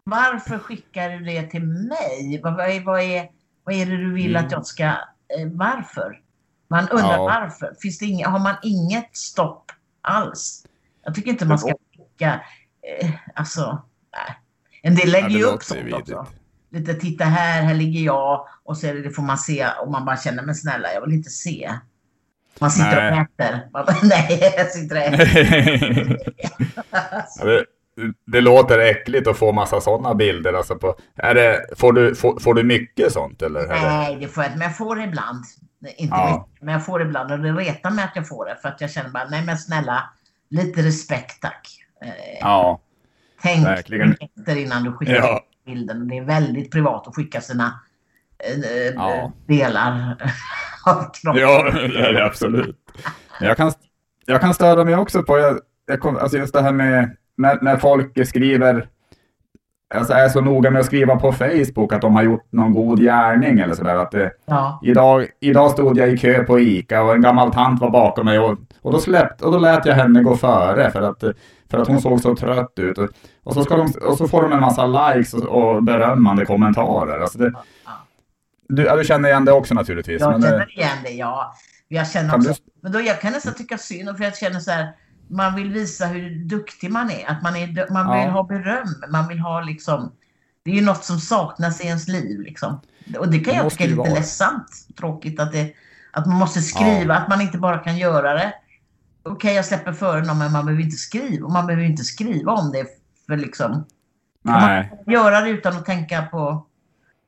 varför 0.03 0.59
skickar 0.59 1.09
du 1.09 1.19
det 1.19 1.43
till 1.43 1.63
mig? 1.67 2.41
Vad, 2.43 2.55
vad, 2.55 2.69
är, 2.69 2.83
vad, 2.83 3.01
är, 3.01 3.27
vad 3.63 3.75
är 3.75 3.85
det 3.85 3.97
du 3.97 4.13
vill 4.13 4.35
Mm. 4.35 4.45
att 4.45 4.51
jag 4.51 4.65
ska, 4.65 4.83
eh, 4.83 4.93
varför? 5.51 6.19
Man 6.69 6.89
undrar 6.89 7.13
Ja. 7.13 7.23
varför. 7.23 7.73
Finns 7.81 7.99
det 7.99 8.05
inga, 8.05 8.29
har 8.29 8.39
man 8.39 8.55
inget 8.63 9.17
stopp 9.17 9.71
alls? 10.01 10.63
Jag 11.07 11.15
tycker 11.15 11.29
inte 11.29 11.45
man 11.45 11.59
ska 11.59 11.73
skicka, 11.97 12.41
eh, 13.01 13.09
alltså, 13.35 13.81
nej. 14.15 14.35
En 14.81 14.95
del 14.95 15.11
lägger 15.11 15.29
Ja, 15.29 15.37
ju 15.37 15.43
upp 15.43 15.63
sånt 15.63 15.93
också. 15.93 16.25
Lite 16.71 16.93
titta 16.93 17.23
här, 17.25 17.61
här 17.61 17.73
ligger 17.73 18.01
jag 18.01 18.47
och 18.63 18.77
så 18.77 18.87
det, 18.87 19.01
det 19.01 19.09
får 19.09 19.23
man 19.23 19.37
se 19.37 19.67
och 19.81 19.91
man 19.91 20.05
bara 20.05 20.17
känner 20.17 20.43
men 20.43 20.55
snälla 20.55 20.93
jag 20.93 21.01
vill 21.01 21.13
inte 21.13 21.29
se. 21.29 21.73
Man 22.59 22.71
sitter 22.71 23.11
Nej. 23.11 23.11
och 23.11 23.17
äter. 23.41 23.69
Man 23.73 23.85
bara, 23.85 23.95
nej, 24.03 24.53
jag 24.57 24.67
sitter 24.71 24.95
och 24.95 25.01
äter. 25.01 26.17
Det, 27.41 27.65
det 28.25 28.41
låter 28.41 28.79
äckligt 28.79 29.27
att 29.27 29.37
få 29.37 29.51
massa 29.51 29.81
sådana 29.81 30.15
bilder. 30.15 30.53
Alltså 30.53 30.75
på, 30.75 30.95
är 31.15 31.35
det, 31.35 31.65
får, 31.77 31.93
du, 31.93 32.15
får, 32.15 32.39
får 32.39 32.53
du 32.53 32.63
mycket 32.63 33.13
sånt? 33.13 33.41
Eller? 33.41 33.67
Nej, 33.67 34.17
det 34.19 34.27
får 34.27 34.43
jag 34.43 34.49
inte. 34.49 34.57
Men 34.59 34.67
jag 34.67 34.77
får 34.77 34.95
det 34.95 35.03
ibland. 35.03 35.43
Inte 35.97 36.15
Ja. 36.15 36.45
mycket, 36.47 36.63
men 36.63 36.73
jag 36.73 36.85
får 36.85 36.99
det 36.99 37.05
ibland 37.05 37.31
och 37.31 37.39
det 37.39 37.51
retar 37.51 37.91
mig 37.91 38.03
att 38.05 38.15
jag 38.15 38.27
får 38.27 38.45
det. 38.45 38.57
För 38.61 38.69
att 38.69 38.81
jag 38.81 38.91
känner 38.91 39.09
bara, 39.09 39.27
nej 39.29 39.43
men 39.45 39.57
snälla, 39.57 40.03
lite 40.49 40.81
respekt 40.81 41.41
tack. 41.41 41.67
Eh, 42.01 42.09
ja, 42.41 42.79
Tänk 43.41 43.65
verkligen. 43.65 44.15
efter 44.37 44.55
innan 44.55 44.83
du 44.83 44.91
skickar 44.91 45.13
Ja. 45.15 45.43
bilden. 45.65 46.07
Det 46.07 46.17
är 46.17 46.23
väldigt 46.23 46.71
privat 46.71 47.07
att 47.07 47.15
skicka 47.15 47.41
sina 47.41 47.79
eh, 48.43 48.93
Ja. 48.95 49.31
delar 49.47 50.15
av 50.85 51.11
kroppen. 51.13 51.41
ja, 51.41 51.71
det 51.71 52.07
är 52.07 52.13
det 52.13 52.25
absolut. 52.25 52.77
Jag 53.41 53.57
kan, 53.57 53.71
jag 54.25 54.41
kan 54.41 54.53
störa 54.53 54.83
mig 54.83 54.95
också 54.95 55.23
på 55.23 55.37
jag, 55.37 55.59
jag 55.85 55.99
kom, 55.99 56.17
alltså 56.17 56.37
just 56.37 56.53
det 56.53 56.61
här 56.61 56.71
med 56.71 57.17
när, 57.37 57.61
när 57.61 57.77
folk 57.77 58.27
skriver 58.27 58.89
Alltså 59.95 60.13
är 60.13 60.29
så 60.29 60.41
noga 60.41 60.71
med 60.71 60.79
att 60.79 60.85
skriva 60.85 61.15
på 61.15 61.31
Facebook 61.31 61.93
att 61.93 62.01
de 62.01 62.15
har 62.15 62.23
gjort 62.23 62.51
någon 62.51 62.73
god 62.73 62.99
gärning 62.99 63.59
eller 63.59 63.73
sådär. 63.73 63.95
Att 63.95 64.11
det, 64.11 64.31
Ja. 64.45 64.79
Idag, 64.83 65.27
idag 65.39 65.71
stod 65.71 65.97
jag 65.97 66.09
i 66.09 66.17
kö 66.17 66.43
på 66.43 66.59
Ica 66.59 67.01
och 67.01 67.13
en 67.13 67.21
gammal 67.21 67.53
tant 67.53 67.81
var 67.81 67.89
bakom 67.89 68.25
mig 68.25 68.39
och, 68.39 68.57
och, 68.81 68.91
då, 68.91 68.99
släppt, 68.99 69.41
och 69.41 69.51
då 69.51 69.59
lät 69.59 69.85
jag 69.85 69.95
henne 69.95 70.23
gå 70.23 70.35
före 70.37 70.91
för 70.91 71.01
att, 71.01 71.23
för 71.71 71.77
att 71.77 71.87
hon 71.87 72.01
såg 72.01 72.21
så 72.21 72.35
trött 72.35 72.79
ut. 72.79 72.97
Och, 72.97 73.09
och, 73.43 73.53
så, 73.53 73.63
ska 73.63 73.77
de, 73.77 73.93
och 74.07 74.17
så 74.17 74.27
får 74.27 74.41
de 74.41 74.51
en 74.51 74.59
massa 74.61 74.85
likes 74.85 75.33
och, 75.33 75.43
och 75.75 75.83
berömmande 75.83 76.45
kommentarer. 76.45 77.19
Alltså 77.19 77.37
det, 77.37 77.53
Ja. 77.85 77.91
du, 78.67 78.83
ja, 78.83 78.95
du 78.95 79.03
känner 79.03 79.29
igen 79.29 79.45
det 79.45 79.51
också 79.51 79.73
naturligtvis. 79.73 80.21
Jag 80.21 80.43
känner 80.43 80.77
igen 80.77 80.97
det, 81.03 81.11
ja. 81.11 81.53
Jag 81.87 82.07
känner 82.07 82.35
också, 82.35 82.53
men 82.83 82.91
då, 82.91 83.01
jag 83.01 83.21
kan 83.21 83.31
nästan 83.31 83.53
tycka 83.53 83.77
synd 83.77 84.17
för 84.17 84.23
jag 84.23 84.37
känner 84.37 84.59
så 84.59 84.71
här, 84.71 84.87
man 85.29 85.55
vill 85.55 85.71
visa 85.71 86.05
hur 86.05 86.29
duktig 86.45 86.91
man 86.91 87.09
är. 87.11 87.31
Att 87.31 87.43
man, 87.43 87.55
är, 87.55 87.93
man 87.93 88.11
vill 88.11 88.21
Ja. 88.25 88.29
ha 88.31 88.43
beröm. 88.43 88.87
Man 89.11 89.27
vill 89.27 89.39
ha 89.39 89.61
liksom, 89.61 90.11
det 90.63 90.71
är 90.71 90.75
ju 90.75 90.81
något 90.81 91.03
som 91.03 91.19
saknas 91.19 91.81
i 91.81 91.87
ens 91.87 92.07
liv. 92.07 92.39
Liksom. 92.39 92.79
Och 93.19 93.31
det 93.31 93.39
kan 93.39 93.53
Det 93.53 93.59
jag 93.61 93.71
tycka 93.71 93.83
är 93.83 93.87
lite 93.87 93.99
vara. 93.99 94.13
ledsamt. 94.13 94.69
Tråkigt 94.99 95.39
att, 95.39 95.51
det, 95.51 95.73
att 96.11 96.25
man 96.25 96.37
måste 96.37 96.61
skriva, 96.61 97.15
att 97.15 97.29
man 97.29 97.41
inte 97.41 97.57
bara 97.57 97.77
kan 97.77 97.97
göra 97.97 98.33
det. 98.33 98.53
Okej, 99.23 99.55
jag 99.55 99.65
släpper 99.65 99.93
före 99.93 100.23
någon, 100.23 100.37
men 100.37 100.51
man 100.51 100.65
behöver 100.65 100.83
inte 100.83 100.97
skriva. 100.97 101.45
Och 101.45 101.51
man 101.51 101.65
behöver 101.67 101.85
inte 101.85 102.03
skriva 102.03 102.51
om 102.51 102.71
det 102.71 102.85
för 103.27 103.37
liksom 103.37 103.85
nej, 104.41 105.03
göra 105.07 105.41
det 105.41 105.49
utan 105.49 105.77
att 105.77 105.85
tänka 105.85 106.21
på 106.21 106.65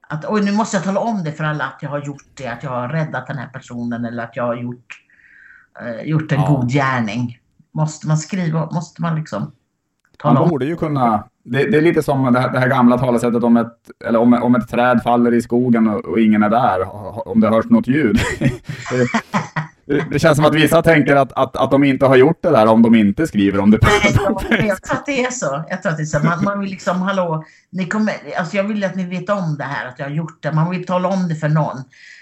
att 0.08 0.26
oj, 0.26 0.42
nu 0.46 0.52
måste 0.52 0.78
jag 0.78 0.84
tala 0.84 1.00
om 1.00 1.24
det 1.24 1.32
för 1.32 1.44
alla 1.44 1.64
att 1.64 1.80
jag 1.84 1.90
har 1.90 2.00
gjort 2.06 2.24
det, 2.34 2.48
att 2.48 2.64
jag 2.64 2.70
har 2.70 2.90
räddat 2.90 3.28
den 3.28 3.38
här 3.38 3.48
personen 3.48 4.06
eller 4.06 4.24
att 4.24 4.36
jag 4.36 4.44
har 4.44 4.56
gjort, 4.56 4.94
eh, 5.82 6.02
gjort 6.02 6.32
en 6.32 6.40
Ja. 6.42 6.48
god 6.48 6.70
gärning. 6.72 7.40
Måste 7.72 8.08
man 8.08 8.18
skriva, 8.18 8.70
måste 8.72 9.02
man 9.02 9.16
liksom 9.16 9.52
tala 10.18 10.40
man 10.40 10.50
borde 10.50 10.66
ju 10.66 10.76
kunna. 10.76 11.24
Det, 11.44 11.72
det 11.72 11.78
är 11.78 11.82
lite 11.82 12.04
som 12.04 12.34
det 12.34 12.40
här, 12.40 12.52
det 12.52 12.60
här 12.60 12.68
gamla 12.68 12.98
talesättet 12.98 13.44
om 13.44 13.58
ett, 13.58 13.78
eller 14.06 14.20
om, 14.20 14.34
om 14.34 14.56
ett 14.56 14.70
träd 14.70 15.04
faller 15.04 15.34
i 15.34 15.42
skogen 15.42 15.88
och, 15.88 16.06
och 16.06 16.20
ingen 16.20 16.44
är 16.44 16.50
där, 16.50 16.88
om 17.28 17.40
det 17.40 17.50
hörs 17.50 17.66
något 17.66 17.88
ljud. 17.88 18.20
det, 20.12 20.20
känns 20.20 20.36
som 20.36 20.46
att 20.46 20.56
vissa 20.56 20.82
tänker 20.82 21.16
att, 21.16 21.32
att, 21.34 21.58
att 21.58 21.72
de 21.72 21.84
inte 21.84 22.06
har 22.06 22.16
gjort 22.16 22.42
det 22.42 22.50
där 22.50 22.68
om 22.68 22.82
de 22.82 22.96
inte 22.96 23.28
skriver 23.28 23.60
om 23.60 23.72
det 23.72 23.80
Nej, 23.82 24.68
jag 24.68 24.84
tror 24.84 24.98
att 24.98 25.06
det 25.06 25.24
är 25.24 25.32
så. 25.32 25.64
Jag 25.70 25.82
tror 25.82 25.92
att 25.92 25.98
det 25.98 26.04
är 26.04 26.06
så. 26.06 26.20
Man, 26.20 26.44
man 26.44 26.60
vill 26.60 26.70
liksom, 26.70 27.02
hallå, 27.02 27.44
ni 27.70 27.86
kommer, 27.86 28.14
alltså 28.38 28.58
jag 28.58 28.64
vill 28.64 28.84
att 28.84 28.96
ni 28.96 29.04
vet 29.04 29.30
om 29.30 29.56
det 29.58 29.64
här, 29.64 29.88
att 29.88 30.00
jag 30.00 30.06
har 30.06 30.12
gjort 30.12 30.44
det. 30.44 30.52
Man 30.52 30.70
vill 30.70 30.86
tala 30.86 31.10
om 31.10 31.28
det 31.28 31.36
för 31.36 31.50
någon. 31.50 31.78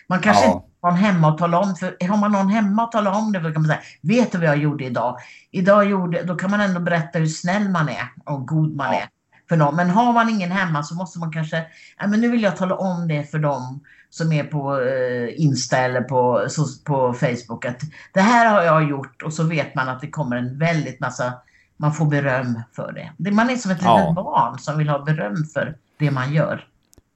Man 0.07 0.19
kanske 0.19 0.45
Ja. 0.45 0.63
Någon 0.89 0.97
hemma 0.99 1.31
och 1.31 1.37
tala 1.37 1.59
om, 1.59 1.75
för 1.75 2.07
har 2.09 2.17
man 2.17 2.31
någon 2.31 2.49
hemma 2.49 2.85
och 2.85 2.91
tala 2.91 3.11
om 3.15 3.31
det, 3.31 3.39
kan 3.39 3.53
man 3.53 3.65
säga, 3.65 3.79
vet 4.01 4.31
du 4.31 4.37
vad 4.37 4.47
jag 4.47 4.57
gjorde 4.57 4.83
idag? 4.85 5.17
Idag 5.51 5.89
gjorde, 5.89 6.23
då 6.23 6.35
kan 6.35 6.51
man 6.51 6.61
ändå 6.61 6.79
berätta 6.79 7.19
hur 7.19 7.27
snäll 7.27 7.69
man 7.69 7.89
är 7.89 8.09
och 8.25 8.47
god 8.47 8.75
man 8.75 8.87
Ja. 8.93 8.99
är 8.99 9.07
för 9.49 9.55
någon. 9.57 9.75
Men 9.75 9.89
har 9.89 10.13
man 10.13 10.29
ingen 10.29 10.51
hemma 10.51 10.83
så 10.83 10.95
måste 10.95 11.19
man 11.19 11.31
kanske, 11.31 11.63
ja, 11.99 12.07
men 12.07 12.21
nu 12.21 12.27
vill 12.31 12.43
jag 12.43 12.57
tala 12.57 12.75
om 12.75 13.07
det 13.07 13.31
för 13.31 13.39
dem 13.39 13.79
som 14.09 14.31
är 14.31 14.43
på 14.43 14.79
eh, 14.81 15.41
Insta 15.41 15.77
eller 15.77 16.01
på, 16.01 16.45
så, 16.49 16.65
på 16.85 17.13
Facebook. 17.13 17.65
Att 17.65 17.81
det 18.13 18.21
här 18.21 18.51
har 18.53 18.63
jag 18.63 18.89
gjort 18.89 19.21
och 19.21 19.33
så 19.33 19.43
vet 19.43 19.75
man 19.75 19.89
att 19.89 20.01
det 20.01 20.09
kommer 20.09 20.35
en 20.35 20.59
väldigt 20.59 20.99
massa, 20.99 21.33
man 21.77 21.93
får 21.93 22.05
beröm 22.05 22.61
för 22.75 22.91
det. 22.91 23.11
det 23.17 23.31
man 23.31 23.49
är 23.49 23.55
som 23.55 23.71
ett 23.71 23.77
Ja. 23.81 23.97
litet 23.99 24.15
barn 24.15 24.59
som 24.59 24.77
vill 24.77 24.89
ha 24.89 25.03
beröm 25.05 25.35
för 25.53 25.75
det 25.99 26.11
man 26.11 26.33
gör. 26.33 26.65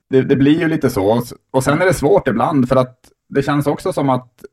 Det, 0.09 0.21
det 0.21 0.35
blir 0.35 0.59
ju 0.59 0.67
lite 0.67 0.89
så. 0.89 1.23
Och 1.51 1.63
sen 1.63 1.81
är 1.81 1.85
det 1.85 1.93
svårt 1.93 2.27
ibland 2.27 2.69
för 2.69 2.75
att 2.75 2.97
det 3.31 3.41
känns 3.43 3.67
också 3.67 3.93
som 3.93 4.09
att 4.09 4.43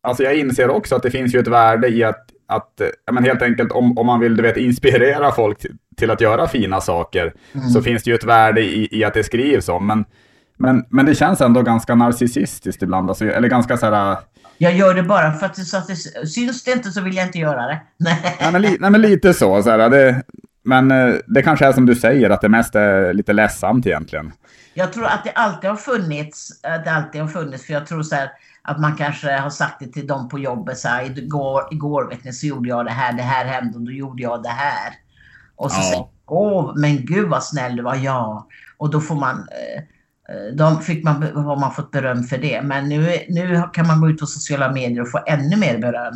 Alltså 0.00 0.22
jag 0.22 0.36
inser 0.36 0.70
också 0.70 0.96
att 0.96 1.02
det 1.02 1.10
finns 1.10 1.34
ju 1.34 1.38
ett 1.40 1.48
värde 1.48 1.88
i 1.88 2.04
att, 2.04 2.26
att 2.46 2.80
men 3.12 3.24
helt 3.24 3.42
enkelt 3.42 3.72
om, 3.72 3.98
om 3.98 4.06
man 4.06 4.20
vill 4.20 4.36
du 4.36 4.42
vet, 4.42 4.56
inspirera 4.56 5.32
folk 5.32 5.66
till, 5.96 6.10
att 6.10 6.20
göra 6.20 6.48
fina 6.48 6.80
saker 6.80 7.34
Mm. 7.54 7.68
så 7.68 7.82
finns 7.82 8.02
det 8.02 8.10
ju 8.10 8.14
ett 8.14 8.24
värde 8.24 8.60
i, 8.60 8.88
i 8.98 9.04
att 9.04 9.14
det 9.14 9.24
skrivs 9.24 9.68
om. 9.68 9.86
Men, 9.86 10.04
men, 10.56 10.84
men 10.90 11.06
det 11.06 11.14
känns 11.14 11.40
ändå 11.40 11.62
ganska 11.62 11.94
narcissistiskt 11.94 12.82
ibland. 12.82 13.08
Alltså, 13.08 13.24
eller 13.24 13.48
ganska 13.48 13.76
så 13.76 13.86
här... 13.86 14.16
Jag 14.58 14.76
gör 14.76 14.94
det 14.94 15.02
bara 15.02 15.32
för 15.32 15.46
att, 15.46 15.66
så 15.66 15.76
att 15.76 15.86
det 15.88 15.96
syns 16.26 16.64
det 16.64 16.72
inte 16.72 16.90
så 16.90 17.00
vill 17.00 17.16
jag 17.16 17.26
inte 17.26 17.38
göra 17.38 17.66
det. 17.66 17.80
Nej. 17.96 18.36
Nej, 18.40 18.52
men, 18.52 18.62
li, 18.62 18.76
nej, 18.80 18.90
men 18.90 19.00
lite 19.00 19.34
så. 19.34 19.62
så 19.62 19.70
här, 19.70 19.90
det, 19.90 20.22
men 20.68 20.90
eh, 20.90 21.14
det 21.26 21.42
kanske 21.42 21.66
är 21.66 21.72
som 21.72 21.86
du 21.86 21.94
säger, 21.94 22.30
att 22.30 22.40
det 22.40 22.48
mest 22.48 22.74
är 22.74 23.12
lite 23.14 23.32
ledsamt 23.32 23.86
egentligen. 23.86 24.32
Jag 24.74 24.92
tror 24.92 25.04
att 25.06 25.24
det 25.24 25.32
alltid 25.32 25.70
har 25.70 25.76
funnits, 25.76 26.60
att 26.62 26.84
det 26.84 26.90
alltid 26.92 27.20
har 27.20 27.28
funnits, 27.28 27.66
för 27.66 27.72
jag 27.72 27.86
tror 27.86 28.02
så 28.02 28.14
här 28.14 28.30
att 28.62 28.80
man 28.80 28.96
kanske 28.96 29.32
har 29.32 29.50
sagt 29.50 29.80
det 29.80 29.92
till 29.92 30.06
dem 30.06 30.28
på 30.28 30.38
jobbet 30.38 30.78
så 30.78 30.88
här, 30.88 31.18
igår, 31.18 31.62
igår 31.70 32.08
vet 32.08 32.24
ni, 32.24 32.32
så 32.32 32.46
gjorde 32.46 32.68
jag 32.68 32.84
det 32.86 32.90
här, 32.90 33.12
det 33.12 33.22
här 33.22 33.44
hände 33.44 33.78
och 33.78 33.84
då 33.84 33.92
gjorde 33.92 34.22
jag 34.22 34.42
det 34.42 34.48
här. 34.48 34.92
Och 35.56 35.70
så 35.72 35.80
Ja. 35.80 35.90
säger 35.90 36.04
Åh, 36.30 36.72
men 36.76 37.06
gud 37.06 37.28
vad 37.28 37.44
snäll 37.44 37.76
du 37.76 37.82
var, 37.82 37.94
ja. 37.96 38.46
Och 38.76 38.90
då 38.90 39.00
får 39.00 39.14
man, 39.14 39.36
eh, 39.36 39.82
eh, 40.34 40.54
de 40.54 40.80
fick 40.80 41.04
man, 41.04 41.22
har 41.22 41.56
man 41.60 41.72
fått 41.72 41.90
beröm 41.90 42.22
för 42.24 42.38
det. 42.38 42.62
Men 42.62 42.88
nu, 42.88 43.08
nu 43.28 43.62
kan 43.72 43.86
man 43.86 44.00
gå 44.00 44.10
ut 44.10 44.20
på 44.20 44.26
sociala 44.26 44.72
medier 44.72 45.02
och 45.02 45.10
få 45.10 45.20
ännu 45.26 45.56
mer 45.56 45.78
beröm. 45.78 46.14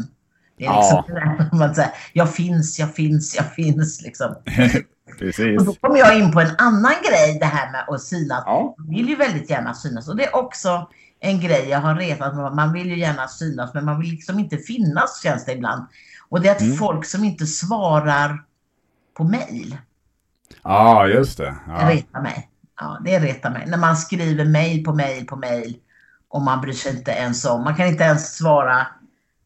Det 0.63 0.69
är 0.69 0.77
liksom 0.77 1.05
ja. 1.51 1.59
man 1.59 1.75
säger, 1.75 1.91
jag 2.13 2.35
finns, 2.35 2.79
jag 2.79 2.95
finns, 2.95 3.37
jag 3.37 3.55
finns 3.55 4.03
liksom. 4.03 4.35
Precis. 5.19 5.61
Och 5.61 5.67
då 5.67 5.75
kommer 5.75 5.99
jag 5.99 6.19
in 6.19 6.33
på 6.33 6.41
en 6.41 6.55
annan 6.59 6.95
grej, 7.09 7.39
det 7.41 7.47
här 7.47 7.73
med 7.73 7.85
att 7.89 8.03
synas. 8.03 8.43
Ja. 8.47 8.75
Man 8.79 8.89
vill 8.89 9.09
ju 9.09 9.17
väldigt 9.17 9.51
gärna 9.51 9.75
synas 9.75 10.09
och 10.09 10.17
det 10.17 10.25
är 10.25 10.37
också 10.37 10.89
en 11.21 11.41
grej 11.41 11.69
jag 11.69 11.79
har 11.79 11.95
retat 11.95 12.37
med. 12.37 12.53
Man 12.53 12.73
vill 12.73 12.87
ju 12.87 12.99
gärna 12.99 13.29
synas 13.29 13.75
men 13.75 13.85
man 13.85 14.01
vill 14.01 14.11
liksom 14.11 14.39
inte 14.39 14.57
finnas 14.57 15.23
känns 15.23 15.45
det 15.45 15.53
ibland. 15.53 15.87
Och 16.29 16.41
det 16.41 16.49
är 16.49 16.53
att 16.53 16.61
mm. 16.61 16.77
folk 16.77 17.05
som 17.05 17.25
inte 17.25 17.47
svarar 17.47 18.45
på 19.17 19.25
mail. 19.25 19.77
Ja, 20.63 21.07
just 21.07 21.39
det. 21.39 21.55
Ja. 21.67 21.73
Det 21.73 21.95
retar 21.95 22.23
mig. 22.23 22.49
Ja, 22.81 23.01
det 23.05 23.19
retar 23.19 23.51
mig. 23.51 23.67
När 23.67 23.79
man 23.79 23.97
skriver 23.97 24.45
mail 24.45 24.85
på 24.85 24.95
mail 24.95 25.27
på 25.27 25.37
mail 25.37 25.77
och 26.29 26.43
man 26.43 26.61
bryr 26.61 26.73
sig 26.73 26.97
inte 26.97 27.11
ens 27.11 27.45
om. 27.45 27.65
Man 27.65 27.77
kan 27.77 27.87
inte 27.87 28.05
ens 28.05 28.37
svara. 28.37 28.87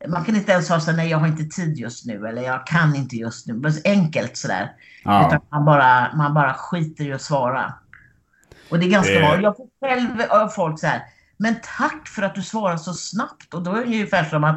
Man 0.08 0.24
kan 0.24 0.36
inte 0.36 0.52
ens 0.52 0.66
svara 0.66 0.80
så 0.80 0.92
nej 0.92 1.08
jag 1.08 1.18
har 1.18 1.26
inte 1.26 1.44
tid 1.44 1.78
just 1.78 2.06
nu 2.06 2.26
eller 2.26 2.42
jag 2.42 2.66
kan 2.66 2.96
inte 2.96 3.16
just 3.16 3.46
nu. 3.46 3.62
Enkelt 3.84 4.36
sådär. 4.36 4.72
Ja. 5.04 5.26
Utan 5.26 5.40
man 5.50 5.64
bara, 5.64 6.16
man 6.16 6.34
bara 6.34 6.54
skiter 6.54 7.04
i 7.04 7.12
att 7.12 7.22
svara. 7.22 7.74
Och 8.68 8.78
det 8.78 8.86
är 8.86 8.90
ganska 8.90 9.22
vanligt. 9.22 9.42
Jag 9.42 9.56
får 9.56 9.66
själv 9.80 10.22
av 10.30 10.48
folk 10.48 10.80
så 10.80 10.86
här. 10.86 11.02
Men 11.36 11.56
tack 11.78 12.08
för 12.08 12.22
att 12.22 12.34
du 12.34 12.42
svarar 12.42 12.76
så 12.76 12.94
snabbt. 12.94 13.54
Och 13.54 13.62
då 13.62 13.70
är 13.70 13.76
det 13.76 13.86
ungefär 13.86 14.24
som 14.24 14.44
att 14.44 14.56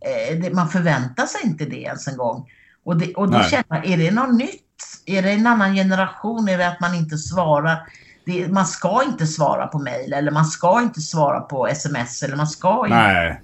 eh, 0.00 0.38
det, 0.38 0.54
man 0.54 0.68
förväntar 0.68 1.26
sig 1.26 1.40
inte 1.44 1.64
det 1.64 1.82
ens 1.82 2.08
en 2.08 2.16
gång. 2.16 2.50
Och, 2.84 2.96
det, 2.96 3.14
och 3.14 3.30
då 3.30 3.38
Nej. 3.38 3.50
känner 3.50 3.64
man, 3.68 3.84
är 3.84 3.96
det 3.96 4.10
något 4.10 4.34
nytt? 4.34 4.62
Är 5.06 5.22
det 5.22 5.30
en 5.30 5.46
annan 5.46 5.74
generation? 5.74 6.48
Är 6.48 6.58
det 6.58 6.68
att 6.68 6.80
man 6.80 6.94
inte 6.94 7.18
svarar? 7.18 7.88
Det, 8.24 8.48
man 8.48 8.66
ska 8.66 9.02
inte 9.04 9.26
svara 9.26 9.66
på 9.66 9.78
mejl 9.78 10.12
eller 10.12 10.30
man 10.30 10.44
ska 10.44 10.82
inte 10.82 11.00
svara 11.00 11.40
på 11.40 11.66
sms 11.68 12.22
eller 12.22 12.36
man 12.36 12.46
ska 12.46 12.86
inte. 12.86 12.96
Nej. 12.96 13.40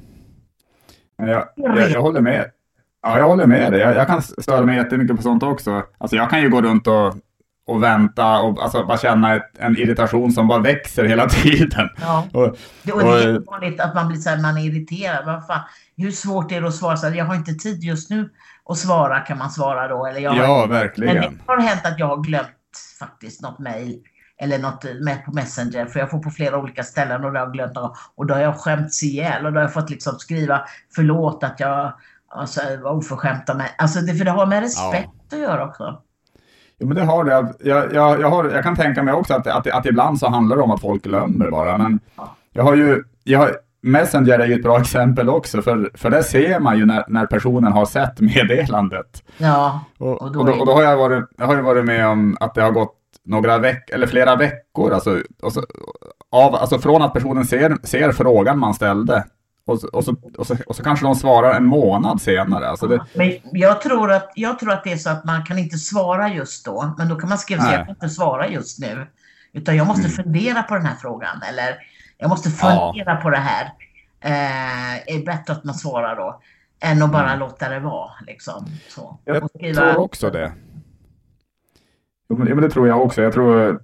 Jag, 1.29 1.49
jag, 1.57 1.91
jag 1.91 2.03
håller 2.03 2.21
med. 2.21 2.51
Ja, 3.03 3.19
jag 3.19 3.29
håller 3.29 3.47
med 3.47 3.73
dig. 3.73 3.81
Jag, 3.81 3.97
jag 3.97 4.07
kan 4.07 4.23
störa 4.23 4.67
mig 4.67 4.77
jättemycket 4.77 5.17
på 5.17 5.23
sånt 5.23 5.43
också. 5.43 5.83
Alltså 5.99 6.17
jag 6.17 6.31
kan 6.31 6.43
ju 6.43 6.51
gå 6.51 6.63
runt 6.63 6.87
och 6.87 7.15
och 7.67 7.83
vänta 7.83 8.41
och 8.41 8.63
alltså, 8.63 8.85
bara 8.85 8.99
känna 8.99 9.35
ett, 9.35 9.59
en 9.59 9.77
irritation 9.77 10.33
som 10.33 10.49
bara 10.49 10.59
växer 10.59 11.05
hela 11.05 11.29
tiden. 11.29 11.89
Ja. 12.01 12.27
Och, 12.33 12.43
och, 12.43 12.57
det, 12.83 12.93
och 12.93 13.03
det 13.03 13.23
är 13.23 13.51
vanligt 13.51 13.81
att 13.81 13.95
man 13.95 14.09
blir 14.09 14.19
så 14.19 14.31
här, 14.31 14.39
man 14.39 14.59
är 14.59 14.63
irriterad. 14.63 15.27
Vad 15.27 15.47
fan, 15.47 15.61
hur 15.97 16.11
svårt 16.11 16.53
är 16.53 16.61
det 16.61 16.69
att 16.69 16.75
svara? 16.75 16.97
Så 16.97 17.07
här, 17.07 17.15
jag 17.15 17.25
har 17.25 17.35
inte 17.35 17.55
tid 17.55 17.85
just 17.85 18.11
nu 18.11 18.31
att 18.65 18.79
svara 18.79 19.21
kan 19.21 19.39
man 19.39 19.51
svara 19.51 19.89
då. 19.89 20.07
Eller 20.07 20.21
jag 20.21 20.37
ja, 20.37 20.67
verkligen. 20.67 21.15
Men 21.17 21.23
det 21.23 21.53
har 21.53 21.61
hänt 21.61 21.87
att 21.87 21.99
jag 21.99 22.07
har 22.07 22.23
glömt 22.23 22.49
faktiskt 22.99 23.43
något 23.43 23.59
mejl 23.59 24.01
eller 24.43 24.59
något 24.59 24.85
med 25.01 25.25
på 25.25 25.33
Messenger 25.33 25.87
för 25.87 26.01
jag 26.01 26.11
får 26.11 26.19
på 26.19 26.31
flera 26.31 26.59
olika 26.59 26.83
ställen 26.83 27.25
och 27.25 27.33
det 27.33 27.39
har 27.39 27.47
jag 27.47 27.53
glömt 27.53 27.77
och 28.15 28.27
då 28.27 28.35
har 28.35 28.41
jag 28.41 28.57
skämts 28.57 29.03
ihjäl 29.03 29.47
och 29.47 29.53
då 29.53 29.59
har 29.59 29.63
jag 29.63 29.73
fått 29.73 29.91
liksom 29.91 30.19
skriva 30.19 30.61
förlåt 30.95 31.45
att 31.45 31.61
jag 31.61 31.93
alltså, 32.29 32.61
var 32.83 32.93
oförskämt 32.93 33.51
av 33.51 33.57
mig. 33.57 33.75
Alltså 33.79 34.01
det, 34.01 34.15
för 34.15 34.25
det 34.25 34.31
har 34.31 34.47
med 34.47 34.61
respekt 34.61 35.11
ja. 35.31 35.37
att 35.37 35.43
göra 35.43 35.67
också. 35.67 36.03
Jo, 36.79 36.87
men 36.87 36.97
det 36.97 37.05
har 37.05 37.25
det. 37.25 37.31
Jag, 37.31 37.95
jag, 37.95 38.21
jag, 38.21 38.31
har, 38.31 38.51
jag 38.51 38.63
kan 38.63 38.77
tänka 38.77 39.03
mig 39.03 39.15
också 39.15 39.35
att, 39.35 39.47
att, 39.47 39.67
att 39.67 39.87
ibland 39.87 40.19
så 40.19 40.29
handlar 40.29 40.57
det 40.57 40.63
om 40.63 40.71
att 40.71 40.81
folk 40.81 41.03
glömmer 41.03 41.51
bara. 41.51 41.79
Men 41.79 42.01
jag 42.53 42.65
har 42.65 42.77
ju, 42.77 43.03
jag, 43.25 43.51
Messenger 43.83 44.39
är 44.39 44.47
ju 44.47 44.55
ett 44.55 44.63
bra 44.63 44.81
exempel 44.81 45.29
också, 45.29 45.63
för, 45.63 45.91
för 45.95 46.11
det 46.11 46.23
ser 46.23 46.61
man 46.61 46.79
ju 46.79 46.87
när, 46.87 47.05
när 47.09 47.27
personen 47.27 47.73
har 47.73 47.87
sett 47.87 48.21
meddelandet. 48.21 49.23
Ja, 49.39 49.81
och, 49.99 50.23
och, 50.23 50.33
då, 50.33 50.41
och, 50.41 50.47
då, 50.47 50.53
och 50.53 50.67
då, 50.67 50.73
har 50.73 50.83
jag 50.83 50.97
varit, 50.97 51.25
jag 51.39 51.47
har 51.47 51.57
ju 51.57 51.63
varit 51.63 51.85
med 51.85 52.07
om 52.07 52.37
att 52.41 52.55
det 52.55 52.63
har 52.63 52.71
gått 52.71 52.99
några 53.25 53.59
veckor, 53.59 53.95
eller 53.95 54.07
flera 54.07 54.37
veckor, 54.37 54.93
alltså, 54.93 55.23
alltså, 55.43 55.67
av, 56.31 56.55
alltså 56.55 56.79
från 56.79 57.03
att 57.03 57.13
personen 57.13 57.45
ser, 57.45 57.79
ser 57.83 58.13
frågan 58.13 58.59
man 58.59 58.75
ställde 58.75 59.25
och 59.67 59.81
så, 59.81 59.89
och, 59.89 60.05
så, 60.05 60.17
och, 60.39 60.47
så, 60.47 60.57
och 60.67 60.77
så 60.77 60.83
kanske 60.83 61.07
de 61.07 61.15
svarar 61.15 61.55
en 61.55 61.65
månad 61.65 62.23
senare. 62.23 62.69
Alltså 62.69 62.87
det... 62.87 63.05
men 63.15 63.39
jag, 63.53 63.81
tror 63.81 64.13
att, 64.13 64.33
jag 64.35 64.59
tror 64.59 64.73
att 64.73 64.85
det 64.85 64.93
är 64.93 64.97
så 64.97 65.11
att 65.11 65.25
man 65.25 65.45
kan 65.45 65.59
inte 65.59 65.79
svara 65.79 66.29
just 66.29 66.65
då. 66.65 66.95
Men 66.99 67.09
då 67.09 67.17
kan 67.17 67.29
man 67.29 67.39
skriva 67.39 67.63
att 67.63 67.73
jag 67.73 67.87
kan 67.87 67.95
inte 67.95 68.09
svara 68.09 68.49
just 68.49 68.79
nu. 68.79 69.07
Utan 69.53 69.77
jag 69.77 69.87
måste 69.87 70.07
mm. 70.07 70.13
fundera 70.13 70.63
på 70.63 70.75
den 70.75 70.87
här 70.87 70.97
frågan. 70.97 71.43
Eller 71.49 71.77
jag 72.19 72.29
måste 72.29 72.51
fundera 72.51 73.15
ja. 73.15 73.21
på 73.23 73.31
det 73.31 73.37
här. 73.37 73.65
Eh, 74.21 75.15
är 75.17 75.25
bättre 75.27 75.53
att 75.53 75.65
man 75.65 75.75
svarar 75.75 76.17
då. 76.17 76.41
Än 76.81 77.03
att 77.03 77.13
bara 77.13 77.29
mm. 77.29 77.39
låta 77.39 77.69
det 77.69 77.81
vara. 77.81 78.11
Liksom. 78.27 78.67
Så. 78.89 79.19
Jag 79.25 79.51
skriva... 79.51 79.81
tror 79.81 79.99
också 79.99 80.31
det. 80.31 80.53
Ja, 82.39 82.55
men 82.55 82.63
det 82.63 82.71
tror 82.71 82.89
jag 82.89 83.03
också. 83.03 83.23
Jag 83.23 83.33
tror 83.33 83.81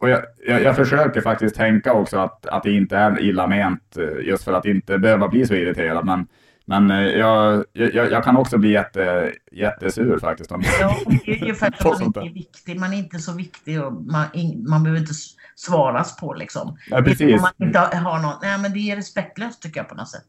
och 0.00 0.08
jag, 0.08 0.22
jag, 0.46 0.62
jag, 0.62 0.76
försöker 0.76 1.20
faktiskt 1.20 1.56
tänka 1.56 1.92
också 1.92 2.18
att, 2.18 2.46
att 2.46 2.62
det 2.62 2.72
inte 2.72 2.96
är 2.96 3.20
illa 3.20 3.46
ment 3.46 3.96
eh, 3.96 4.26
just 4.26 4.44
för 4.44 4.52
att 4.52 4.64
inte 4.64 4.98
behöva 4.98 5.28
bli 5.28 5.46
så 5.46 5.54
irriterad. 5.54 6.06
Men, 6.06 6.26
men 6.64 6.90
eh, 6.90 6.96
jag, 6.98 7.64
jag, 7.72 7.94
jag 7.94 8.24
kan 8.24 8.36
också 8.36 8.58
bli 8.58 8.72
jätte, 8.72 9.32
jättesur 9.52 10.18
faktiskt. 10.18 10.52
Om 10.52 10.62
ja, 10.80 10.96
det 11.06 11.30
är 11.32 11.46
ju 11.46 11.54
för 11.54 11.66
att 11.66 11.84
man 11.98 12.02
inte 12.02 12.20
är 12.20 12.34
viktig. 12.34 12.80
Man 12.80 12.92
är 12.92 12.96
inte 12.96 13.18
så 13.18 13.32
viktig 13.32 13.82
och 13.84 13.92
man, 13.92 14.26
man 14.68 14.82
behöver 14.82 15.00
inte 15.00 15.14
svaras 15.54 16.16
på 16.16 16.34
liksom. 16.34 16.76
Ja, 16.90 17.02
precis. 17.02 17.34
Om 17.34 17.40
man 17.40 17.66
inte 17.68 17.78
har 17.78 18.22
någon, 18.22 18.34
nej 18.42 18.58
men 18.58 18.72
det 18.72 18.78
är 18.78 18.96
respektlöst 18.96 19.62
tycker 19.62 19.80
jag 19.80 19.88
på 19.88 19.94
något 19.94 20.08
sätt. 20.08 20.28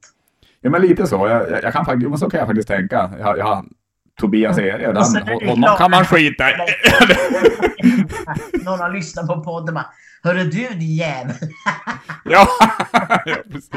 Ja 0.61 0.69
men 0.69 0.81
lite 0.81 1.07
så. 1.07 1.27
Jag, 1.27 1.63
jag 1.63 1.73
kan 1.73 1.85
faktiskt, 1.85 2.19
så 2.19 2.29
kan 2.29 2.37
jag 2.37 2.47
faktiskt 2.47 2.67
tänka. 2.67 3.11
Jag, 3.19 3.37
jag 3.37 3.65
Tobias 4.19 4.57
Erie. 4.57 4.93
Den, 4.93 5.49
honom 5.49 5.77
kan 5.77 5.91
man 5.91 6.05
skita 6.05 6.51
i. 6.51 6.53
Någon 8.63 8.79
har 8.79 8.93
lyssnat 8.93 9.27
på 9.27 9.43
podden 9.43 9.67
och 9.67 9.73
bara, 9.73 9.93
Hörru 10.23 10.43
du 10.43 10.67
din 10.67 10.95
jävel. 10.95 11.35
ja, 12.25 12.47
ja, 13.25 13.35
precis. 13.51 13.73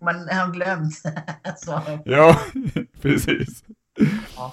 man 0.00 0.14
har 0.14 0.52
glömt. 0.52 1.02
ja, 2.04 2.40
precis. 3.02 3.64
Ja. 4.36 4.52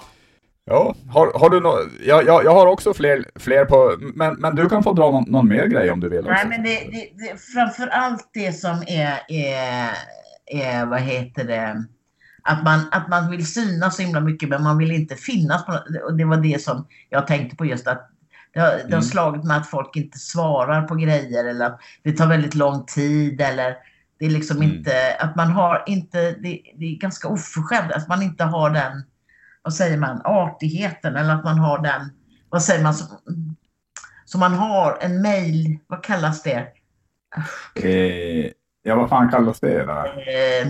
Ja, 0.64 0.94
har, 1.08 1.38
har 1.38 1.50
du 1.50 1.60
no 1.60 1.72
jag, 2.06 2.26
jag, 2.26 2.44
jag 2.44 2.54
har 2.54 2.66
också 2.66 2.94
fler, 2.94 3.24
fler 3.34 3.64
på, 3.64 3.96
men, 4.14 4.34
men 4.34 4.56
du 4.56 4.68
kan 4.68 4.82
få 4.82 4.92
dra 4.92 5.10
någon, 5.10 5.24
någon 5.30 5.48
mer 5.48 5.66
grej 5.66 5.90
om 5.90 6.00
du 6.00 6.08
vill. 6.08 6.24
Nej, 6.24 6.46
men 6.48 6.62
det, 6.62 6.70
det, 6.70 7.08
det, 7.14 7.40
framför 7.54 7.86
allt 7.86 8.30
det 8.32 8.52
som 8.52 8.82
är, 8.86 9.18
är, 9.28 9.90
är, 10.46 10.86
vad 10.86 11.00
heter 11.00 11.44
det, 11.44 11.84
att 12.42 12.64
man, 12.64 12.80
att 12.90 13.08
man 13.08 13.30
vill 13.30 13.46
synas 13.46 13.96
så 13.96 14.02
himla 14.02 14.20
mycket 14.20 14.48
men 14.48 14.62
man 14.62 14.78
vill 14.78 14.92
inte 14.92 15.16
finnas. 15.16 15.66
På, 15.66 15.78
och 16.04 16.14
det 16.14 16.24
var 16.24 16.36
det 16.36 16.62
som 16.62 16.86
jag 17.08 17.26
tänkte 17.26 17.56
på 17.56 17.64
just 17.64 17.86
att 17.86 18.08
det 18.54 18.60
har, 18.60 18.70
det 18.70 18.82
har 18.82 18.88
mm. 18.88 19.02
slagit 19.02 19.44
mig 19.44 19.56
att 19.56 19.70
folk 19.70 19.96
inte 19.96 20.18
svarar 20.18 20.82
på 20.82 20.94
grejer 20.94 21.44
eller 21.44 21.66
att 21.66 21.80
det 22.02 22.12
tar 22.12 22.26
väldigt 22.26 22.54
lång 22.54 22.86
tid 22.86 23.40
eller 23.40 23.76
det 24.18 24.26
är 24.26 24.30
liksom 24.30 24.56
mm. 24.56 24.70
inte, 24.70 25.16
att 25.20 25.36
man 25.36 25.50
har 25.50 25.84
inte, 25.86 26.30
det, 26.30 26.62
det 26.78 26.84
är 26.84 26.98
ganska 26.98 27.28
oförskämt 27.28 27.92
att 27.92 28.08
man 28.08 28.22
inte 28.22 28.44
har 28.44 28.70
den, 28.70 29.02
vad 29.62 29.74
säger 29.74 29.98
man, 29.98 30.20
artigheten 30.24 31.16
eller 31.16 31.34
att 31.34 31.44
man 31.44 31.58
har 31.58 31.78
den, 31.78 32.10
vad 32.48 32.62
säger 32.62 32.82
man, 32.82 32.94
så, 32.94 33.04
så 34.24 34.38
man 34.38 34.54
har 34.54 34.98
en 35.00 35.22
mail, 35.22 35.78
vad 35.86 36.04
kallas 36.04 36.42
det? 36.42 36.66
Eh, 37.74 38.50
ja, 38.82 38.94
vad 38.94 39.08
fan 39.08 39.30
kallas 39.30 39.60
det 39.60 39.84
då? 39.84 39.92
Eh, 39.92 40.66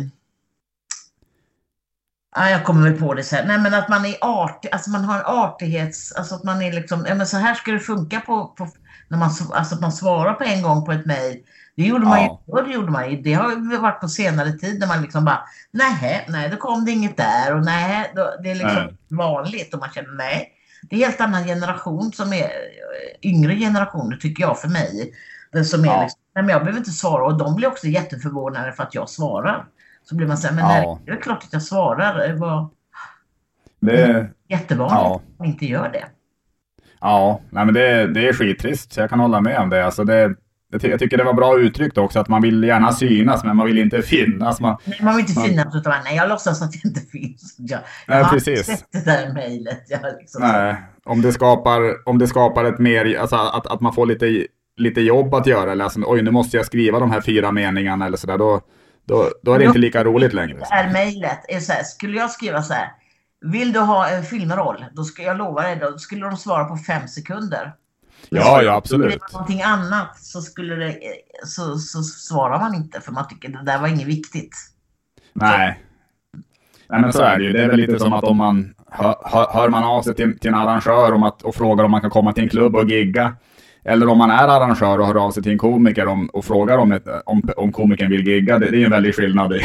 Ja, 2.35 2.51
jag 2.51 2.64
kommer 2.64 2.90
väl 2.90 3.01
på 3.01 3.14
det 3.14 3.25
sen. 3.25 3.49
Nej, 3.49 3.59
men 3.59 3.75
att 3.75 3.88
man 3.88 4.05
är 4.05 4.16
artig, 4.21 4.68
alltså 4.73 4.90
man 4.90 5.05
har 5.05 5.18
en 5.18 5.27
artighets, 5.27 6.12
alltså 6.12 6.35
att 6.35 6.45
man 6.45 6.62
är 6.62 6.73
liksom, 6.73 7.07
ja 7.09 7.14
men 7.14 7.27
så 7.27 7.37
här 7.37 7.55
ska 7.55 7.73
det 7.73 7.81
funka 7.81 8.21
på, 8.21 8.47
på 8.47 8.68
när 9.09 9.18
man, 9.18 9.31
alltså 9.53 9.75
att 9.75 9.81
man 9.81 9.92
svarar 9.92 10.35
på 10.35 10.45
en 10.45 10.62
gång 10.62 10.85
på 10.85 10.92
ett 10.92 11.07
mejl. 11.07 11.38
Det 11.77 11.83
gjorde 11.83 12.05
man 12.05 12.21
ja. 12.21 12.42
ju, 12.47 12.62
det 12.62 12.73
gjorde 12.73 12.90
man 12.90 13.11
ju. 13.11 13.23
Det 13.23 13.33
har 13.35 13.79
varit 13.81 14.01
på 14.01 14.09
senare 14.09 14.53
tid 14.53 14.81
när 14.81 14.87
man 14.87 15.03
liksom 15.03 15.25
bara, 15.25 15.42
nej, 15.71 16.27
nej, 16.29 16.49
då 16.49 16.57
kom 16.57 16.85
det 16.85 16.90
inget 16.90 17.16
där 17.16 17.55
och 17.55 17.64
nej, 17.64 18.12
då, 18.16 18.35
det 18.42 18.51
är 18.51 18.55
liksom 18.55 18.85
nej. 18.87 18.97
vanligt 19.09 19.75
och 19.75 19.81
man 19.81 19.90
känner 19.90 20.12
nej. 20.12 20.53
Det 20.90 20.97
är 20.97 21.01
en 21.01 21.05
helt 21.05 21.21
annan 21.21 21.45
generation 21.45 22.12
som 22.12 22.33
är 22.33 22.51
yngre 23.23 23.57
generationer 23.57 24.16
tycker 24.16 24.42
jag 24.42 24.61
för 24.61 24.68
mig. 24.68 25.12
Som 25.64 25.81
är 25.81 25.87
ja. 25.87 26.03
liksom, 26.03 26.21
nej 26.35 26.45
men 26.45 26.53
jag 26.53 26.61
behöver 26.61 26.79
inte 26.79 26.90
svara 26.90 27.25
och 27.25 27.38
de 27.38 27.57
blir 27.57 27.68
också 27.68 27.87
jätteförvånade 27.87 28.73
för 28.73 28.83
att 28.83 28.95
jag 28.95 29.09
svarar. 29.09 29.66
Så 30.05 30.17
blir 30.17 30.27
man 30.27 30.37
så 30.37 30.49
här, 30.49 30.55
men 30.55 30.65
ja. 30.65 30.99
det 31.07 31.12
är 31.12 31.17
klart 31.17 31.45
att 31.45 31.53
jag 31.53 31.62
svarar. 31.62 32.29
Det 32.29 32.35
var 32.35 32.69
det, 33.81 34.31
jättevanligt 34.49 34.97
ja. 35.01 35.17
att 35.17 35.38
man 35.38 35.49
inte 35.49 35.67
gör 35.67 35.88
det. 35.93 36.05
Ja, 37.01 37.41
nej 37.51 37.65
men 37.65 37.75
det, 37.75 38.07
det 38.07 38.29
är 38.29 38.33
skittrist. 38.33 38.93
Så 38.93 39.01
jag 39.01 39.11
kan 39.11 39.21
hålla 39.21 39.41
med 39.41 39.59
om 39.59 39.71
det. 39.71 39.85
Alltså 39.85 40.05
det, 40.05 40.35
jag 40.71 40.99
tycker 40.99 41.17
det 41.17 41.25
var 41.25 41.33
bra 41.33 41.59
uttryckt 41.59 41.99
också, 41.99 42.21
att 42.21 42.29
man 42.29 42.43
vill 42.43 42.65
gärna 42.65 42.93
synas, 42.93 43.45
men 43.45 43.57
man 43.57 43.67
vill 43.67 43.79
inte 43.79 44.03
finnas. 44.03 44.61
Man, 44.61 44.77
nej, 44.85 44.99
man 45.03 45.17
vill 45.17 45.27
inte 45.29 45.41
man, 45.41 45.49
synas, 45.49 45.77
utan 45.77 45.95
nej, 46.05 46.17
jag 46.17 46.29
låtsas 46.29 46.62
att 46.62 46.75
jag 46.75 46.85
inte 46.85 47.01
finns. 47.01 47.57
Jag, 47.59 47.81
jag 48.07 48.15
nej, 48.15 48.23
har 48.23 48.31
precis. 48.31 48.67
sett 48.67 48.87
det 48.93 49.05
där 49.05 49.33
mejlet. 49.33 49.83
Liksom 50.19 50.43
nej, 50.43 50.77
om 51.05 51.23
det 51.23 51.33
skapar, 51.33 52.09
om 52.09 52.19
det 52.19 52.27
skapar 52.27 52.65
ett 52.65 52.79
mer, 52.79 53.19
alltså 53.19 53.37
att, 53.37 53.67
att 53.67 53.81
man 53.81 53.93
får 53.93 54.07
lite, 54.07 54.47
lite 54.77 55.01
jobb 55.01 55.35
att 55.35 55.47
göra, 55.47 55.73
eller 55.73 55.85
alltså, 55.85 56.01
oj, 56.07 56.23
nu 56.23 56.31
måste 56.31 56.57
jag 56.57 56.67
skriva 56.67 56.99
de 56.99 57.11
här 57.11 57.21
fyra 57.21 57.53
meningarna 57.53 58.07
eller 58.07 58.17
sådär, 58.17 58.38
då, 58.38 58.61
då, 59.05 59.31
då 59.43 59.55
är 59.55 59.59
det 59.59 59.65
inte 59.65 59.79
lika 59.79 60.05
roligt 60.05 60.33
längre. 60.33 60.59
Det 60.59 60.75
här 60.75 60.93
mejlet 60.93 61.45
är 61.49 61.61
så 61.61 61.73
här, 61.73 61.83
skulle 61.83 62.17
jag 62.17 62.31
skriva 62.31 62.62
så 62.62 62.75
här, 62.75 62.93
Vill 63.43 63.73
du 63.73 63.81
ha 63.81 64.09
en 64.09 64.23
filmroll? 64.25 64.85
Då 64.93 65.05
ska 65.05 65.23
jag 65.23 65.38
lova 65.38 65.62
dig, 65.62 65.77
då 65.77 65.99
skulle 65.99 66.27
de 66.27 66.37
svara 66.37 66.65
på 66.65 66.77
fem 66.77 67.09
sekunder. 67.09 67.73
Ja, 68.29 68.62
ja 68.62 68.73
absolut. 68.73 69.12
Vill 69.12 69.19
det 69.19 69.33
någonting 69.33 69.62
annat 69.62 70.19
så, 70.19 70.43
skulle 70.43 70.75
det, 70.75 70.99
så, 71.45 71.79
så 71.79 72.03
svarar 72.03 72.59
man 72.59 72.75
inte 72.75 73.01
för 73.01 73.12
man 73.12 73.29
tycker 73.29 73.49
det 73.49 73.65
där 73.65 73.81
var 73.81 73.88
inget 73.88 74.07
viktigt. 74.07 74.57
Nej. 75.33 75.83
Nej 76.88 77.01
men 77.01 77.12
så 77.12 77.23
är 77.23 77.38
det 77.38 77.45
ju. 77.45 77.53
Det 77.53 77.62
är 77.62 77.69
väl 77.69 77.77
lite 77.77 77.99
som 77.99 78.12
att 78.12 78.25
om 78.25 78.37
man 78.37 78.75
hör, 78.91 79.17
hör 79.53 79.69
man 79.69 79.85
av 79.85 80.03
sig 80.03 80.15
till, 80.15 80.38
till 80.38 80.49
en 80.49 80.55
arrangör 80.55 81.12
om 81.12 81.23
att, 81.23 81.43
och 81.43 81.55
frågar 81.55 81.85
om 81.85 81.91
man 81.91 82.01
kan 82.01 82.11
komma 82.11 82.33
till 82.33 82.43
en 82.43 82.51
klubb 82.51 82.77
och 82.77 82.91
gigga. 82.91 83.37
Eller 83.85 84.09
om 84.09 84.18
man 84.18 84.31
är 84.31 84.49
arrangör 84.49 84.99
och 84.99 85.07
hör 85.07 85.25
av 85.25 85.31
sig 85.31 85.42
till 85.42 85.53
en 85.53 85.59
komiker 85.59 86.07
om, 86.07 86.29
och 86.29 86.45
frågar 86.45 86.79
om, 86.79 86.92
ett, 86.92 87.09
om, 87.27 87.42
om 87.57 87.73
komikern 87.73 88.11
vill 88.11 88.27
gigga. 88.27 88.59
Det, 88.59 88.71
det 88.71 88.83
är 88.83 88.85
en 88.85 88.90
väldig 88.90 89.14
skillnad. 89.14 89.51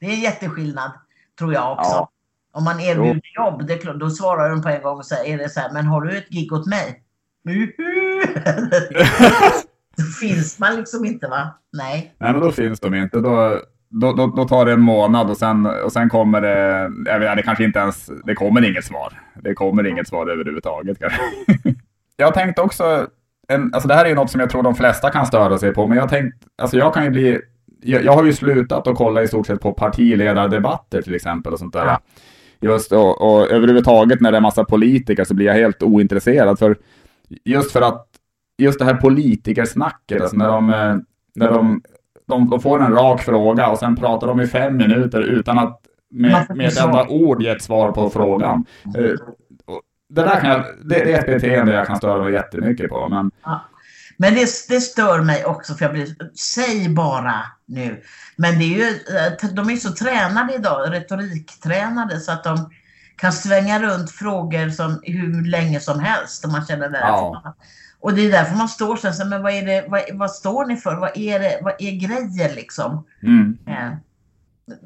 Det 0.00 0.06
är 0.06 0.10
en 0.10 0.20
jätteskillnad, 0.20 0.90
tror 1.38 1.54
jag 1.54 1.72
också. 1.72 1.90
Ja. 1.90 2.10
Om 2.52 2.64
man 2.64 2.80
erbjuder 2.80 3.20
jo. 3.34 3.44
jobb, 3.44 3.66
det 3.66 3.98
då 3.98 4.10
svarar 4.10 4.50
de 4.50 4.62
på 4.62 4.68
en 4.68 4.82
gång 4.82 4.98
och 4.98 5.06
säger 5.06 5.38
det 5.38 5.48
så 5.48 5.60
här, 5.60 5.72
men 5.72 5.86
har 5.86 6.00
du 6.00 6.18
ett 6.18 6.28
gig 6.28 6.52
åt 6.52 6.66
mig? 6.66 7.02
då 9.96 10.02
finns 10.20 10.58
man 10.58 10.76
liksom 10.76 11.04
inte 11.04 11.28
va? 11.28 11.58
Nej. 11.72 12.14
Nej, 12.18 12.32
men 12.32 12.40
då 12.40 12.52
finns 12.52 12.80
de 12.80 12.94
inte. 12.94 13.20
Då, 13.20 13.60
då, 13.88 14.12
då, 14.12 14.26
då, 14.26 14.44
tar 14.44 14.66
det 14.66 14.72
en 14.72 14.80
månad 14.80 15.30
och 15.30 15.36
sen, 15.36 15.66
och 15.66 15.92
sen 15.92 16.08
kommer 16.08 16.40
det, 16.40 16.90
jag 17.10 17.20
vet, 17.20 17.36
det 17.36 17.42
kanske 17.42 17.64
inte 17.64 17.78
ens, 17.78 18.10
det 18.24 18.34
kommer 18.34 18.70
inget 18.70 18.84
svar. 18.84 19.22
Det 19.34 19.54
kommer 19.54 19.86
inget 19.86 20.08
svar 20.08 20.26
överhuvudtaget 20.26 20.98
kanske. 20.98 21.20
jag 22.16 22.34
tänkte 22.34 22.62
också, 22.62 23.06
en, 23.48 23.74
alltså 23.74 23.88
det 23.88 23.94
här 23.94 24.04
är 24.04 24.08
ju 24.08 24.14
något 24.14 24.30
som 24.30 24.40
jag 24.40 24.50
tror 24.50 24.62
de 24.62 24.74
flesta 24.74 25.10
kan 25.10 25.26
störa 25.26 25.58
sig 25.58 25.74
på, 25.74 25.86
men 25.86 25.98
jag 25.98 26.08
tänkt, 26.08 26.36
alltså 26.58 26.76
jag 26.76 26.94
kan 26.94 27.04
ju 27.04 27.10
bli, 27.10 27.40
jag, 27.82 28.04
jag 28.04 28.12
har 28.12 28.24
ju 28.24 28.32
slutat 28.32 28.86
att 28.86 28.96
kolla 28.96 29.22
i 29.22 29.28
stort 29.28 29.46
sett 29.46 29.60
på 29.60 29.72
partiledardebatter 29.72 31.02
till 31.02 31.14
exempel 31.14 31.52
och 31.52 31.58
sånt 31.58 31.72
där. 31.72 31.86
Ja. 31.86 32.00
Just 32.60 32.92
och, 32.92 33.22
och 33.22 33.50
överhuvudtaget 33.50 34.20
när 34.20 34.32
det 34.32 34.36
är 34.36 34.42
massa 34.42 34.64
politiker 34.64 35.24
så 35.24 35.34
blir 35.34 35.46
jag 35.46 35.54
helt 35.54 35.82
ointresserad 35.82 36.58
för 36.58 36.76
just 37.44 37.72
för 37.72 37.82
att 37.82 38.06
just 38.58 38.78
det 38.78 38.84
här 38.84 38.94
politikersnacket, 38.94 40.22
alltså 40.22 40.36
när 40.36 40.48
de, 40.48 40.66
när 41.34 41.50
de 41.50 41.82
de, 42.28 42.50
de 42.50 42.60
får 42.60 42.82
en 42.82 42.92
rak 42.92 43.22
fråga 43.22 43.68
och 43.68 43.78
sen 43.78 43.96
pratar 43.96 44.26
de 44.26 44.40
i 44.40 44.46
fem 44.46 44.76
minuter 44.76 45.20
utan 45.20 45.58
att 45.58 45.80
med, 46.10 46.56
med 46.56 46.66
ett 46.66 46.78
enda 46.78 47.06
ord 47.08 47.42
ge 47.42 47.48
ett 47.48 47.62
svar 47.62 47.92
på 47.92 48.10
frågan. 48.10 48.64
Uh, 48.98 49.16
det, 50.08 50.22
där 50.22 50.40
kan 50.40 50.50
jag, 50.50 50.64
det, 50.84 51.04
det, 51.04 51.12
är 51.12 51.18
ett 51.18 51.26
beteende 51.26 51.72
jag 51.72 51.86
kan 51.86 51.96
störa 51.96 52.22
mig 52.22 52.32
jättemycket 52.32 52.90
på. 52.90 53.08
Men, 53.08 53.30
ja. 53.44 53.64
men 54.16 54.34
det, 54.34 54.46
det 54.68 54.80
stör 54.80 55.20
mig 55.20 55.44
också 55.44 55.74
för 55.74 55.84
jag 55.84 55.92
blir, 55.92 56.06
säg 56.54 56.88
bara 56.88 57.34
nu. 57.66 58.02
Men 58.36 58.58
det 58.58 58.64
är 58.64 58.78
ju, 58.78 58.88
eh, 58.88 59.54
de 59.54 59.70
är 59.70 59.76
så 59.76 59.92
tränade 59.92 60.54
idag, 60.54 60.92
retoriktränade 60.92 62.20
så 62.20 62.32
att 62.32 62.44
de 62.44 62.70
kan 63.16 63.32
svänga 63.32 63.82
runt 63.82 64.10
frågor 64.10 64.68
som 64.68 65.00
hur 65.02 65.50
länge 65.50 65.80
som 65.80 66.00
helst 66.00 66.44
om 66.44 66.52
man 66.52 66.66
känner 66.66 66.88
det. 66.88 66.98
Ja. 67.00 67.54
Och 68.00 68.14
det 68.14 68.26
är 68.26 68.30
därför 68.30 68.56
man 68.56 68.68
står 68.68 68.96
så 68.96 69.08
här, 69.08 69.24
men 69.24 69.42
vad, 69.42 69.52
är 69.52 69.66
det, 69.66 69.84
vad, 69.88 70.02
vad, 70.12 70.30
står 70.30 70.66
ni 70.66 70.76
för? 70.76 70.96
Vad 70.96 71.16
är, 71.16 71.40
det, 71.40 71.58
vad 71.62 71.74
är 71.78 71.92
grejen 71.92 72.54
liksom? 72.54 73.06
Mm. 73.22 73.58
Eh, 73.66 73.92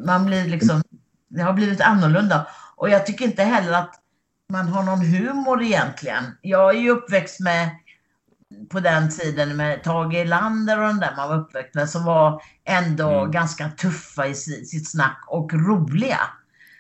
man 0.07 0.27
blir 0.27 0.45
liksom, 0.45 0.83
det 1.29 1.43
har 1.43 1.53
blivit 1.53 1.81
annorlunda. 1.81 2.47
Och 2.77 2.91
jag 2.91 3.07
tycker 3.07 3.25
inte 3.25 3.43
heller 3.43 3.73
att 3.73 3.95
man 4.49 4.69
har 4.69 4.83
någon 4.83 5.01
humor 5.01 5.63
egentligen. 5.63 6.25
Jag 6.41 6.77
är 6.77 6.81
ju 6.81 6.91
uppväxt 6.91 7.41
med 7.41 7.71
på 8.71 8.81
den 8.81 9.11
tiden 9.11 9.57
med 9.57 9.83
Tage 9.83 10.15
Erlander 10.15 10.79
och 10.81 10.89
den 10.89 11.01
där 11.01 11.17
man 11.17 11.29
var 11.29 11.37
uppväxt 11.37 11.75
med 11.75 11.91
som 11.91 12.05
var 12.05 12.43
ändå 12.65 13.19
mm. 13.19 13.31
ganska 13.31 13.69
tuffa 13.69 14.27
i 14.27 14.35
sitt 14.35 14.91
snack 14.91 15.25
och 15.27 15.53
roliga. 15.53 16.21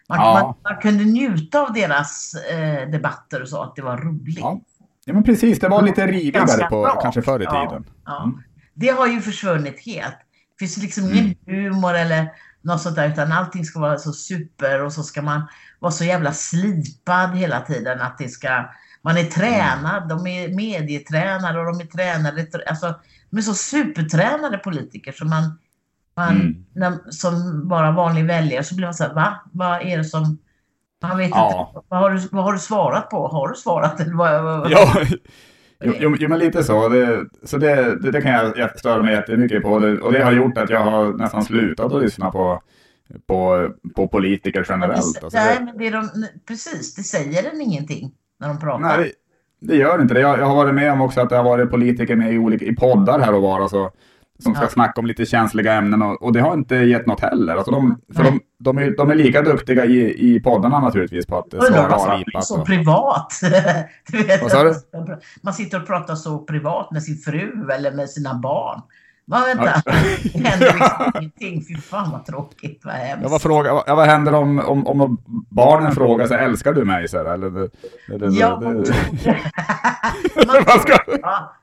Man, 0.08 0.18
ja. 0.18 0.32
man, 0.42 0.72
man 0.72 0.82
kunde 0.82 1.04
njuta 1.04 1.60
av 1.60 1.72
deras 1.72 2.34
eh, 2.34 2.88
debatter 2.88 3.42
och 3.42 3.48
så, 3.48 3.62
att 3.62 3.76
det 3.76 3.82
var 3.82 3.96
roligt. 3.96 4.38
Ja. 4.38 4.60
Ja 5.04 5.12
men 5.12 5.22
precis, 5.22 5.58
det 5.58 5.68
var 5.68 5.82
lite 5.82 6.06
rivigare 6.06 6.68
på 6.68 6.82
bra. 6.82 7.00
kanske 7.02 7.22
förr 7.22 7.42
i 7.42 7.46
tiden. 7.46 7.84
Ja, 8.04 8.22
mm. 8.24 8.42
Det 8.74 8.88
har 8.88 9.06
ju 9.06 9.20
försvunnit 9.20 9.86
helt. 9.86 10.18
Det 10.58 10.58
finns 10.58 10.76
liksom 10.76 11.04
mm. 11.04 11.16
ingen 11.16 11.36
humor 11.46 11.94
eller 11.94 12.32
något 12.62 12.80
sånt 12.80 12.96
där 12.96 13.08
utan 13.08 13.32
allting 13.32 13.64
ska 13.64 13.80
vara 13.80 13.98
så 13.98 14.12
super 14.12 14.84
och 14.84 14.92
så 14.92 15.02
ska 15.02 15.22
man 15.22 15.42
vara 15.78 15.92
så 15.92 16.04
jävla 16.04 16.32
slipad 16.32 17.36
hela 17.36 17.60
tiden 17.60 18.00
att 18.00 18.18
det 18.18 18.28
ska 18.28 18.64
man 19.02 19.16
är 19.16 19.24
tränad, 19.24 20.08
de 20.08 20.26
är 20.26 20.48
medietränade 20.48 21.58
och 21.58 21.66
de 21.66 21.80
är 21.80 21.86
tränade, 21.86 22.46
alltså 22.66 22.94
de 23.30 23.36
är 23.38 23.42
så 23.42 23.54
supertränade 23.54 24.58
politiker 24.58 25.12
som 25.12 25.30
man, 25.30 25.58
man 26.16 26.40
mm. 26.40 26.64
när, 26.72 27.10
som 27.10 27.68
bara 27.68 27.90
vanlig 27.90 28.24
väljare 28.24 28.64
så 28.64 28.74
blir 28.74 28.86
man 28.86 28.94
så 28.94 29.04
här, 29.04 29.14
va? 29.14 29.40
Vad 29.52 29.82
är 29.82 29.98
det 29.98 30.04
som 30.04 30.38
han 31.08 31.18
vet 31.18 31.30
ja. 31.30 31.72
inte. 31.74 31.86
Vad 31.88 32.00
har, 32.00 32.10
du, 32.10 32.28
vad 32.32 32.44
har 32.44 32.52
du 32.52 32.58
svarat 32.58 33.10
på? 33.10 33.28
Har 33.28 33.48
du 33.48 33.54
svarat? 33.54 34.00
Eller 34.00 34.14
vad, 34.14 34.42
vad, 34.42 34.70
ja, 34.70 35.04
jo, 35.84 36.16
jo, 36.18 36.28
men 36.28 36.38
lite 36.38 36.64
så. 36.64 36.88
Det, 36.88 37.26
så 37.44 37.58
det, 37.58 38.00
det, 38.00 38.10
det 38.10 38.22
kan 38.22 38.32
jag 38.32 38.78
störa 38.78 39.02
mig 39.02 39.14
jättemycket 39.14 39.62
på. 39.62 39.78
Det, 39.78 40.00
och 40.00 40.12
det 40.12 40.24
har 40.24 40.32
gjort 40.32 40.58
att 40.58 40.70
jag 40.70 40.80
har 40.80 41.12
nästan 41.12 41.44
slutat 41.44 41.92
att 41.92 42.02
lyssna 42.02 42.30
på, 42.30 42.62
på, 43.26 43.70
på 43.96 44.08
politiker 44.08 44.66
generellt. 44.68 45.24
Alltså, 45.24 45.38
nej, 45.38 45.56
men 45.60 45.78
det 45.78 45.90
de, 45.90 46.10
precis. 46.48 46.94
Det 46.94 47.02
säger 47.02 47.42
den 47.42 47.60
ingenting 47.60 48.12
när 48.40 48.48
de 48.48 48.60
pratar. 48.60 48.96
Nej, 48.96 49.12
det, 49.60 49.66
det 49.66 49.76
gör 49.76 50.02
inte 50.02 50.14
det. 50.14 50.20
Jag, 50.20 50.38
jag, 50.38 50.46
har 50.46 50.56
varit 50.56 50.74
med 50.74 50.92
om 50.92 51.00
också 51.00 51.20
att 51.20 51.28
det 51.28 51.36
har 51.36 51.44
varit 51.44 51.70
politiker 51.70 52.16
med 52.16 52.32
i, 52.32 52.38
olika, 52.38 52.64
i 52.64 52.76
poddar 52.76 53.18
här 53.18 53.34
och 53.34 53.42
var. 53.42 53.60
Alltså, 53.60 53.90
som 54.40 54.54
ska 54.54 54.64
ja. 54.64 54.68
snacka 54.68 55.00
om 55.00 55.06
lite 55.06 55.26
känsliga 55.26 55.72
ämnen 55.72 56.02
och, 56.02 56.22
och, 56.22 56.32
det 56.32 56.40
har 56.40 56.54
inte 56.54 56.76
gett 56.76 57.06
något 57.06 57.20
heller. 57.20 57.56
Alltså 57.56 57.70
de, 57.70 58.00
för 58.14 58.24
de, 58.24 58.40
de, 58.58 58.78
är, 58.78 58.96
de 58.96 59.10
är 59.10 59.14
lika 59.14 59.42
duktiga 59.42 59.84
i, 59.84 60.34
i 60.34 60.40
poddarna 60.40 60.80
naturligtvis 60.80 61.26
på 61.26 61.38
att 61.38 61.50
svara 61.50 61.94
och 61.94 62.00
slipa. 62.00 62.40
så 62.40 62.64
privat. 62.64 63.40
du 64.12 64.22
vet, 64.22 64.42
Vad 64.42 64.50
sa 64.50 64.64
du? 64.64 64.74
Man 65.42 65.54
sitter 65.54 65.80
och 65.80 65.86
pratar 65.86 66.14
så 66.14 66.38
privat 66.38 66.90
med 66.90 67.02
sin 67.02 67.16
fru 67.16 67.70
eller 67.70 67.92
med 67.92 68.10
sina 68.10 68.34
barn. 68.34 68.82
Vad 69.30 69.42
vänta, 69.42 69.82
det 70.32 70.48
händer 70.48 70.66
liksom 70.66 71.12
ingenting. 71.20 71.64
Fy 71.68 71.76
fan 71.76 72.10
vad 72.10 72.26
tråkigt, 72.26 72.80
vad 72.84 72.94
hemskt. 72.94 73.22
Ja, 73.22 73.28
vad, 73.28 73.42
fråga, 73.42 73.74
vad, 73.74 73.96
vad 73.96 74.06
händer 74.06 74.34
om, 74.34 74.58
om, 74.58 74.86
om 74.86 75.18
barnen 75.50 75.92
frågar 75.92 76.26
så 76.26 76.34
älskar 76.34 76.72
du 76.72 76.84
mig? 76.84 77.08
Så 77.08 77.18
här, 77.18 77.24
eller, 77.24 77.50
det, 77.50 77.68
det, 78.18 78.26
ja, 78.26 78.56
det, 78.56 78.66
man, 80.46 80.56
vad 80.66 80.80
ska... 80.80 80.98
ja. 81.22 81.56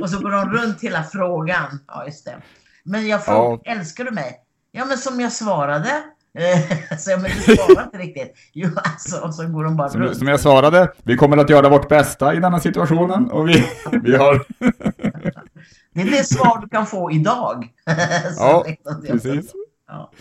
Och 0.00 0.10
så 0.10 0.18
går 0.18 0.30
de 0.30 0.50
runt 0.50 0.80
hela 0.80 1.02
frågan. 1.02 1.78
Ja, 1.86 2.06
just 2.06 2.24
det. 2.24 2.36
Men 2.84 3.06
jag 3.06 3.24
frågar, 3.24 3.60
ja. 3.64 3.72
älskar 3.72 4.04
du 4.04 4.10
mig? 4.10 4.40
Ja, 4.72 4.84
men 4.84 4.98
som 4.98 5.20
jag 5.20 5.32
svarade. 5.32 6.02
så 6.98 7.10
jag 7.10 7.22
men 7.22 7.30
du 7.46 7.56
svarar 7.56 7.84
inte 7.84 7.98
riktigt. 7.98 8.32
Jo, 8.52 8.70
alltså, 8.76 9.16
och 9.16 9.34
så 9.34 9.48
går 9.48 9.64
de 9.64 9.76
bara 9.76 9.88
som, 9.88 10.00
runt. 10.00 10.18
Som 10.18 10.28
jag 10.28 10.40
svarade, 10.40 10.92
vi 11.02 11.16
kommer 11.16 11.36
att 11.36 11.50
göra 11.50 11.68
vårt 11.68 11.88
bästa 11.88 12.34
i 12.34 12.40
denna 12.40 12.60
situationen 12.60 13.30
och 13.30 13.48
vi, 13.48 13.64
vi 14.02 14.16
har... 14.16 14.44
det 15.94 16.00
är 16.00 16.10
det 16.10 16.24
svar 16.24 16.60
du 16.60 16.68
kan 16.68 16.86
få 16.86 17.12
idag. 17.12 17.68
ja, 18.36 18.64
precis. 19.06 19.52
Ja. 19.88 20.12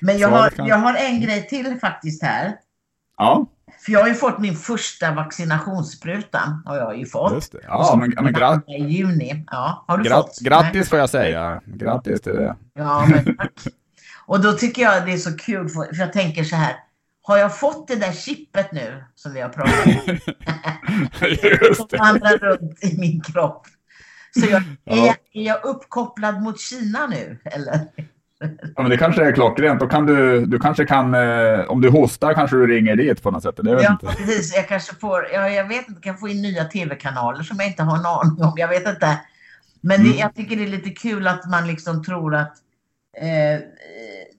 Men 0.00 0.18
jag 0.18 0.28
har, 0.28 0.52
jag 0.56 0.76
har 0.76 0.94
en 0.94 1.20
grej 1.20 1.48
till 1.48 1.78
faktiskt 1.80 2.22
här. 2.22 2.56
Ja. 3.16 3.46
För 3.84 3.92
jag 3.92 4.00
har 4.00 4.08
ju 4.08 4.14
fått 4.14 4.38
min 4.38 4.56
första 4.56 5.14
vaccinationsspruta. 5.14 6.62
Har 6.64 6.76
jag 6.76 6.98
ju 6.98 7.06
fått. 7.06 7.32
Just 7.32 7.52
det. 7.52 7.58
Ja, 7.62 7.96
men, 8.00 8.24
men 8.24 8.32
gra 8.32 8.62
I 8.66 8.84
juni. 8.84 9.44
Ja, 9.50 9.84
har 9.88 9.98
du 9.98 10.04
grat 10.04 10.26
fått? 10.26 10.38
Grattis 10.40 10.74
Nej. 10.74 10.84
får 10.84 10.98
jag 10.98 11.10
säga. 11.10 11.60
Grattis 11.66 12.20
till 12.20 12.32
det. 12.32 12.56
Ja, 12.74 13.06
men 13.08 13.36
tack. 13.36 13.52
Och 14.26 14.40
då 14.40 14.52
tycker 14.52 14.82
jag 14.82 15.06
det 15.06 15.12
är 15.12 15.18
så 15.18 15.36
kul, 15.36 15.68
för 15.68 15.88
jag 15.92 16.12
tänker 16.12 16.44
så 16.44 16.56
här. 16.56 16.76
Har 17.22 17.36
jag 17.36 17.58
fått 17.58 17.88
det 17.88 17.96
där 17.96 18.12
chippet 18.12 18.72
nu 18.72 19.04
som 19.14 19.34
vi 19.34 19.40
har 19.40 19.48
pratat 19.48 19.86
om? 19.86 20.18
som 21.74 21.98
vandrar 21.98 22.38
runt 22.38 22.84
i 22.84 22.98
min 22.98 23.20
kropp. 23.20 23.66
Så 24.40 24.46
jag, 24.50 24.62
är, 24.84 25.06
ja. 25.06 25.14
är 25.32 25.42
jag 25.42 25.64
uppkopplad 25.64 26.42
mot 26.42 26.60
Kina 26.60 27.06
nu, 27.06 27.38
eller? 27.44 27.80
Ja, 28.76 28.82
men 28.82 28.90
det 28.90 28.96
kanske 28.96 29.24
är 29.24 29.32
klockrent. 29.32 29.80
Då 29.80 29.86
kan 29.86 30.06
du, 30.06 30.46
du 30.46 30.58
kanske 30.58 30.84
kan, 30.84 31.14
eh, 31.14 31.60
om 31.68 31.80
du 31.80 31.90
hostar 31.90 32.34
kanske 32.34 32.56
du 32.56 32.66
ringer 32.66 32.96
dit 32.96 33.22
på 33.22 33.30
något 33.30 33.42
sätt. 33.42 33.54
Det 33.56 33.70
ja, 33.70 33.92
inte. 33.92 34.06
precis. 34.06 34.56
Jag 34.56 34.68
kanske 34.68 34.94
får, 34.94 35.26
ja, 35.32 35.48
jag 35.48 35.68
vet 35.68 35.88
inte, 35.88 36.00
kan 36.00 36.18
få 36.18 36.28
in 36.28 36.42
nya 36.42 36.64
tv-kanaler 36.64 37.42
som 37.42 37.56
jag 37.58 37.66
inte 37.66 37.82
har 37.82 37.98
en 37.98 38.06
aning 38.06 38.44
om. 38.44 38.52
Jag 38.56 38.68
vet 38.68 38.88
inte. 38.88 39.20
Men 39.80 40.00
det, 40.02 40.08
mm. 40.08 40.18
jag 40.18 40.34
tycker 40.34 40.56
det 40.56 40.62
är 40.62 40.68
lite 40.68 40.90
kul 40.90 41.26
att 41.26 41.50
man 41.50 41.66
liksom 41.66 42.04
tror 42.04 42.34
att 42.34 42.56
eh, 43.16 43.60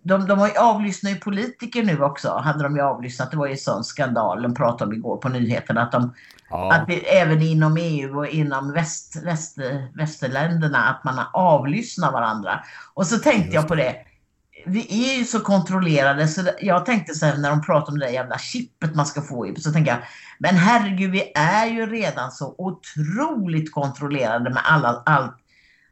de, 0.04 0.28
de 0.28 0.40
har 0.40 0.48
ju 0.48 0.58
avlyssnat 0.58 1.12
ju 1.12 1.16
politiker 1.16 1.84
nu 1.84 2.02
också, 2.02 2.38
hade 2.38 2.64
de 2.64 2.76
ju 2.76 2.82
avlyssnat. 2.82 3.32
Det 3.32 3.38
var 3.38 3.46
ju 3.46 3.52
en 3.52 3.58
sån 3.58 3.84
skandal 3.84 4.42
de 4.42 4.54
pratade 4.54 4.90
om 4.90 4.94
igår 4.94 5.18
på 5.18 5.30
nyheterna. 5.30 5.82
Att, 5.82 5.92
de, 5.92 6.14
ja. 6.50 6.74
att 6.74 6.88
det, 6.88 7.18
även 7.18 7.42
inom 7.42 7.78
EU 7.78 8.18
och 8.18 8.28
inom 8.28 8.74
väst, 8.74 9.16
väst, 9.24 9.58
västerländerna 9.94 10.78
att 10.78 11.04
man 11.04 11.26
avlyssnar 11.34 12.12
varandra. 12.12 12.64
Och 12.94 13.08
så 13.08 13.18
tänkte 13.18 13.56
jag 13.56 13.68
på 13.68 13.76
det. 13.76 13.96
Vi 14.66 15.10
är 15.10 15.18
ju 15.18 15.26
så 15.26 15.40
kontrollerade 15.40 16.28
så 16.28 16.42
jag 16.62 16.86
tänkte 16.86 17.14
så 17.14 17.26
här 17.26 17.38
när 17.38 17.50
de 17.50 17.62
pratar 17.62 17.92
om 17.92 18.00
det 18.00 18.06
där 18.06 18.14
jävla 18.14 18.38
chippet 18.38 18.96
man 18.96 19.06
ska 19.06 19.22
få 19.22 19.48
i 19.48 19.56
så 19.56 19.72
tänker 19.72 19.92
jag 19.92 20.00
men 20.40 20.56
herregud 20.56 21.12
vi 21.12 21.32
är 21.36 21.66
ju 21.66 21.86
redan 21.86 22.32
så 22.32 22.56
otroligt 22.58 23.72
kontrollerade 23.72 24.50
med 24.50 24.62
alla, 24.66 25.04
allt 25.06 25.36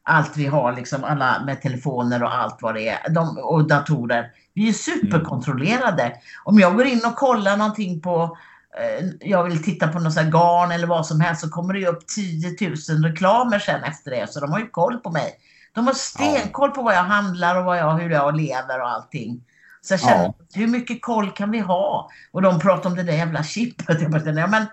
allt 0.03 0.37
vi 0.37 0.45
har, 0.45 0.73
liksom 0.73 1.03
alla 1.03 1.43
med 1.45 1.61
telefoner 1.61 2.23
och 2.23 2.35
allt 2.35 2.57
vad 2.61 2.75
det 2.75 2.89
är, 2.89 3.09
de, 3.09 3.37
och 3.37 3.67
datorer. 3.67 4.31
Vi 4.53 4.69
är 4.69 4.73
superkontrollerade. 4.73 6.03
Mm. 6.03 6.17
Om 6.43 6.59
jag 6.59 6.75
går 6.75 6.85
in 6.85 7.01
och 7.05 7.15
kollar 7.15 7.57
någonting 7.57 8.01
på 8.01 8.37
eh, 8.79 9.05
jag 9.19 9.43
vill 9.43 9.63
titta 9.63 9.87
på 9.87 9.99
något 9.99 10.15
garn 10.15 10.71
eller 10.71 10.87
vad 10.87 11.05
som 11.05 11.21
helst 11.21 11.41
så 11.41 11.49
kommer 11.49 11.73
det 11.73 11.87
upp 11.87 12.07
10 12.07 12.69
000 12.89 13.03
reklamer 13.03 13.59
sen 13.59 13.83
efter 13.83 14.11
det. 14.11 14.33
Så 14.33 14.39
de 14.39 14.51
har 14.51 14.59
ju 14.59 14.67
koll 14.67 14.97
på 14.97 15.09
mig. 15.09 15.35
De 15.73 15.87
har 15.87 15.93
stenkoll 15.93 16.71
på 16.71 16.81
vad 16.81 16.95
jag 16.95 17.03
handlar 17.03 17.55
och 17.55 17.65
vad 17.65 17.77
jag, 17.77 17.97
hur 17.97 18.09
jag 18.09 18.35
lever 18.35 18.81
och 18.81 18.89
allting. 18.89 19.43
Så 19.81 19.93
jag 19.93 20.01
känner, 20.01 20.23
ja. 20.23 20.33
hur 20.53 20.67
mycket 20.67 21.01
koll 21.01 21.31
kan 21.31 21.51
vi 21.51 21.59
ha? 21.59 22.09
Och 22.31 22.41
de 22.41 22.59
pratar 22.59 22.89
om 22.89 22.95
det 22.95 23.03
där 23.03 23.13
jävla 23.13 23.43
chippet. 23.43 24.01
Jag 24.01 24.11
bara, 24.11 24.21
ja, 24.21 24.47
men 24.47 24.65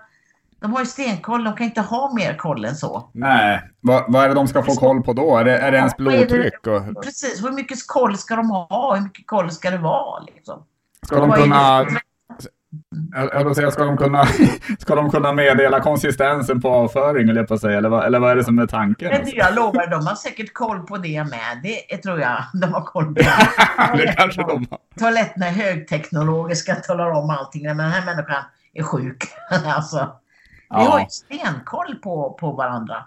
de 0.61 0.73
har 0.73 0.79
ju 0.79 0.85
stenkoll, 0.85 1.43
de 1.43 1.55
kan 1.55 1.65
inte 1.65 1.81
ha 1.81 2.13
mer 2.13 2.37
koll 2.37 2.65
än 2.65 2.75
så. 2.75 3.09
Nej, 3.13 3.61
vad, 3.81 4.03
vad 4.07 4.23
är 4.23 4.27
det 4.27 4.33
de 4.33 4.47
ska 4.47 4.63
få 4.63 4.75
koll 4.75 5.03
på 5.03 5.13
då? 5.13 5.37
Är 5.37 5.43
det, 5.43 5.57
är 5.57 5.71
det 5.71 5.77
ens 5.77 5.97
blodtryck? 5.97 6.67
Och... 6.67 7.03
Precis, 7.03 7.43
hur 7.43 7.51
mycket 7.51 7.87
koll 7.87 8.17
ska 8.17 8.35
de 8.35 8.49
ha? 8.49 8.95
Hur 8.95 9.01
mycket 9.01 9.27
koll 9.27 9.51
ska 9.51 9.71
det 9.71 9.77
vara? 9.77 10.23
Liksom? 10.23 10.63
Ska 11.05 11.19
de 11.19 11.31
kunna... 11.31 11.87
Jag 13.13 13.55
säga, 13.55 13.71
ska, 13.71 13.85
de 13.85 13.97
kunna, 13.97 14.25
ska 14.79 14.95
de 14.95 15.11
kunna 15.11 15.33
meddela 15.33 15.79
konsistensen 15.79 16.61
på 16.61 16.69
avföring, 16.69 17.29
eller, 17.29 17.43
på 17.43 17.57
sig, 17.57 17.75
eller, 17.75 17.89
vad, 17.89 18.05
eller 18.05 18.19
vad 18.19 18.31
är 18.31 18.35
det 18.35 18.43
som 18.43 18.59
är 18.59 18.67
tanken? 18.67 19.09
Det, 19.09 19.31
jag 19.31 19.55
lovar, 19.55 19.87
de 19.87 20.07
har 20.07 20.15
säkert 20.15 20.53
koll 20.53 20.79
på 20.79 20.97
det 20.97 21.23
med. 21.23 21.61
Det 21.89 21.97
tror 21.97 22.19
jag 22.19 22.43
de 22.53 22.73
har 22.73 22.81
koll 22.81 23.05
på. 23.05 23.13
det 23.97 24.15
kanske 24.17 24.41
de 24.41 24.67
har. 24.69 24.79
Toaletterna 24.99 25.47
är 25.47 25.51
högteknologiska, 25.51 26.75
talar 26.75 27.11
om 27.11 27.29
allting. 27.29 27.63
Men 27.63 27.77
den 27.77 27.91
här 27.91 28.05
människan 28.05 28.43
är 28.73 28.83
sjuk. 28.83 29.23
alltså. 29.65 30.20
Vi 30.77 30.85
har 30.85 30.99
ju 30.99 31.05
stenkoll 31.09 31.95
på, 31.95 32.37
på 32.39 32.51
varandra. 32.51 33.05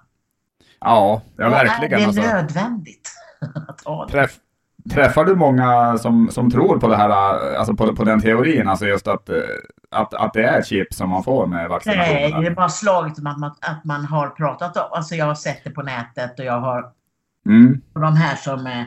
Ja, 0.80 1.22
ja 1.36 1.48
verkligen. 1.48 1.90
Det 1.90 2.04
är 2.04 2.06
alltså. 2.06 2.22
nödvändigt 2.22 3.10
att 3.68 3.84
ha 3.84 4.06
det. 4.06 4.12
Träff, 4.12 4.38
träffar 4.92 5.24
du 5.24 5.34
många 5.34 5.98
som, 5.98 6.30
som 6.30 6.50
tror 6.50 6.78
på 6.80 6.88
det 6.88 6.96
här, 6.96 7.10
alltså 7.56 7.74
på, 7.74 7.96
på 7.96 8.04
den 8.04 8.20
teorin, 8.20 8.68
alltså 8.68 8.86
just 8.86 9.08
att, 9.08 9.30
att, 9.90 10.14
att 10.14 10.32
det 10.32 10.44
är 10.44 10.62
chip 10.62 10.94
som 10.94 11.10
man 11.10 11.24
får 11.24 11.46
med 11.46 11.68
vaccinationen? 11.68 12.30
Nej, 12.30 12.32
det 12.40 12.46
är 12.46 12.54
bara 12.54 12.68
slaget 12.68 13.18
om 13.18 13.26
att 13.26 13.38
man, 13.38 13.50
att 13.60 13.84
man 13.84 14.04
har 14.04 14.28
pratat 14.28 14.76
om, 14.76 14.88
alltså 14.92 15.14
jag 15.14 15.26
har 15.26 15.34
sett 15.34 15.64
det 15.64 15.70
på 15.70 15.82
nätet 15.82 16.38
och 16.38 16.44
jag 16.44 16.60
har 16.60 16.92
mm. 17.46 17.80
de 17.94 18.16
här 18.16 18.36
som, 18.36 18.84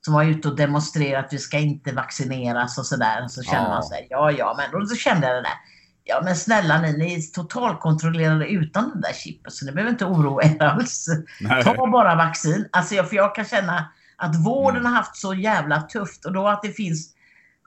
som 0.00 0.14
var 0.14 0.24
ute 0.24 0.48
och 0.48 0.56
demonstrerat 0.56 1.26
att 1.26 1.32
vi 1.32 1.38
ska 1.38 1.58
inte 1.58 1.92
vaccineras 1.92 2.78
och 2.78 2.86
sådär. 2.86 3.28
Så 3.28 3.42
känner 3.42 3.68
ja. 3.68 3.68
man 3.68 3.82
sig, 3.82 4.06
ja 4.10 4.30
ja, 4.30 4.58
men 4.72 4.86
så 4.86 4.96
kände 4.96 5.26
jag 5.26 5.36
det 5.36 5.42
där. 5.42 5.69
Ja 6.10 6.20
men 6.24 6.36
snälla 6.36 6.80
ni, 6.80 6.96
ni 6.98 7.14
är 7.14 7.34
totalkontrollerade 7.34 8.46
utan 8.46 8.90
den 8.90 9.00
där 9.00 9.12
chippen 9.12 9.52
så 9.52 9.66
ni 9.66 9.72
behöver 9.72 9.90
inte 9.90 10.04
oroa 10.04 10.44
er 10.44 10.62
alls. 10.62 11.06
Nej. 11.40 11.64
Ta 11.64 11.90
bara 11.90 12.14
vaccin. 12.14 12.68
Alltså 12.72 12.94
jag, 12.94 13.08
för 13.08 13.16
jag 13.16 13.34
kan 13.34 13.44
känna 13.44 13.88
att 14.16 14.36
vården 14.36 14.80
mm. 14.80 14.92
har 14.92 14.98
haft 14.98 15.16
så 15.16 15.34
jävla 15.34 15.82
tufft 15.82 16.24
och 16.24 16.32
då 16.32 16.48
att 16.48 16.62
det 16.62 16.72
finns 16.72 17.14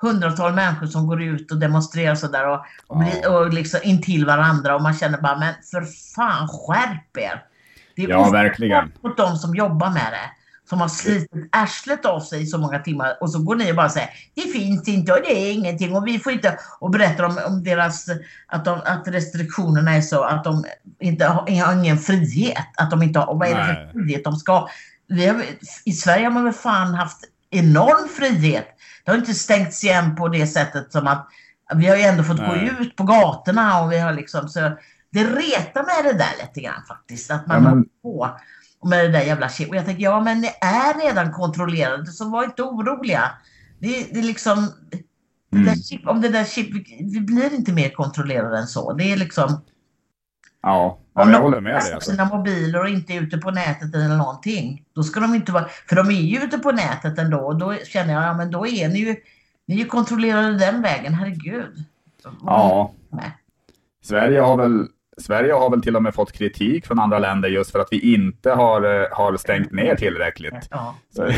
hundratals 0.01 0.55
människor 0.55 0.87
som 0.87 1.07
går 1.07 1.21
ut 1.21 1.51
och 1.51 1.57
demonstrerar 1.57 2.15
sådär 2.15 2.47
och, 2.47 2.65
och, 2.87 2.97
blir, 2.97 3.31
och 3.31 3.53
liksom 3.53 3.79
intill 3.83 4.25
varandra 4.25 4.75
och 4.75 4.81
man 4.81 4.93
känner 4.93 5.17
bara 5.17 5.37
men 5.37 5.53
för 5.71 5.81
fan 6.15 6.47
skärp 6.47 7.17
er. 7.17 7.43
Det 7.95 8.03
är 8.03 8.09
ja, 8.09 8.29
verkligen. 8.29 8.91
mot 9.01 9.17
de 9.17 9.35
som 9.35 9.55
jobbar 9.55 9.89
med 9.89 10.11
det 10.11 10.42
som 10.69 10.81
har 10.81 10.87
slitit 10.87 11.49
arslet 11.51 12.05
av 12.05 12.19
sig 12.19 12.41
i 12.41 12.45
så 12.45 12.57
många 12.57 12.79
timmar 12.79 13.17
och 13.21 13.31
så 13.31 13.39
går 13.39 13.55
ni 13.55 13.71
och 13.71 13.75
bara 13.75 13.89
säger 13.89 14.09
det 14.33 14.41
finns 14.41 14.87
inte 14.87 15.13
och 15.13 15.19
det 15.21 15.31
är 15.31 15.53
ingenting 15.53 15.95
och 15.95 16.07
vi 16.07 16.19
får 16.19 16.31
inte 16.31 16.57
och 16.79 16.91
berättar 16.91 17.23
om, 17.23 17.39
om 17.47 17.63
deras 17.63 18.05
att, 18.47 18.65
de, 18.65 18.81
att 18.85 19.07
restriktionerna 19.07 19.95
är 19.95 20.01
så 20.01 20.23
att 20.23 20.43
de 20.43 20.65
inte 20.99 21.25
har, 21.25 21.49
ingen 21.49 21.97
frihet. 21.97 22.67
Att 22.77 22.91
de 22.91 23.03
inte 23.03 23.19
har, 23.19 23.35
vad 23.35 23.47
är 23.47 23.55
det 23.55 23.65
för 23.65 23.91
frihet 23.91 24.23
de 24.23 24.35
ska 24.35 24.67
vi 25.07 25.27
har, 25.27 25.43
I 25.85 25.91
Sverige 25.91 26.25
har 26.25 26.31
man 26.31 26.43
väl 26.43 26.53
fan 26.53 26.93
haft 26.93 27.19
enorm 27.49 28.09
frihet. 28.09 28.67
Det 29.05 29.11
har 29.11 29.17
inte 29.17 29.33
stängts 29.33 29.83
igen 29.83 30.15
på 30.15 30.27
det 30.27 30.47
sättet 30.47 30.91
som 30.91 31.07
att 31.07 31.27
vi 31.75 31.87
har 31.87 31.95
ju 31.95 32.03
ändå 32.03 32.23
fått 32.23 32.37
Nej. 32.37 32.71
gå 32.77 32.83
ut 32.83 32.95
på 32.95 33.03
gatorna 33.03 33.81
och 33.81 33.91
vi 33.91 33.99
har 33.99 34.13
liksom 34.13 34.49
så 34.49 34.59
det 35.11 35.23
retar 35.23 35.83
med 35.83 36.13
det 36.13 36.17
där 36.17 36.47
lite 36.47 36.61
grann 36.61 36.83
faktiskt. 36.87 37.31
Att 37.31 37.47
man 37.47 37.63
ja, 37.63 37.69
men... 37.69 37.85
på 38.01 38.37
med 38.85 39.05
det 39.05 39.11
där 39.11 39.21
jävla 39.21 39.49
chip. 39.49 39.69
Och 39.69 39.75
jag 39.75 39.85
tänker, 39.85 40.03
ja 40.03 40.21
men 40.21 40.41
ni 40.41 40.47
är 40.61 41.07
redan 41.07 41.31
kontrollerade 41.31 42.05
så 42.05 42.29
var 42.29 42.43
inte 42.43 42.63
oroliga. 42.63 43.31
Det, 43.79 44.07
det 44.13 44.19
är 44.19 44.23
liksom, 44.23 44.57
mm. 45.53 45.65
det 45.65 45.83
chip, 45.83 46.07
om 46.07 46.21
det 46.21 46.29
där 46.29 46.45
chip, 46.45 46.87
vi 46.99 47.21
blir 47.21 47.53
inte 47.53 47.71
mer 47.71 47.89
kontrollerade 47.89 48.57
än 48.57 48.67
så. 48.67 48.93
Det 48.93 49.11
är 49.11 49.17
liksom... 49.17 49.61
Ja, 50.61 50.99
ja 51.13 51.31
jag 51.31 51.41
håller 51.41 51.61
med 51.61 51.75
dig. 51.75 51.93
Alltså. 51.93 52.11
sina 52.11 52.25
mobiler 52.25 52.81
och 52.81 52.89
inte 52.89 53.13
ute 53.13 53.37
på 53.37 53.51
nätet 53.51 53.95
eller 53.95 54.17
någonting. 54.17 54.85
Då 54.93 55.03
ska 55.03 55.19
de 55.19 55.35
inte 55.35 55.51
vara, 55.51 55.65
för 55.89 55.95
de 55.95 56.07
är 56.07 56.21
ju 56.21 56.37
ute 56.37 56.57
på 56.57 56.71
nätet 56.71 57.19
ändå 57.19 57.37
och 57.37 57.55
då 57.55 57.75
känner 57.75 58.13
jag, 58.13 58.23
ja 58.23 58.33
men 58.33 58.51
då 58.51 58.67
är 58.67 58.89
ni 58.89 58.99
ju, 58.99 59.15
ni 59.65 59.75
är 59.75 59.79
ju 59.79 59.85
kontrollerade 59.85 60.57
den 60.57 60.81
vägen, 60.81 61.13
herregud. 61.13 61.85
Ja. 62.41 62.93
Nej. 63.09 63.37
Sverige 64.03 64.39
har 64.39 64.57
väl 64.57 64.87
Sverige 65.17 65.53
har 65.53 65.69
väl 65.69 65.81
till 65.81 65.95
och 65.95 66.03
med 66.03 66.15
fått 66.15 66.31
kritik 66.31 66.87
från 66.87 66.99
andra 66.99 67.19
länder 67.19 67.49
just 67.49 67.71
för 67.71 67.79
att 67.79 67.87
vi 67.91 68.13
inte 68.13 68.51
har, 68.51 69.01
eh, 69.01 69.07
har 69.11 69.37
stängt 69.37 69.71
ner 69.71 69.95
tillräckligt. 69.95 70.67
Ja. 70.71 70.95
Så, 71.15 71.29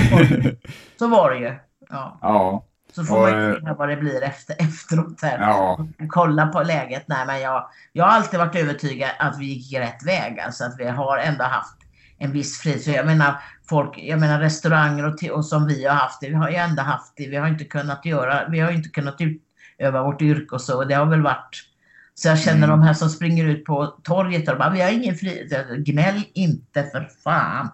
så 0.99 1.07
var 1.07 1.31
det 1.31 1.37
ju. 1.37 1.53
Ja. 1.89 2.19
ja. 2.21 2.65
Så 2.95 3.03
får 3.03 3.15
och, 3.15 3.21
man 3.21 3.47
ju 3.47 3.53
se 3.53 3.73
vad 3.77 3.89
det 3.89 3.95
blir 3.95 4.23
efter, 4.23 4.55
efteråt. 4.59 5.21
Här. 5.21 5.39
Ja. 5.39 5.87
Kolla 6.09 6.47
på 6.47 6.63
läget. 6.63 7.03
Nej, 7.07 7.25
men 7.25 7.41
jag, 7.41 7.69
jag 7.91 8.05
har 8.05 8.11
alltid 8.11 8.39
varit 8.39 8.55
övertygad 8.55 9.09
att 9.19 9.39
vi 9.39 9.45
gick 9.45 9.79
rätt 9.79 10.07
väg. 10.07 10.39
Alltså 10.39 10.63
att 10.63 10.75
vi 10.79 10.85
har 10.85 11.17
ändå 11.17 11.43
haft 11.43 11.77
en 12.17 12.31
viss 12.31 12.61
frihet. 12.61 12.95
Jag 12.95 13.05
menar, 13.05 13.35
folk, 13.69 13.97
jag 13.97 14.19
menar 14.19 14.39
restauranger 14.39 15.05
och, 15.05 15.23
och 15.31 15.45
som 15.45 15.67
vi 15.67 15.85
har 15.85 15.95
haft 15.95 16.21
det. 16.21 16.29
Vi 16.29 16.35
har 16.35 16.49
ju 16.49 16.55
ändå 16.55 16.81
haft 16.81 17.13
det. 17.15 17.27
Vi 17.27 17.35
har 17.35 17.47
inte 17.47 17.65
kunnat 17.65 18.05
göra, 18.05 18.47
vi 18.49 18.59
har 18.59 18.71
inte 18.71 18.89
kunnat 18.89 19.17
utöva 19.19 20.03
vårt 20.03 20.21
yrke 20.21 20.55
och 20.55 20.61
så. 20.61 20.83
Det 20.83 20.93
har 20.95 21.05
väl 21.05 21.21
varit 21.21 21.63
så 22.17 22.27
jag 22.27 22.39
känner 22.39 22.57
mm. 22.57 22.69
de 22.69 22.81
här 22.81 22.93
som 22.93 23.09
springer 23.09 23.45
ut 23.45 23.65
på 23.65 23.87
torget 24.03 24.49
och 24.49 24.57
bara, 24.57 24.69
vi 24.69 24.81
har 24.81 24.89
ingen 24.89 25.15
frihet. 25.15 25.67
Gnäll 25.77 26.23
inte 26.33 26.83
för 26.83 27.09
fan. 27.23 27.69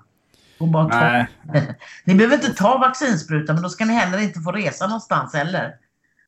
bara 0.59 0.89
ta. 0.89 1.25
ni 2.05 2.15
behöver 2.15 2.35
inte 2.35 2.53
ta 2.53 2.77
vaccinsprutan 2.77 3.55
men 3.55 3.63
då 3.63 3.69
ska 3.69 3.85
ni 3.85 3.93
heller 3.93 4.17
inte 4.17 4.39
få 4.39 4.51
resa 4.51 4.87
någonstans 4.87 5.33
heller. 5.33 5.75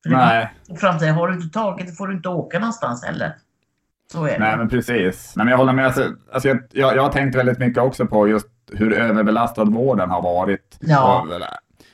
För 0.04 0.10
Nej. 0.10 0.54
Framtiden, 0.80 1.16
har 1.16 1.28
du 1.28 1.34
inte 1.34 1.60
tagit 1.60 1.88
det 1.88 1.94
får 1.94 2.08
du 2.08 2.14
inte 2.14 2.30
åka 2.30 2.60
någonstans 2.60 3.06
heller. 3.06 3.36
Så 4.12 4.26
är 4.26 4.32
det. 4.32 4.40
Nej 4.40 4.58
men 4.58 4.70
precis. 4.70 5.34
Nej, 5.36 5.46
men 5.46 5.52
jag 5.52 5.58
håller 5.58 5.74
med. 5.74 5.86
Alltså, 5.86 6.16
alltså 6.34 6.48
jag, 6.48 6.60
jag, 6.72 6.96
jag 6.96 7.04
har 7.04 7.12
tänkt 7.12 7.36
väldigt 7.36 7.60
mycket 7.60 7.84
också 7.84 8.06
på 8.06 8.28
just 8.28 8.48
hur 8.72 8.94
överbelastad 8.94 9.64
vården 9.64 10.10
har 10.10 10.22
varit. 10.22 10.78
Ja. 10.80 11.28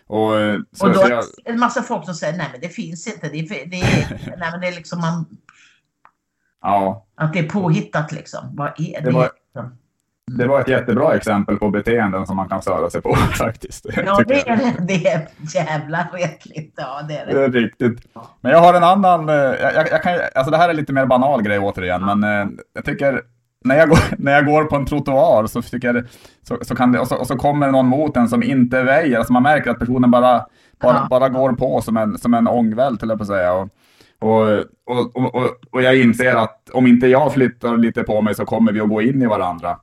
Och, 0.07 0.17
och, 0.17 0.33
och 0.79 0.93
då 0.93 1.01
är 1.01 1.09
det 1.09 1.23
en 1.45 1.59
massa 1.59 1.83
folk 1.83 2.05
som 2.05 2.13
säger 2.13 2.37
nej 2.37 2.47
men 2.51 2.61
det 2.61 2.69
finns 2.69 3.07
inte. 3.07 3.29
Det, 3.29 3.41
det, 3.41 3.65
nej, 4.37 4.51
men 4.51 4.61
det 4.61 4.67
är 4.67 4.75
liksom 4.75 5.01
man 5.01 5.25
Ja. 6.61 7.05
Att 7.15 7.33
det 7.33 7.39
är 7.39 7.49
påhittat 7.49 8.11
liksom. 8.11 8.39
Vad 8.53 8.67
är 8.67 9.01
det? 9.01 9.09
Det 9.09 9.11
var, 9.11 9.29
det 10.37 10.47
var 10.47 10.61
ett 10.61 10.67
jättebra 10.67 11.15
exempel 11.15 11.57
på 11.57 11.69
beteenden 11.69 12.27
som 12.27 12.35
man 12.35 12.49
kan 12.49 12.61
störa 12.61 12.89
sig 12.89 13.01
på 13.01 13.15
faktiskt. 13.37 13.85
Ja, 14.05 14.23
det 14.27 14.49
är, 14.49 14.87
det 14.87 15.07
är 15.07 15.27
jävla 15.55 16.07
retligt. 16.13 16.73
Ja, 16.77 17.01
det 17.07 17.17
är 17.17 17.25
det. 17.25 17.33
Det 17.33 17.43
är 17.43 17.49
riktigt. 17.51 17.99
Men 18.41 18.51
jag 18.51 18.59
har 18.59 18.73
en 18.73 18.83
annan, 18.83 19.29
eh, 19.29 19.35
jag, 19.35 19.87
jag 19.91 20.03
kan, 20.03 20.13
alltså 20.35 20.51
det 20.51 20.57
här 20.57 20.69
är 20.69 20.73
lite 20.73 20.93
mer 20.93 21.05
banal 21.05 21.41
grej 21.41 21.59
återigen, 21.59 22.01
ja. 22.01 22.15
men 22.15 22.41
eh, 22.41 22.49
jag 22.73 22.85
tycker 22.85 23.21
när 23.63 23.75
jag, 23.75 23.89
går, 23.89 23.99
när 24.17 24.31
jag 24.31 24.45
går 24.45 24.63
på 24.63 24.75
en 24.75 24.85
trottoar 24.85 25.47
så, 25.47 25.61
tycker 25.61 26.07
så, 26.47 26.57
så 26.61 26.75
kan 26.75 26.91
det, 26.91 26.99
och, 26.99 27.07
så, 27.07 27.15
och 27.15 27.27
så 27.27 27.37
kommer 27.37 27.71
någon 27.71 27.87
mot 27.87 28.17
en 28.17 28.29
som 28.29 28.43
inte 28.43 28.83
väjer, 28.83 29.17
alltså 29.17 29.33
man 29.33 29.43
märker 29.43 29.71
att 29.71 29.79
personen 29.79 30.11
bara, 30.11 30.45
bara, 30.81 30.93
ja. 30.93 31.07
bara 31.09 31.29
går 31.29 31.53
på 31.53 31.81
som 31.81 31.97
en, 31.97 32.17
som 32.17 32.33
en 32.33 32.47
ångvält, 32.47 33.01
höll 33.01 33.09
jag 33.09 33.19
på 33.19 33.23
att 33.23 33.27
säga. 33.27 33.53
Och, 33.53 33.69
och, 34.19 34.47
och, 34.85 35.35
och, 35.35 35.51
och 35.71 35.81
jag 35.81 35.97
inser 35.97 36.35
att 36.35 36.69
om 36.69 36.87
inte 36.87 37.07
jag 37.07 37.33
flyttar 37.33 37.77
lite 37.77 38.03
på 38.03 38.21
mig 38.21 38.35
så 38.35 38.45
kommer 38.45 38.71
vi 38.71 38.79
att 38.79 38.89
gå 38.89 39.01
in 39.01 39.21
i 39.21 39.25
varandra. 39.25 39.79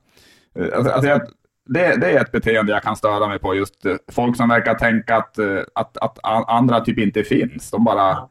Eh, 0.59 0.77
alltså, 0.77 0.91
alltså 0.91 1.09
jag, 1.09 1.21
det, 1.65 1.95
det, 1.95 2.11
är 2.11 2.21
ett 2.21 2.31
beteende 2.31 2.71
jag 2.71 2.83
kan 2.83 2.95
störa 2.95 3.27
mig 3.27 3.39
på. 3.39 3.55
Just 3.55 3.85
eh, 3.85 3.95
folk 4.11 4.37
som 4.37 4.49
verkar 4.49 4.73
tänka 4.73 5.15
att, 5.15 5.37
eh, 5.37 5.59
att, 5.75 5.97
att 5.97 6.19
andra 6.49 6.81
typ 6.81 6.97
inte 6.97 7.23
finns. 7.23 7.71
De 7.71 7.83
bara... 7.83 8.29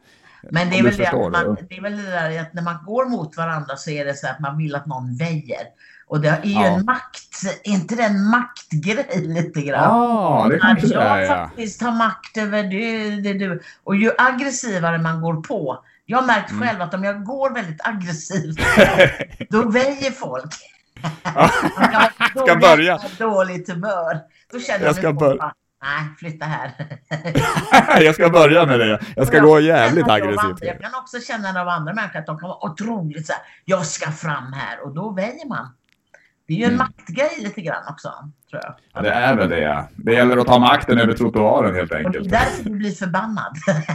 Men 0.50 0.70
det 0.70 0.78
är, 0.78 0.82
väl 0.82 0.96
det, 0.96 1.08
att 1.08 1.32
man, 1.32 1.56
det 1.68 1.76
är 1.76 1.82
väl 1.82 1.96
det 1.96 2.10
där 2.10 2.40
att 2.40 2.54
när 2.54 2.62
man 2.62 2.76
går 2.86 3.06
mot 3.06 3.36
varandra 3.36 3.76
så 3.76 3.90
är 3.90 4.04
det 4.04 4.14
så 4.14 4.26
att 4.26 4.40
man 4.40 4.58
vill 4.58 4.74
att 4.74 4.86
någon 4.86 5.16
väjer. 5.16 5.62
Och 6.08 6.20
det 6.20 6.28
är 6.28 6.44
ju 6.44 6.52
ja. 6.52 6.66
en 6.66 6.84
makt, 6.84 7.42
är 7.64 7.70
inte 7.70 7.94
det 7.94 8.02
en 8.02 8.30
maktgrej 8.30 9.26
lite 9.26 9.60
grann? 9.60 9.82
Ja, 9.82 10.46
det 10.50 10.58
kanske 10.58 10.86
det 10.86 10.94
är. 10.94 11.20
Jag 11.20 11.28
faktiskt 11.28 11.82
har 11.82 11.92
makt 11.92 12.36
över 12.36 12.62
det, 12.62 13.10
det, 13.20 13.38
det. 13.38 13.58
Och 13.84 13.96
ju 13.96 14.10
aggressivare 14.18 14.98
man 14.98 15.20
går 15.20 15.34
på, 15.34 15.84
jag 16.06 16.18
har 16.18 16.26
märkt 16.26 16.50
mm. 16.50 16.62
själv 16.62 16.82
att 16.82 16.94
om 16.94 17.04
jag 17.04 17.24
går 17.24 17.50
väldigt 17.50 17.86
aggressivt, 17.86 18.56
då 19.50 19.70
väjer 19.70 20.10
folk. 20.10 20.54
jag 21.92 22.44
ska 22.44 22.56
börja. 22.56 23.00
Dåligt 23.18 23.68
humör. 23.68 24.20
Då 24.52 24.60
känner 24.60 24.86
jag, 24.86 24.96
jag 25.02 25.16
börja. 25.16 25.54
Nej, 25.82 26.08
flytta 26.18 26.44
här. 26.44 26.72
jag 28.04 28.14
ska 28.14 28.30
börja 28.30 28.66
med 28.66 28.80
det. 28.80 29.00
Jag 29.16 29.26
ska 29.26 29.36
jag 29.36 29.46
gå 29.46 29.60
jävligt 29.60 30.08
aggressivt. 30.08 30.58
Jag 30.60 30.80
kan 30.80 30.94
också 30.94 31.20
känna 31.20 31.60
av 31.60 31.68
andra 31.68 31.94
människor 31.94 32.18
att 32.18 32.26
de 32.26 32.38
kan 32.38 32.48
vara 32.48 32.70
otroligt 32.70 33.26
så 33.26 33.32
här, 33.32 33.42
jag 33.64 33.86
ska 33.86 34.10
fram 34.12 34.52
här 34.52 34.80
och 34.84 34.94
då 34.94 35.10
väjer 35.10 35.48
man. 35.48 35.74
Det 36.46 36.52
är 36.52 36.56
ju 36.56 36.64
en 36.64 36.74
mm. 36.74 36.78
maktgrej 36.78 37.36
lite 37.38 37.60
grann 37.60 37.84
också. 37.88 38.30
Tror 38.60 38.74
jag. 38.92 38.94
Ja, 38.94 39.02
det 39.02 39.10
är 39.10 39.36
väl 39.36 39.48
det. 39.48 39.84
Det 39.96 40.12
gäller 40.12 40.36
att 40.36 40.46
ta 40.46 40.58
makten 40.58 40.98
över 40.98 41.12
trottoaren 41.12 41.74
helt 41.74 41.90
Och 41.92 41.96
det 41.98 42.02
är 42.02 42.06
enkelt. 42.06 42.30
därför 42.30 42.64
du 42.64 42.70
blir 42.70 42.90
förbannad. 42.92 43.56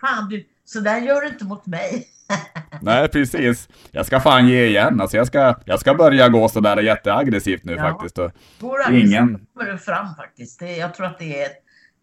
Fan, 0.00 0.28
du, 0.30 0.44
så 0.64 0.80
där 0.80 0.98
gör 0.98 1.20
du 1.20 1.28
inte 1.28 1.44
mot 1.44 1.66
mig. 1.66 2.06
Nej, 2.80 3.08
precis. 3.08 3.68
Jag 3.90 4.06
ska 4.06 4.20
fan 4.20 4.48
ge 4.48 4.66
igen. 4.66 5.00
Alltså, 5.00 5.16
jag, 5.16 5.26
ska, 5.26 5.54
jag 5.64 5.80
ska 5.80 5.94
börja 5.94 6.28
gå 6.28 6.48
sådär 6.48 6.76
jätteaggressivt 6.82 7.64
nu 7.64 7.72
Ja. 7.72 7.82
faktiskt. 7.82 8.18
Och 8.18 8.30
ingen... 8.90 9.46
kommer 9.56 9.72
du 9.72 9.78
fram 9.78 10.14
faktiskt. 10.14 10.58
Det, 10.60 10.76
jag 10.76 10.94
tror 10.94 11.06
att 11.06 11.18
det 11.18 11.42
är, 11.42 11.48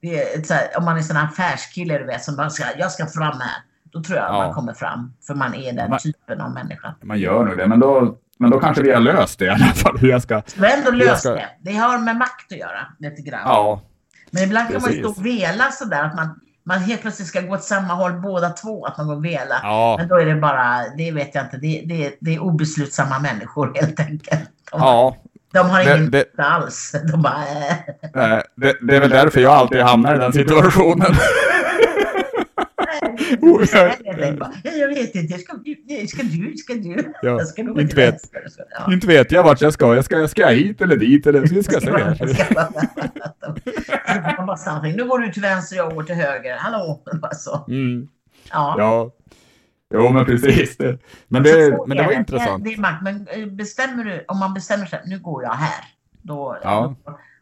det 0.02 0.24
är 0.24 0.40
ett 0.40 0.48
så 0.48 0.54
här, 0.54 0.64
om 0.78 0.86
man 0.86 0.98
är 0.98 1.02
sån 1.02 1.16
här 1.16 1.26
affärskille 1.26 1.98
du 1.98 2.06
vet 2.06 2.24
som 2.24 2.36
bara 2.36 2.50
ska, 2.50 2.64
jag 2.78 2.92
ska 2.92 3.06
fram 3.06 3.40
här. 3.40 3.64
Då 3.92 4.04
tror 4.04 4.18
jag 4.18 4.28
Ja. 4.28 4.38
man 4.38 4.54
kommer 4.54 4.74
fram. 4.74 5.14
För 5.28 5.36
man 5.36 5.56
är 5.56 5.74
den 5.74 5.90
Man- 5.90 6.00
typen 6.00 6.42
av 6.42 6.52
människa. 6.54 6.96
Man 7.04 7.20
gör 7.20 7.44
nog 7.46 7.58
det, 7.58 7.68
men 7.68 7.80
då, 7.80 8.18
men 8.40 8.50
då 8.52 8.60
kanske 8.60 8.84
vi 8.84 8.92
har 8.92 9.00
löst 9.00 9.40
det 9.40 9.46
i 9.46 9.50
alla 9.50 9.66
fall. 9.66 9.98
Hur 9.98 10.10
jag 10.12 10.22
ska... 10.22 10.42
Du 10.56 10.62
har 10.62 10.70
ändå 10.70 10.92
löst 10.92 11.20
ska- 11.20 11.30
det. 11.34 11.46
Det 11.62 11.74
har 11.76 11.98
med 11.98 12.16
makt 12.16 12.52
att 12.52 12.58
göra 12.58 12.88
lite 13.00 13.22
grann. 13.22 13.42
Ja, 13.46 13.82
Men 14.32 14.44
ibland 14.44 14.68
kan 14.68 14.74
man 14.82 14.84
precis. 14.84 15.00
stå 15.00 15.10
och 15.10 15.26
vela 15.26 15.72
sådär 15.72 16.04
att 16.04 16.16
man, 16.16 16.40
man 16.66 16.80
helt 16.80 17.02
plötsligt 17.02 17.28
ska 17.28 17.42
gå 17.42 17.54
åt 17.54 17.64
samma 17.64 17.94
håll 17.94 18.14
båda 18.14 18.50
två. 18.50 18.86
Att 18.86 18.98
man 18.98 19.08
går 19.08 19.16
och 19.16 19.26
vela. 19.26 19.56
ja, 19.64 19.96
Men 20.00 20.08
då 20.08 20.16
är 20.22 20.26
det 20.26 20.36
bara, 20.36 20.80
det 20.98 21.12
vet 21.12 21.36
jag 21.36 21.44
inte, 21.46 21.58
det, 21.58 21.84
det, 21.86 22.18
det 22.22 22.36
är 22.36 22.40
obeslutsamma 22.40 23.20
människor 23.20 23.72
helt 23.82 24.00
enkelt. 24.00 24.50
De, 24.72 24.80
ja. 24.82 25.16
de 25.54 25.70
har 25.70 25.84
Det- 25.84 25.84
ingen 25.96 26.12
det- 26.12 26.18
nytta 26.18 26.44
alls. 26.44 26.96
De 27.12 27.22
bara, 27.22 27.34
äh. 28.02 28.40
Det, 28.56 28.76
det 28.82 28.96
är 28.96 29.00
väl 29.00 29.10
därför 29.10 29.42
jag 29.42 29.54
alltid 29.54 29.82
hamnar 29.82 30.16
i 30.16 30.18
den 30.18 30.34
situationen. 30.34 31.16
Oh, 33.42 33.64
jag- 33.74 33.96
Ja, 34.64 34.72
jag 34.72 34.88
vet 34.88 35.16
inte, 35.16 35.38
ska 35.38 35.54
du, 35.64 36.08
ska 36.08 36.24
du, 36.24 36.58
ska 36.58 36.74
du? 36.74 37.14
Ja, 37.22 37.30
Jag 37.30 37.48
ska 37.48 37.62
inte 37.62 37.96
vet. 37.96 38.16
Ja. 38.80 38.94
Inte 38.94 39.08
vet 39.08 39.32
jag 39.32 39.44
vart 39.44 39.62
jag 39.62 39.74
ska. 39.74 39.96
Jag 39.96 40.06
ska, 40.06 40.28
ska 40.28 40.42
jag 40.42 40.54
hit 40.54 40.82
eller 40.82 40.96
dit 40.98 41.28
eller 41.28 41.40
vi 41.42 41.64
ska 41.64 41.80
stannar 41.80 42.16
till. 44.82 44.96
Nu 44.98 45.06
går 45.08 45.20
du 45.20 45.32
till 45.32 45.42
vänster, 45.42 45.76
jag 45.76 45.96
går 45.96 46.04
till 46.04 46.16
höger. 46.16 46.58
Hallå! 46.58 47.04
Bara 47.22 47.34
så. 47.34 47.66
Mm, 47.68 48.08
Ja. 48.52 48.76
ja. 48.78 49.12
Jo, 49.94 50.10
men 50.10 50.26
precis. 50.26 50.78
Det, 50.78 50.98
men, 51.28 51.46
Så 51.46 51.52
det, 51.56 51.68
så 51.78 51.86
men 51.88 51.98
det 51.98 52.04
är 52.04 52.08
var 52.08 52.14
intressant. 52.14 52.64
Det 52.64 52.74
är 52.74 52.78
makt. 52.80 53.04
Men 53.04 53.28
eh, 53.28 53.46
bestämmer 53.46 54.04
du, 54.04 54.26
om 54.28 54.40
man 54.40 54.54
bestämmer 54.54 54.86
sig, 54.86 55.02
nu 55.06 55.20
går 55.20 55.44
jag 55.44 55.54
här. 55.54 55.84
Då, 56.22 56.58
då 56.64 56.96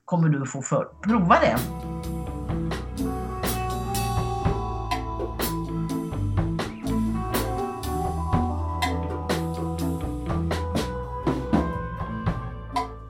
kommer 0.06 0.30
du 0.30 0.46
få 0.46 0.62
för, 0.62 0.88
prova 1.04 1.36
det. 1.42 1.58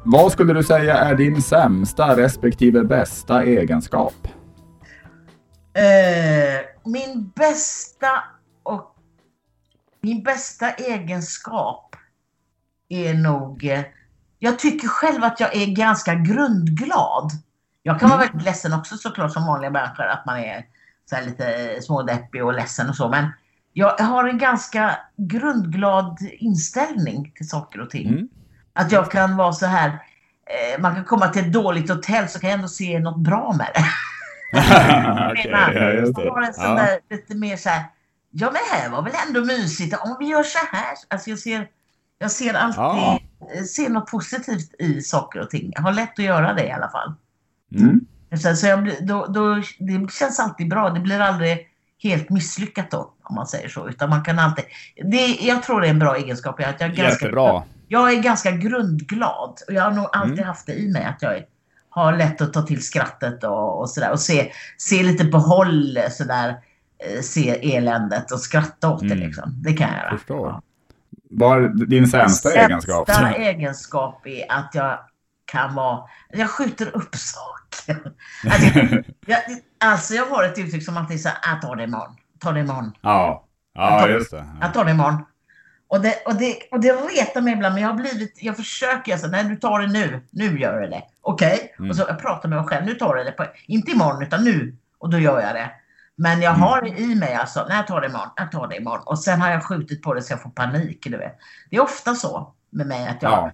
Vad 0.09 0.31
skulle 0.31 0.53
du 0.53 0.63
säga 0.63 0.97
är 0.97 1.15
din 1.15 1.41
sämsta 1.41 2.17
respektive 2.17 2.83
bästa 2.83 3.43
egenskap? 3.43 4.13
Eh, 5.73 6.91
min 6.91 7.31
bästa 7.35 8.23
och 8.63 8.95
min 10.01 10.23
bästa 10.23 10.71
egenskap 10.71 11.95
är 12.89 13.13
nog... 13.13 13.65
Eh, 13.65 13.81
jag 14.39 14.59
tycker 14.59 14.87
själv 14.87 15.23
att 15.23 15.39
jag 15.39 15.55
är 15.55 15.65
ganska 15.65 16.15
grundglad. 16.15 17.31
Jag 17.83 17.99
kan 17.99 18.09
vara 18.09 18.19
väldigt 18.19 18.43
ledsen 18.43 18.73
också 18.73 18.97
såklart 18.97 19.33
som 19.33 19.45
vanliga 19.45 19.71
människor 19.71 20.05
att 20.05 20.25
man 20.25 20.39
är 20.39 20.65
så 21.09 21.15
här 21.15 21.25
lite 21.25 21.77
smådeppig 21.81 22.45
och 22.45 22.53
ledsen 22.53 22.89
och 22.89 22.95
så. 22.95 23.09
Men 23.09 23.25
jag 23.73 23.97
har 23.97 24.27
en 24.27 24.37
ganska 24.37 24.97
grundglad 25.17 26.17
inställning 26.37 27.31
till 27.35 27.49
saker 27.49 27.81
och 27.81 27.89
ting. 27.89 28.07
Mm. 28.07 28.29
Att 28.77 28.91
jag 28.91 29.11
kan 29.11 29.37
vara 29.37 29.53
så 29.53 29.65
här, 29.65 29.87
eh, 29.89 30.81
man 30.81 30.95
kan 30.95 31.05
komma 31.05 31.27
till 31.27 31.45
ett 31.45 31.53
dåligt 31.53 31.89
hotell 31.89 32.27
så 32.29 32.39
kan 32.39 32.49
jag 32.49 32.55
ändå 32.57 32.67
se 32.67 32.99
något 32.99 33.17
bra 33.19 33.55
med 33.57 33.67
det. 33.73 33.85
Okej, 35.31 35.49
ja, 35.51 35.89
just 35.91 36.15
det. 36.15 36.23
Jag 36.23 36.33
har 36.33 36.41
en 36.41 36.53
sån 36.53 36.63
Ja. 36.63 36.73
där 36.75 36.99
lite 37.09 37.35
mer 37.35 37.57
så 37.57 37.69
här, 37.69 37.83
ja 38.31 38.45
men 38.45 38.53
det 38.53 38.77
här 38.77 38.89
var 38.89 39.01
väl 39.01 39.13
ändå 39.27 39.45
mysigt 39.45 39.97
om 40.01 40.15
vi 40.19 40.25
gör 40.25 40.43
så 40.43 40.59
här. 40.71 40.95
Alltså 41.07 41.29
jag 41.29 41.39
ser, 41.39 41.67
jag 42.19 42.31
ser 42.31 42.53
alltid, 42.53 42.79
Ja. 42.79 43.19
ser 43.75 43.89
något 43.89 44.11
positivt 44.11 44.73
i 44.79 45.01
saker 45.01 45.39
och 45.39 45.49
ting. 45.49 45.71
Jag 45.75 45.81
har 45.81 45.91
lätt 45.91 46.19
att 46.19 46.25
göra 46.25 46.53
det 46.53 46.65
i 46.67 46.71
alla 46.71 46.89
fall. 46.89 47.13
Mm. 47.75 47.99
Så, 48.41 48.55
så 48.55 48.67
jag, 48.67 48.91
då, 49.01 49.25
då, 49.25 49.55
det 49.79 50.11
känns 50.11 50.39
alltid 50.39 50.69
bra. 50.69 50.89
Det 50.89 50.99
blir 50.99 51.19
aldrig 51.19 51.67
helt 52.03 52.29
misslyckat 52.29 52.91
då, 52.91 53.13
om 53.23 53.35
man 53.35 53.47
säger 53.47 53.69
så. 53.69 53.89
Utan 53.89 54.09
man 54.09 54.23
kan 54.23 54.39
alltid, 54.39 54.65
det, 55.11 55.25
jag 55.27 55.63
tror 55.63 55.81
det 55.81 55.87
är 55.87 55.91
en 55.91 55.99
bra 55.99 56.15
egenskap. 56.17 56.59
Att 56.59 56.81
jag, 56.81 56.89
är 56.89 56.95
ganska, 56.95 57.03
Jättebra. 57.25 57.63
Jag 57.87 58.13
är 58.13 58.21
ganska 58.21 58.51
grundglad. 58.51 59.59
Och 59.67 59.73
jag 59.73 59.83
har 59.83 59.91
nog 59.91 60.07
alltid 60.13 60.33
Mm. 60.33 60.47
haft 60.47 60.65
det 60.65 60.73
i 60.73 60.91
mig. 60.91 61.03
Att 61.03 61.21
jag 61.21 61.37
är, 61.37 61.45
har 61.89 62.13
lätt 62.17 62.41
att 62.41 62.53
ta 62.53 62.61
till 62.61 62.83
skrattet 62.85 63.43
och, 63.43 63.79
och 63.79 63.89
sådär. 63.89 64.11
Och 64.11 64.19
se, 64.19 64.51
se 64.77 65.03
lite 65.03 65.37
håll 65.37 65.99
sådär. 66.11 66.49
eh, 66.49 67.21
Se 67.21 67.75
eländet 67.75 68.31
och 68.31 68.39
skratta 68.39 68.89
åt 68.89 68.99
det 68.99 69.05
Mm. 69.05 69.19
liksom. 69.27 69.53
Det 69.63 69.73
kan 69.73 69.87
jag 69.89 69.97
göra. 69.97 70.17
Förstår. 70.17 70.47
Ja. 70.49 70.61
Vad 71.29 71.63
är 71.63 71.85
din 71.85 72.07
sämsta 72.07 72.51
egenskap? 72.53 73.07
Sämsta 73.09 73.35
egenskap 73.35 74.27
är 74.27 74.51
att 74.51 74.69
jag 74.75 74.99
kan 75.45 75.75
vara... 75.75 75.99
Jag 76.29 76.49
skjuter 76.49 76.95
upp 76.97 77.15
saker. 77.15 77.57
Alltså, 78.51 78.79
jag, 79.25 79.39
alltså 79.79 80.13
jag 80.13 80.25
har 80.25 80.43
ett 80.43 80.57
uttryck 80.57 80.85
som 80.85 80.97
alltid 80.97 81.25
här, 81.25 81.37
jag 81.53 81.61
tar 81.61 81.75
det 81.75 81.83
imorgon. 81.83 82.15
Ta 82.39 82.51
det 82.51 82.59
imorgon. 82.59 82.91
Ja, 83.01 83.45
ja 83.73 84.07
just 84.07 84.31
det. 84.31 84.45
Jag 84.61 84.73
tar 84.73 84.85
det 84.85 84.91
imorgon. 84.91 85.25
Och 85.89 86.01
det, 86.01 86.15
och, 86.25 86.35
det, 86.35 86.55
och 86.71 86.79
det 86.79 86.91
retar 86.91 87.41
mig 87.41 87.53
ibland, 87.53 87.73
men 87.73 87.83
jag 87.83 87.89
har 87.89 87.95
blivit, 87.97 88.37
jag 88.41 88.55
försöker, 88.57 89.11
jag 89.11 89.19
säger, 89.19 89.31
nej 89.31 89.43
du 89.43 89.55
tar 89.55 89.79
det 89.79 89.87
nu, 89.87 90.21
nu 90.31 90.59
gör 90.59 90.81
du 90.81 90.87
det. 90.87 91.03
Okej? 91.21 91.75
Mm. 91.79 91.89
Och 91.89 91.95
så 91.95 92.03
jag 92.07 92.19
pratar 92.19 92.49
med 92.49 92.57
mig 92.59 92.67
själv, 92.67 92.85
nu 92.85 92.93
tar 92.93 93.15
du 93.15 93.23
det, 93.23 93.31
på, 93.31 93.45
inte 93.65 93.91
imorgon 93.91 94.23
utan 94.23 94.43
nu. 94.43 94.75
Och 94.99 95.09
då 95.09 95.19
gör 95.19 95.41
jag 95.41 95.55
det. 95.55 95.71
Men 96.15 96.41
jag 96.41 96.49
Mm. 96.53 96.61
har 96.61 96.81
det 96.81 96.89
i 96.89 97.15
mig 97.15 97.33
alltså, 97.33 97.65
nej 97.69 97.77
jag 97.77 97.87
tar 97.87 98.01
det 98.01 98.07
imorgon, 98.07 98.29
jag 98.35 98.51
tar 98.51 98.67
det 98.67 98.75
imorgon. 98.77 99.03
Och 99.05 99.19
sen 99.19 99.41
har 99.41 99.49
jag 99.51 99.63
skjutit 99.63 100.01
på 100.01 100.13
det 100.13 100.21
så 100.21 100.33
jag 100.33 100.41
får 100.41 100.49
panik, 100.49 101.07
du 101.09 101.17
vet. 101.17 101.37
Det 101.69 101.75
är 101.75 101.81
ofta 101.81 102.15
så 102.15 102.53
med 102.69 102.87
mig 102.87 103.07
att 103.07 103.21
jag 103.21 103.31
Ja. 103.31 103.51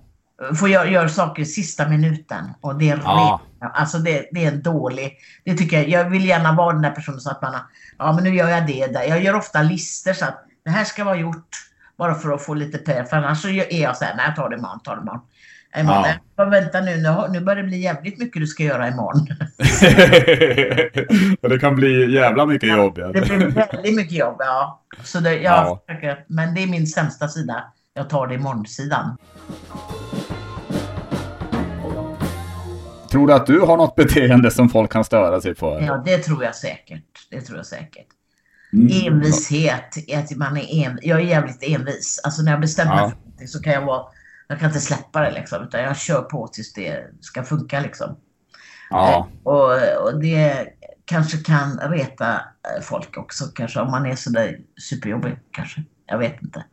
får 0.55 0.69
göra 0.69 0.86
gör 0.89 1.07
saker 1.07 1.41
i 1.41 1.45
sista 1.45 1.88
minuten. 1.89 2.49
Och 2.61 2.75
det 2.75 2.89
är 2.89 3.01
Ja. 3.03 3.41
Alltså 3.73 3.97
det, 3.97 4.29
det 4.31 4.45
är 4.45 4.51
en 4.51 4.61
dålig... 4.61 5.17
Det 5.45 5.53
tycker 5.57 5.77
jag, 5.77 5.89
jag 5.89 6.09
vill 6.09 6.25
gärna 6.25 6.51
vara 6.51 6.73
den 6.73 6.81
där 6.81 6.91
personen 6.91 7.19
så 7.19 7.29
att 7.31 7.41
man 7.41 7.53
har, 7.53 7.61
ja 7.97 8.13
men 8.13 8.23
nu 8.23 8.36
gör 8.36 8.49
jag 8.49 8.67
det 8.67 8.88
där. 8.88 9.03
Jag 9.03 9.23
gör 9.23 9.36
ofta 9.36 9.61
listor 9.61 10.13
så 10.13 10.25
att 10.25 10.43
det 10.65 10.69
här 10.69 10.84
ska 10.84 11.03
vara 11.03 11.15
gjort. 11.15 11.49
Bara 11.97 12.15
för 12.15 12.31
att 12.33 12.45
få 12.45 12.53
lite 12.53 12.77
pengar. 12.77 13.03
För 13.03 13.17
annars 13.17 13.41
så 13.41 13.49
är 13.49 13.81
jag 13.81 13.97
så 13.97 14.05
här, 14.05 14.15
nej 14.15 14.25
jag 14.27 14.35
tar 14.35 14.49
det 14.49 14.55
imorgon, 14.55 14.79
tar 14.79 14.95
det 14.95 15.01
imorgon. 15.01 15.21
imorgon. 15.79 16.03
Ja. 16.05 16.13
Ja. 16.35 16.45
Vänta 16.45 16.81
nu, 16.81 16.97
nu, 17.31 17.39
börjar 17.39 17.61
det 17.61 17.67
bli 17.67 17.77
jävligt 17.77 18.19
mycket 18.19 18.41
du 18.41 18.47
ska 18.47 18.63
göra 18.63 18.87
imorgon. 18.87 19.21
Och 21.41 21.49
det 21.49 21.59
kan 21.59 21.75
bli 21.75 22.13
jävla 22.13 22.45
mycket 22.45 22.69
jobb. 22.69 22.93
Ja. 22.97 23.07
Det 23.07 23.21
blir 23.21 23.37
väldigt 23.47 23.95
mycket 23.95 24.17
jobb, 24.17 24.35
ja. 24.39 24.81
Så 25.03 25.19
det, 25.19 25.33
jag 25.33 25.43
Ja. 25.53 25.83
försöker, 25.87 26.25
men 26.27 26.53
det 26.55 26.63
är 26.63 26.67
min 26.67 26.87
sämsta 26.87 27.27
sida. 27.27 27.63
Jag 27.93 28.09
tar 28.09 28.27
det 28.27 28.35
imorgon-sidan. 28.35 29.17
Tror 33.11 33.27
du 33.27 33.33
att 33.33 33.45
du 33.45 33.59
har 33.59 33.77
något 33.77 33.95
beteende 33.95 34.51
som 34.51 34.69
folk 34.69 34.91
kan 34.91 35.03
störa 35.03 35.41
sig 35.41 35.55
på? 35.55 35.83
Ja, 35.87 36.01
det 36.05 36.17
tror 36.17 36.43
jag 36.43 36.55
säkert. 36.55 37.03
Det 37.31 37.41
tror 37.41 37.57
jag 37.57 37.65
säkert. 37.65 38.07
Mm. 38.74 39.13
Envishet, 39.13 39.95
att 40.15 40.38
man 40.38 40.57
är 40.57 40.86
en, 40.86 40.99
jag 41.01 41.19
är 41.19 41.24
jävligt 41.26 41.63
envis. 41.63 42.19
Alltså 42.24 42.41
när 42.41 42.51
jag 42.51 42.61
bestämmer 42.61 42.93
Ja. 42.97 43.09
för 43.09 43.17
någonting 43.17 43.47
så 43.47 43.61
kan 43.61 43.74
jag 43.74 43.86
vara, 43.86 44.05
jag 44.47 44.59
kan 44.59 44.67
inte 44.69 44.80
släppa 44.82 45.21
det 45.21 45.32
liksom, 45.32 45.63
utan 45.63 45.82
jag 45.82 45.97
kör 45.97 46.21
på 46.21 46.47
tills 46.47 46.74
det 46.74 47.03
ska 47.21 47.43
funka 47.43 47.80
liksom. 47.80 48.15
Ja, 48.89 49.28
Och, 49.43 49.71
och 50.03 50.19
det 50.21 50.67
kanske 51.05 51.38
kan 51.38 51.80
reta 51.80 52.34
eh, 52.34 52.82
folk 52.84 53.17
också, 53.17 53.45
kanske 53.45 53.80
om 53.80 53.91
man 53.91 54.05
är 54.05 54.15
sådär 54.15 54.57
superjobbig 54.89 55.39
kanske. 55.51 55.84
Jag 56.05 56.17
vet 56.17 56.41
inte. 56.41 56.63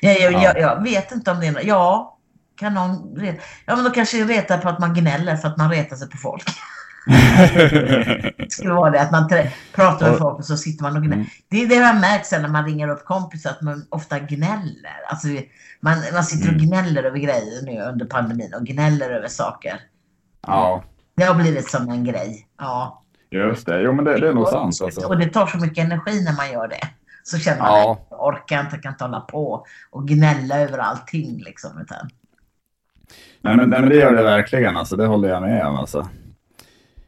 Jag, 0.00 0.20
jag, 0.20 0.32
Ja. 0.32 0.42
jag, 0.42 0.58
jag 0.60 0.82
vet 0.82 1.12
inte 1.12 1.30
om 1.30 1.40
det 1.40 1.46
är 1.46 1.52
nå- 1.52 1.60
Ja, 1.62 2.18
kan 2.56 2.74
någon 2.74 3.16
reta? 3.16 3.42
Ja, 3.66 3.74
men 3.76 3.84
då 3.84 3.90
kanske 3.90 4.24
reta 4.24 4.58
på 4.58 4.68
att 4.68 4.78
man 4.78 4.94
gnäller 4.94 5.36
för 5.36 5.48
att 5.48 5.56
man 5.56 5.70
retar 5.70 5.96
sig 5.96 6.08
på 6.10 6.16
folk. 6.16 6.44
Det 7.06 8.46
skulle 8.50 8.72
vara 8.74 8.90
det, 8.90 9.00
att 9.02 9.10
man 9.12 9.28
pratar 9.74 10.10
med 10.10 10.18
folk 10.18 10.38
och 10.38 10.44
så 10.44 10.56
sitter 10.56 10.82
man 10.82 10.96
och 10.96 11.02
gnäller. 11.02 11.14
Mm. 11.16 11.26
Det 11.48 11.62
är 11.62 11.68
det 11.68 11.74
jag 11.74 12.00
märkt 12.00 12.26
sen 12.26 12.42
när 12.42 12.48
man 12.48 12.64
ringer 12.64 12.88
upp 12.88 13.04
kompisar, 13.04 13.50
att 13.50 13.60
man 13.62 13.86
ofta 13.88 14.18
gnäller. 14.18 15.00
Alltså, 15.08 15.28
man, 15.80 15.96
man 16.12 16.24
sitter 16.24 16.48
och 16.48 16.54
Mm. 16.54 16.66
gnäller 16.66 17.02
över 17.04 17.18
grejer 17.18 17.62
nu 17.64 17.80
under 17.82 18.06
pandemin 18.06 18.54
och 18.54 18.66
gnäller 18.66 19.10
över 19.10 19.28
saker. 19.28 19.80
ja, 20.46 20.84
Det 21.16 21.24
har 21.24 21.34
blivit 21.34 21.70
som 21.70 21.88
en 21.88 22.04
grej. 22.04 22.46
Ja. 22.58 23.02
just 23.30 23.66
det. 23.66 23.80
Jo, 23.82 23.92
men 23.92 24.04
det, 24.04 24.20
det 24.20 24.28
är 24.28 24.32
nog 24.32 24.48
sant. 24.48 24.78
Alltså. 24.82 25.06
Och 25.06 25.18
det 25.18 25.26
tar 25.28 25.46
så 25.46 25.58
mycket 25.58 25.84
energi 25.84 26.24
när 26.24 26.36
man 26.36 26.52
gör 26.52 26.68
det. 26.68 26.80
Så 27.22 27.38
känner 27.38 27.58
man 27.58 27.68
Ja. 27.68 27.92
att 27.92 28.06
jag 28.10 28.26
orkar 28.26 28.60
inte, 28.60 28.78
kan 28.78 28.92
inte 28.92 29.04
hålla 29.04 29.20
på 29.20 29.66
och 29.90 30.08
gnälla 30.08 30.58
över 30.60 30.78
allting. 30.78 31.42
Liksom, 31.46 31.70
utan 31.80 32.10
Nej, 33.42 33.56
men, 33.56 33.70
nej, 33.70 33.80
men 33.80 33.88
det 33.88 33.96
gör 33.96 34.16
det 34.16 34.22
verkligen. 34.22 34.76
Alltså, 34.76 34.96
det 34.96 35.06
håller 35.06 35.28
jag 35.28 35.42
med 35.42 35.66
om. 35.66 35.76
Alltså. 35.76 36.08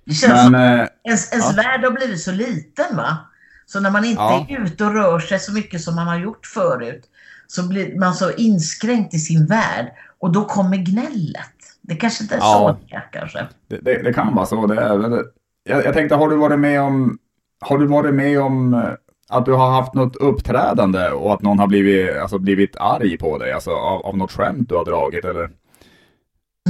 Det 0.05 0.15
känns 0.15 0.43
som 0.43 0.53
Men, 0.53 0.81
eh, 0.81 0.87
ens, 1.05 1.33
ens 1.33 1.57
ja. 1.57 1.63
värld 1.63 1.85
har 1.85 1.91
blivit 1.91 2.21
så 2.21 2.33
liten 2.33 2.97
va? 2.97 3.19
Så 3.67 3.81
när 3.81 3.91
man 3.91 4.05
inte 4.05 4.23
Ja. 4.23 4.47
är 4.49 4.61
ute 4.65 4.85
och 4.85 4.95
rör 4.95 5.19
sig 5.19 5.39
så 5.39 5.53
mycket 5.53 5.81
som 5.81 5.95
man 5.95 6.07
har 6.07 6.19
gjort 6.19 6.47
förut 6.47 7.05
så 7.47 7.69
blir 7.69 7.99
man 7.99 8.15
så 8.15 8.31
inskränkt 8.33 9.15
i 9.15 9.19
sin 9.19 9.47
värld 9.47 9.93
och 10.19 10.33
då 10.33 10.45
kommer 10.45 10.77
gnället. 10.77 11.53
Det 11.83 11.97
kanske 11.97 12.23
inte 12.25 12.35
är 12.35 12.39
Ja. 12.39 12.79
så 12.81 12.87
det 12.95 13.03
kanske. 13.13 13.47
Det, 13.69 13.77
det, 13.77 14.03
det 14.03 14.13
kan 14.13 14.35
vara 14.35 14.47
så. 14.47 14.67
Det 14.67 14.81
är 14.81 14.97
väl, 14.99 15.23
jag, 15.65 15.85
jag 15.85 15.95
tänkte, 15.95 16.15
har 16.15 16.29
du 16.29 16.37
varit 16.37 16.59
med 16.61 16.81
om, 16.81 17.19
har 17.61 17.79
du 17.79 17.87
varit 17.87 18.15
med 18.15 18.41
om 18.41 18.75
eh, 18.75 18.81
att 19.29 19.45
du 19.45 19.53
har 19.53 19.71
haft 19.71 19.95
något 19.95 20.17
uppträdande 20.17 21.09
och 21.11 21.35
att 21.35 21.43
någon 21.43 21.59
har 21.59 21.67
blivit, 21.67 22.17
alltså, 22.17 22.39
blivit 22.39 22.77
arg 22.77 23.19
på 23.19 23.39
dig, 23.39 23.53
alltså 23.53 23.71
av, 23.71 24.07
av 24.07 24.17
något 24.17 24.33
skämt 24.33 24.69
du 24.69 24.75
har 24.75 24.85
dragit 24.85 25.25
eller? 25.25 25.51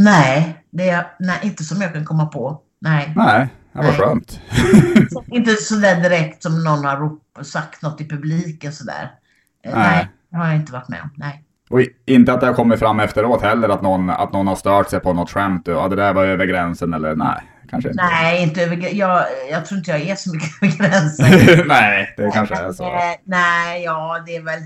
Nej, 0.01 0.64
det 0.70 0.89
är, 0.89 1.07
nej, 1.18 1.39
inte 1.43 1.64
som 1.64 1.80
jag 1.80 1.93
kan 1.93 2.05
komma 2.05 2.26
på. 2.26 2.61
Nej. 2.83 3.12
Nej, 3.16 3.49
det 3.72 3.78
var 3.78 3.85
Nej. 3.85 3.97
skönt. 3.97 4.41
Inte 5.26 5.55
sådär 5.55 6.01
direkt 6.01 6.43
som 6.43 6.64
någon 6.64 6.85
har 6.85 7.43
sagt 7.43 7.83
något 7.83 8.01
i 8.01 8.09
publiken 8.09 8.72
sådär. 8.72 9.11
Eh, 9.64 9.74
Nej. 9.74 9.97
Nej, 9.97 10.09
det 10.30 10.37
har 10.37 10.47
jag 10.47 10.57
inte 10.57 10.72
varit 10.72 10.89
med 10.89 11.01
om. 11.03 11.11
Nej. 11.16 11.45
Och 11.70 11.80
inte 12.07 12.33
att 12.33 12.41
det 12.41 12.47
har 12.47 12.55
kommit 12.55 12.78
fram 12.78 13.01
efteråt 13.01 13.43
heller 13.43 13.68
att 13.68 13.83
någon, 13.83 14.11
att 14.11 14.33
någon 14.33 14.47
har 14.47 14.57
stört 14.57 14.91
sig 14.91 15.01
på 15.01 15.12
något 15.12 15.30
skämt. 15.30 15.62
Ja, 15.66 15.89
det 15.89 15.97
där 15.97 16.12
var 16.14 16.24
över 16.24 16.47
gränsen 16.47 16.95
eller 16.95 17.14
nej, 17.14 17.43
kanske 17.70 17.91
inte. 17.91 18.05
Nej, 18.05 18.43
inte 18.43 18.62
över, 18.62 18.95
jag, 18.95 19.24
jag 19.51 19.66
tror 19.66 19.78
inte 19.78 19.91
jag 19.91 20.01
är 20.01 20.14
så 20.14 20.35
mycket 20.35 20.51
över 20.62 20.76
gränsen. 20.76 21.66
nej, 21.68 22.14
det 22.16 22.30
kanske 22.30 22.55
är 22.55 22.72
så. 22.72 22.85
Eh, 22.85 23.01
Nej, 23.24 23.85
ja 23.85 24.22
det 24.26 24.37
är 24.37 24.43
väl... 24.43 24.61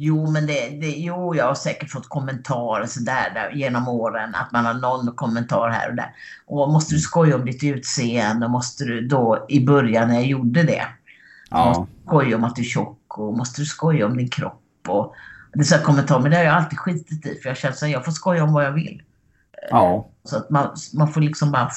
Jo, 0.00 0.30
men 0.30 0.46
det, 0.46 0.68
det, 0.80 0.90
jo, 0.90 1.34
jag 1.34 1.46
har 1.46 1.54
säkert 1.54 1.90
fått 1.90 2.08
kommentarer 2.08 2.86
sådär 2.86 3.30
där, 3.34 3.50
genom 3.50 3.88
åren. 3.88 4.34
Att 4.34 4.52
man 4.52 4.64
har 4.64 4.74
någon 4.74 5.16
kommentar 5.16 5.68
här 5.68 5.88
och 5.88 5.96
där. 5.96 6.14
Och 6.46 6.72
måste 6.72 6.94
du 6.94 6.98
skoja 6.98 7.36
om 7.36 7.44
ditt 7.44 7.64
utseende? 7.64 8.48
Måste 8.48 8.84
du 8.84 9.00
då 9.06 9.46
i 9.48 9.66
början 9.66 10.08
när 10.08 10.14
jag 10.14 10.26
gjorde 10.26 10.62
det. 10.62 10.86
Ja, 11.50 11.86
Skoja 12.06 12.36
om 12.36 12.44
att 12.44 12.56
du 12.56 12.62
är 12.62 12.66
tjock 12.66 13.18
och 13.18 13.36
måste 13.36 13.60
du 13.60 13.64
skoja 13.64 14.06
om 14.06 14.16
din 14.16 14.28
kropp? 14.28 14.62
Och, 14.88 15.14
det 15.52 15.60
är 15.60 15.64
så 15.64 15.78
kommentarer, 15.78 16.20
men 16.20 16.30
det 16.30 16.36
har 16.36 16.44
jag 16.44 16.54
alltid 16.54 16.78
skitit 16.78 17.26
i. 17.26 17.40
För 17.42 17.48
jag 17.48 17.56
känner 17.56 17.74
att 17.74 17.90
jag 17.90 18.04
får 18.04 18.12
skoja 18.12 18.44
om 18.44 18.52
vad 18.52 18.64
jag 18.64 18.72
vill. 18.72 19.02
ja, 19.70 20.08
Så 20.24 20.36
att 20.36 20.50
man, 20.50 20.76
man 20.94 21.12
får 21.12 21.20
liksom 21.20 21.52
bara... 21.52 21.70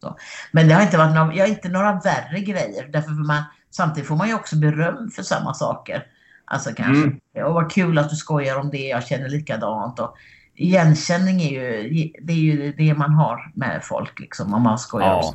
Så. 0.00 0.16
Men 0.52 0.68
det 0.68 0.74
har 0.74 0.82
inte 0.82 0.98
varit 0.98 1.14
några, 1.14 1.34
jag 1.34 1.44
har 1.44 1.48
inte 1.48 1.68
några 1.68 2.00
värre 2.00 2.40
grejer. 2.40 2.88
Därför 2.92 3.08
för 3.08 3.26
man, 3.26 3.42
samtidigt 3.70 4.08
får 4.08 4.16
man 4.16 4.28
ju 4.28 4.34
också 4.34 4.56
beröm 4.56 5.10
för 5.10 5.22
samma 5.22 5.54
saker. 5.54 6.06
Alltså 6.44 6.70
kanske, 6.76 7.02
Mm. 7.02 7.20
ja, 7.32 7.52
vad 7.52 7.72
kul 7.72 7.98
att 7.98 8.10
du 8.10 8.16
skojar 8.16 8.58
om 8.58 8.70
det, 8.70 8.86
jag 8.88 9.06
känner 9.06 9.28
likadant. 9.28 9.98
Och 9.98 10.14
igenkänning 10.54 11.42
är 11.42 11.50
ju 11.50 12.12
det, 12.22 12.32
är 12.32 12.36
ju 12.36 12.72
det 12.72 12.94
man 12.94 13.12
har 13.14 13.50
med 13.54 13.80
folk 13.84 14.20
liksom, 14.20 14.54
om 14.54 14.62
man 14.62 14.78
skojar 14.78 15.06
Ja. 15.06 15.34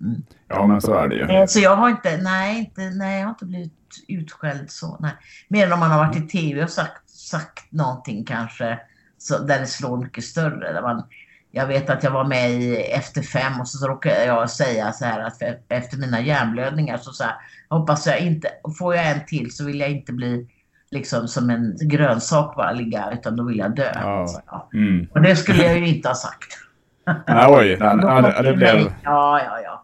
Mm. 0.00 0.22
ja, 0.48 0.66
men 0.66 0.80
så 0.80 0.94
är 0.94 1.08
det 1.08 1.14
ju. 1.16 1.22
Eh, 1.22 1.46
Så 1.46 1.60
jag 1.60 1.76
har 1.76 1.88
inte, 1.90 2.16
nej, 2.16 2.58
inte, 2.58 2.80
nej, 2.90 3.18
jag 3.18 3.26
har 3.26 3.30
inte 3.30 3.44
blivit 3.44 3.72
utskälld 4.08 4.70
så. 4.70 4.96
Nej. 5.00 5.12
Mer 5.48 5.66
än 5.66 5.72
om 5.72 5.80
man 5.80 5.90
har 5.90 6.06
varit 6.06 6.16
i 6.16 6.20
tv 6.20 6.62
och 6.64 6.70
sagt, 6.70 7.10
sagt 7.10 7.72
någonting 7.72 8.24
kanske 8.24 8.78
så, 9.18 9.38
där 9.38 9.58
det 9.60 9.66
slår 9.66 9.96
mycket 9.96 10.24
större. 10.24 10.72
Där 10.72 10.82
man, 10.82 11.02
jag 11.50 11.66
vet 11.66 11.90
att 11.90 12.02
jag 12.02 12.10
var 12.10 12.24
med 12.24 12.50
i 12.50 12.76
Efter 12.76 13.22
fem 13.22 13.60
och 13.60 13.68
så, 13.68 13.78
så 13.78 13.86
råkade 13.88 14.24
jag 14.24 14.50
säga 14.50 14.92
så 14.92 15.04
här 15.04 15.20
att 15.20 15.42
efter 15.68 15.96
mina 15.98 16.20
hjärnblödningar 16.20 16.96
så, 16.96 17.12
så 17.12 17.24
här, 17.24 17.34
hoppas 17.68 18.06
jag 18.06 18.20
inte, 18.20 18.48
får 18.78 18.94
jag 18.94 19.10
en 19.10 19.26
till 19.26 19.56
så 19.56 19.64
vill 19.64 19.80
jag 19.80 19.90
inte 19.90 20.12
bli 20.12 20.46
liksom 20.90 21.28
som 21.28 21.50
en 21.50 21.76
grönsak 21.80 22.56
bara 22.56 22.72
ligga 22.72 23.10
utan 23.12 23.36
då 23.36 23.44
vill 23.44 23.58
jag 23.58 23.76
dö. 23.76 23.92
Ja. 23.94 24.26
Så, 24.26 24.40
ja. 24.46 24.68
Mm. 24.74 25.06
Och 25.10 25.22
det 25.22 25.36
skulle 25.36 25.64
jag 25.64 25.78
ju 25.78 25.88
inte 25.88 26.08
ha 26.08 26.14
sagt. 26.14 26.58
Nej, 27.28 27.46
oj, 27.48 27.76
nej, 27.80 27.96
nej, 28.22 28.42
det, 28.42 28.52
blev... 28.52 28.92
Ja, 29.02 29.40
ja, 29.44 29.60
ja. 29.64 29.82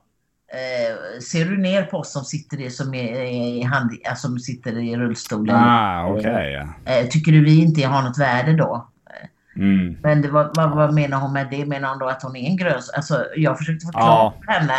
Eh, 0.52 1.20
ser 1.20 1.44
du 1.44 1.58
ner 1.58 1.82
på 1.82 1.98
oss 1.98 2.12
som 2.12 2.24
sitter 2.24 2.60
i, 2.60 2.70
som 2.70 2.94
är, 2.94 3.22
i 3.22 3.62
hand, 3.62 3.90
alltså, 4.08 4.26
som 4.28 4.38
sitter 4.38 4.78
i 4.78 4.96
rullstolen? 4.96 5.56
Ah, 5.56 6.18
ja. 6.22 6.68
Eh, 6.84 7.06
tycker 7.06 7.32
du 7.32 7.44
vi 7.44 7.62
inte 7.62 7.86
har 7.86 8.02
något 8.02 8.18
värde 8.18 8.52
då? 8.52 8.88
Mm. 9.56 9.96
Men 10.02 10.22
det 10.22 10.30
var, 10.30 10.52
vad, 10.54 10.70
vad 10.70 10.94
menar 10.94 11.20
hon 11.20 11.32
med 11.32 11.48
det? 11.50 11.66
Menar 11.66 11.88
hon 11.88 11.98
då 11.98 12.06
att 12.08 12.22
hon 12.22 12.36
är 12.36 12.48
en 12.48 12.56
gröns... 12.56 12.90
Alltså, 12.90 13.24
jag 13.36 13.58
försökte 13.58 13.86
förklara 13.86 14.06
Ja. 14.06 14.34
för 14.44 14.52
henne 14.52 14.74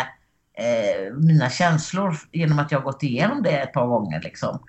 eh, 0.58 1.12
mina 1.14 1.50
känslor 1.50 2.16
genom 2.32 2.58
att 2.58 2.72
jag 2.72 2.78
har 2.78 2.84
gått 2.84 3.02
igenom 3.02 3.42
det 3.42 3.50
ett 3.50 3.72
par 3.72 3.86
gånger. 3.86 4.20
Liksom. 4.20 4.62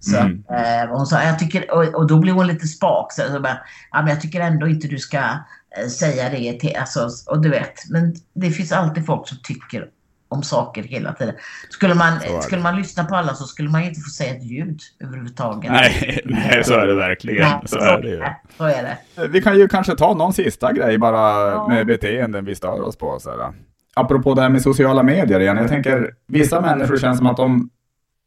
Så, 0.00 0.16
Mm. 0.16 0.42
eh, 0.50 0.88
hon 0.96 1.06
sa, 1.06 1.22
jag 1.22 1.38
tycker, 1.38 1.70
och, 1.74 1.94
och 1.94 2.06
då 2.06 2.18
blev 2.18 2.34
hon 2.34 2.46
lite 2.46 2.66
spak. 2.66 3.12
Så, 3.12 3.22
så 3.22 3.40
bara, 3.40 3.58
ja, 3.92 3.98
men 4.02 4.08
jag 4.08 4.20
tycker 4.20 4.40
ändå 4.40 4.68
inte 4.68 4.88
du 4.88 4.98
ska 4.98 5.18
eh, 5.18 5.86
säga 5.98 6.28
det 6.30 6.60
till... 6.60 6.76
Alltså, 6.76 7.08
och 7.26 7.42
du 7.42 7.48
vet, 7.48 7.90
men 7.90 8.14
det 8.34 8.50
finns 8.50 8.72
alltid 8.72 9.06
folk 9.06 9.28
som 9.28 9.38
tycker 9.42 9.86
om 10.28 10.42
saker 10.42 10.82
hela 10.82 11.12
tiden. 11.12 11.34
Skulle 11.70 11.94
man, 11.94 12.20
Så 12.20 12.42
skulle 12.42 12.62
man 12.62 12.76
lyssna 12.76 13.04
på 13.04 13.16
alla 13.16 13.34
så 13.34 13.44
skulle 13.44 13.68
man 13.70 13.82
inte 13.82 14.00
få 14.00 14.10
säga 14.10 14.34
ett 14.34 14.42
ljud 14.42 14.80
överhuvudtaget. 15.00 15.70
Nej, 15.72 16.20
nej, 16.24 16.64
så 16.64 16.74
är 16.74 16.86
det 16.86 16.94
verkligen. 16.94 17.48
Nej, 17.48 17.60
Så 17.66 17.78
är 17.78 18.02
det 18.02 18.08
ju. 18.08 18.24
Så 18.58 18.64
är 18.64 18.82
det. 19.16 19.28
Vi 19.28 19.42
kan 19.42 19.58
ju 19.58 19.68
kanske 19.68 19.96
ta 19.96 20.14
någon 20.14 20.32
sista 20.32 20.72
grej 20.72 20.98
bara 20.98 21.50
Ja. 21.50 21.68
med 21.68 21.86
beteenden 21.86 22.44
vi 22.44 22.54
stör 22.54 22.80
oss 22.82 22.96
på. 22.96 23.18
Så 23.20 23.30
här. 23.30 23.52
Apropå 23.96 24.34
det 24.34 24.42
här 24.42 24.48
med 24.48 24.62
sociala 24.62 25.02
medier 25.02 25.40
igen. 25.40 25.56
Jag 25.56 25.68
tänker, 25.68 26.10
vissa 26.26 26.60
människor 26.60 26.96
känns 26.96 27.18
som 27.18 27.26
att 27.26 27.36
de 27.36 27.70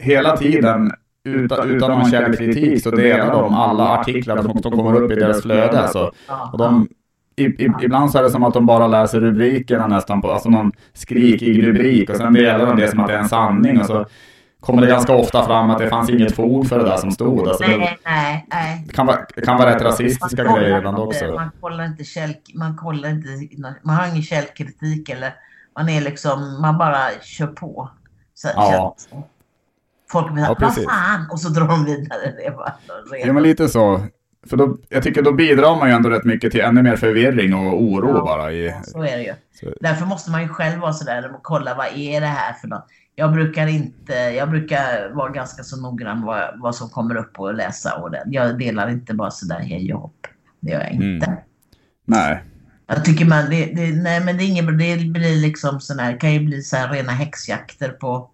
hela 0.04 0.38
tiden 0.38 0.92
utan, 1.26 1.70
utan 1.72 1.92
någon 1.92 2.12
källkritik 2.12 2.84
så 2.84 2.92
delar 2.92 3.32
de 3.32 3.54
alla 3.54 3.88
artiklar 3.90 4.42
som, 4.42 4.62
som 4.62 4.72
kommer 4.72 4.96
upp 5.02 5.12
i 5.12 5.16
deras 5.16 5.42
flöde. 5.42 5.80
Alltså. 5.80 6.12
Och 6.52 6.58
de, 6.58 6.88
i, 7.36 7.44
i, 7.46 7.72
ibland 7.82 8.12
så 8.12 8.18
är 8.18 8.24
det 8.24 8.30
som 8.30 8.44
att 8.44 8.54
de 8.54 8.66
bara 8.66 8.88
läser 8.88 9.20
rubrikerna 9.20 9.88
nästan 9.88 10.22
på, 10.22 10.32
alltså 10.32 10.50
någon 10.50 10.72
skrikig 10.94 11.68
rubrik 11.68 12.10
och 12.10 12.16
sen 12.16 12.34
delar 12.34 12.66
de 12.66 12.76
det 12.78 12.88
som 12.88 13.00
att 13.00 13.08
det 13.08 13.14
är 13.14 13.18
en 13.20 13.30
sanning 13.30 13.80
och 13.80 13.86
så 13.86 14.06
kommer 14.60 14.82
det 14.82 14.88
ganska 14.88 15.14
ofta 15.16 15.44
fram 15.46 15.70
att 15.70 15.80
det 15.80 15.90
fanns 15.90 16.10
inget 16.10 16.36
fog 16.36 16.68
för 16.68 16.80
det 16.80 16.86
där 16.86 16.98
som 16.98 17.12
stod. 17.12 17.48
Alltså 17.48 17.64
det, 17.64 17.78
Nej, 17.78 17.98
nej, 18.06 18.46
nej. 18.52 18.84
det 18.88 18.94
kan 18.94 19.06
vara, 19.06 19.18
det 19.36 19.42
kan 19.42 19.58
vara 19.58 19.76
rätt 19.76 19.82
rasistiska 19.82 20.44
Man 20.44 20.54
kollar 20.54 20.62
grejer 20.62 20.78
ibland 20.78 20.98
inte- 20.98 21.08
också. 21.08 21.26
Man 21.26 21.52
kollar 21.62 21.86
inte 21.86 22.04
käll, 22.04 22.34
man 22.56 22.76
kollar 22.76 23.10
inte, 23.10 23.28
man 23.82 23.96
har 23.96 24.08
ingen 24.08 24.22
källkritik 24.24 25.10
eller 25.10 25.34
man 25.76 25.90
är 25.90 26.02
liksom, 26.02 26.62
man 26.62 26.78
bara 26.78 27.00
kör 27.22 27.48
på. 27.48 27.90
Så, 28.34 28.48
Ja. 28.56 28.96
det. 29.12 29.18
Folk 30.12 30.34
blir 30.34 30.44
Ja, 30.44 30.56
ja, 30.60 30.72
vad 30.76 30.84
fan? 30.84 31.28
Och 31.32 31.40
så 31.40 31.50
drar 31.50 31.68
de 31.68 31.86
vidare. 31.86 32.32
Det 32.38 32.46
är 32.46 32.52
bara 32.52 32.74
Ja, 33.26 33.34
men 33.34 33.44
lite 33.44 33.70
så. 33.70 34.02
För 34.50 34.58
då, 34.58 34.78
jag 34.90 35.04
tycker 35.04 35.22
då 35.22 35.32
bidrar 35.32 35.76
man 35.80 35.90
ju 35.90 35.96
ändå 35.96 36.10
rätt 36.10 36.24
mycket 36.24 36.52
till 36.52 36.62
ännu 36.62 36.84
mer 36.84 36.96
förvirring 36.96 37.54
och 37.56 37.82
oro 37.84 38.10
Ja. 38.18 38.24
bara. 38.26 38.52
I, 38.52 38.76
Så 38.84 39.04
är 39.04 39.18
det 39.18 39.24
ju. 39.24 39.34
så, 39.60 39.74
Därför 39.82 40.06
måste 40.06 40.32
man 40.32 40.42
ju 40.42 40.48
själv 40.48 40.80
vara 40.82 40.94
sådär 40.94 41.32
och 41.36 41.44
kolla 41.44 41.76
vad 41.76 41.88
är 41.96 42.22
det 42.22 42.28
här 42.28 42.54
för 42.54 42.68
något. 42.68 42.86
Jag 43.16 43.32
brukar 43.34 43.68
inte, 43.68 44.14
jag 44.14 44.50
brukar 44.50 45.14
vara 45.14 45.30
ganska 45.30 45.64
så 45.64 45.82
noggrann 45.82 46.22
vad, 46.26 46.60
vad 46.60 46.76
som 46.76 46.90
kommer 46.90 47.16
upp 47.16 47.40
och 47.40 47.54
läsa 47.54 47.96
och 47.96 48.12
det. 48.12 48.24
Jag 48.26 48.60
delar 48.60 48.90
inte 48.90 49.14
bara 49.14 49.32
sådär 49.32 49.60
hej 49.60 49.94
och 49.94 50.02
hopp. 50.02 50.28
Det 50.60 50.72
gör 50.72 50.80
jag 50.82 50.92
inte. 50.92 51.26
Mm. 51.28 51.40
nej. 52.06 52.44
Jag 52.96 53.06
tycker 53.06 53.26
man, 53.26 53.50
det, 53.50 53.66
det, 53.66 53.92
nej 53.92 54.20
men 54.20 54.38
det 54.38 54.44
är 54.44 54.48
inget. 54.48 54.66
Det 54.68 55.06
blir 55.06 55.36
liksom 55.42 55.80
sån 55.80 56.00
här, 56.00 56.20
kan 56.20 56.34
ju 56.34 56.40
bli 56.40 56.62
så 56.62 56.76
här 56.78 56.90
rena 56.90 57.12
häxjakter 57.12 57.90
på, 57.90 58.30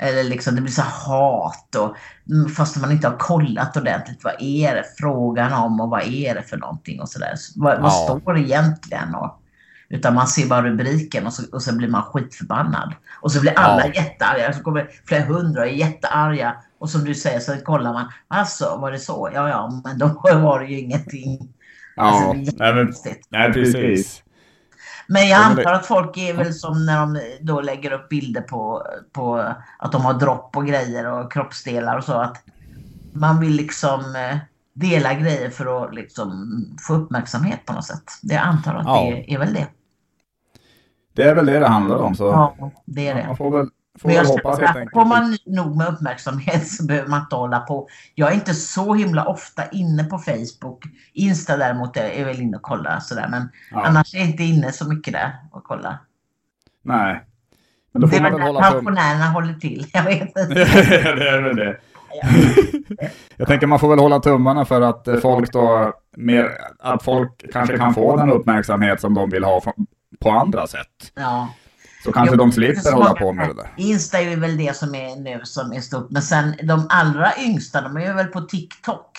eller 0.00 0.24
liksom 0.24 0.54
det 0.54 0.60
blir 0.60 0.72
så 0.72 0.82
hat 0.82 1.74
och 1.74 1.96
mm, 2.30 2.48
fast 2.50 2.76
man 2.80 2.92
inte 2.92 3.08
har 3.08 3.16
kollat 3.16 3.76
ordentligt. 3.76 4.24
Vad 4.24 4.34
är 4.40 4.74
det 4.74 4.84
frågan 4.98 5.52
om 5.52 5.80
och 5.80 5.90
vad 5.90 6.02
är 6.02 6.34
det 6.34 6.42
för 6.42 6.56
någonting 6.56 7.00
och 7.00 7.08
sådär. 7.08 7.34
Så 7.36 7.52
Vad, 7.60 7.80
vad 7.80 7.90
Ja. 7.90 8.18
står 8.20 8.34
det 8.34 8.40
egentligen? 8.40 9.14
Och, 9.14 9.38
utan 9.88 10.14
man 10.14 10.26
ser 10.26 10.46
bara 10.46 10.62
rubriken 10.62 11.26
och 11.26 11.32
så, 11.32 11.42
och 11.52 11.62
så 11.62 11.74
blir 11.76 11.88
man 11.88 12.02
skitförbannad. 12.02 12.94
Och 13.20 13.32
så 13.32 13.40
blir 13.40 13.58
alla 13.58 13.86
Ja. 13.86 13.92
jättearga. 14.02 14.52
Så 14.52 14.62
kommer 14.62 14.88
flera 15.06 15.24
hundra 15.24 15.60
och 15.60 15.66
är 15.68 15.72
jättearga. 15.72 16.56
Och 16.78 16.90
som 16.90 17.04
du 17.04 17.14
säger 17.14 17.40
så 17.40 17.56
kollar 17.56 17.92
man. 17.92 18.12
Alltså 18.28 18.76
var 18.80 18.92
det 18.92 18.98
så? 18.98 19.30
Ja, 19.34 19.48
ja, 19.48 19.80
men 19.84 19.98
då 19.98 20.06
var 20.22 20.60
det 20.60 20.66
ju 20.66 20.78
ingenting. 20.78 21.48
Ja, 21.96 22.02
Alltså, 22.02 22.32
det 22.32 22.64
är 22.64 22.74
nej, 22.74 22.84
men, 22.84 22.94
nej 23.30 23.52
precis. 23.52 24.22
Men 25.06 25.28
jag 25.28 25.42
antar 25.42 25.72
att 25.72 25.86
folk 25.86 26.16
är 26.16 26.34
väl 26.34 26.54
som 26.54 26.86
när 26.86 27.00
de 27.00 27.20
då 27.40 27.60
lägger 27.60 27.92
upp 27.92 28.08
bilder 28.08 28.40
på, 28.40 28.86
på 29.12 29.54
att 29.78 29.92
de 29.92 30.04
har 30.04 30.14
dropp 30.14 30.56
och 30.56 30.66
grejer 30.66 31.06
och 31.12 31.32
kroppsdelar 31.32 31.96
och 31.98 32.04
så. 32.04 32.12
Att 32.12 32.36
man 33.12 33.40
vill 33.40 33.52
liksom 33.56 34.00
eh, 34.16 34.38
dela 34.74 35.14
grejer 35.14 35.50
för 35.50 35.84
att 35.84 35.94
liksom 35.94 36.48
få 36.88 36.94
uppmärksamhet 36.94 37.66
på 37.66 37.72
något 37.72 37.84
sätt. 37.84 38.02
Det 38.22 38.34
jag 38.34 38.42
antar 38.44 38.74
att 38.74 38.86
Ja. 38.86 39.00
det 39.10 39.34
är 39.34 39.38
väl 39.38 39.54
det. 39.54 39.66
Det 41.14 41.22
är 41.22 41.34
väl 41.34 41.46
det 41.46 41.58
det 41.58 41.68
handlar 41.68 41.96
om. 41.96 42.14
Så 42.14 42.24
Ja, 42.24 42.70
det 42.84 43.08
är 43.08 43.14
man 43.14 43.28
det. 43.30 43.36
får 43.36 43.58
väl, 43.58 43.68
får 44.00 44.08
Men 44.08 44.16
jag 44.16 44.24
hoppas 44.24 44.60
helt 44.60 44.90
får 44.90 45.04
man 45.04 45.36
nog 45.46 45.76
med 45.76 45.88
uppmärksamhet 45.88 46.68
så 46.76 46.84
behöver 46.86 47.08
man 47.08 47.20
inte 47.20 47.36
hålla 47.36 47.60
på. 47.60 47.88
Jag 48.14 48.30
är 48.30 48.34
inte 48.34 48.54
så 48.54 48.94
himla 48.94 49.24
ofta 49.24 49.68
inne 49.68 50.04
på 50.04 50.18
Facebook. 50.18 50.84
Insta 51.12 51.56
däremot 51.56 51.96
är 51.96 52.02
är 52.04 52.24
väl 52.24 52.40
inne 52.40 52.56
och 52.56 52.62
kollar 52.62 53.00
sådär. 53.00 53.28
Men 53.30 53.48
Ja. 53.70 53.84
annars 53.86 54.14
är 54.14 54.18
jag 54.18 54.28
inte 54.28 54.42
inne 54.42 54.72
så 54.72 54.88
mycket 54.88 55.12
där 55.12 55.32
och 55.52 55.64
kollar. 55.64 55.98
Nej. 56.82 57.24
Men 57.92 58.02
då 58.02 58.06
Det 58.06 58.10
får 58.10 58.26
är 58.26 58.30
man 58.30 58.32
väl 58.32 58.40
där 58.40 58.46
hålla 58.46 58.70
tum... 58.70 58.84
pensionärerna 58.84 59.24
håller 59.30 59.54
till. 59.54 59.86
Jag 59.92 60.02
vet 60.02 60.22
inte. 60.22 60.44
det 60.54 61.28
är 61.28 61.42
väl 61.42 61.56
det. 61.56 61.76
Jag 63.36 63.48
tänker 63.48 63.66
man 63.66 63.78
får 63.78 63.88
väl 63.88 63.98
hålla 63.98 64.20
tummarna 64.20 64.64
för 64.64 64.80
att 64.80 65.08
folk 65.22 65.52
då, 65.52 65.92
mer, 66.16 66.48
att 66.78 67.02
folk 67.02 67.52
kanske 67.52 67.78
kan 67.78 67.94
få 67.94 68.16
den 68.16 68.30
uppmärksamhet 68.30 69.00
som 69.00 69.14
de 69.14 69.30
vill 69.30 69.44
ha 69.44 69.60
på 70.20 70.30
andra 70.30 70.66
sätt. 70.66 71.12
Ja. 71.14 71.48
Så 72.04 72.12
kanske 72.12 72.36
de 72.36 72.48
det 72.48 72.54
slipper 72.54 72.92
hålla 72.92 73.14
på 73.14 73.32
med 73.32 73.48
det 73.48 73.54
där. 73.54 73.70
Insta 73.76 74.20
är 74.20 74.36
väl 74.36 74.56
det 74.56 74.76
som 74.76 74.94
är 74.94 75.16
nu 75.16 75.40
som 75.44 75.72
är 75.72 75.80
stort. 75.80 76.10
Men 76.10 76.22
sen 76.22 76.54
de 76.62 76.86
allra 76.88 77.32
yngsta, 77.38 77.80
de 77.80 77.96
är 77.96 78.14
väl 78.14 78.26
på 78.26 78.40
TikTok. 78.40 79.18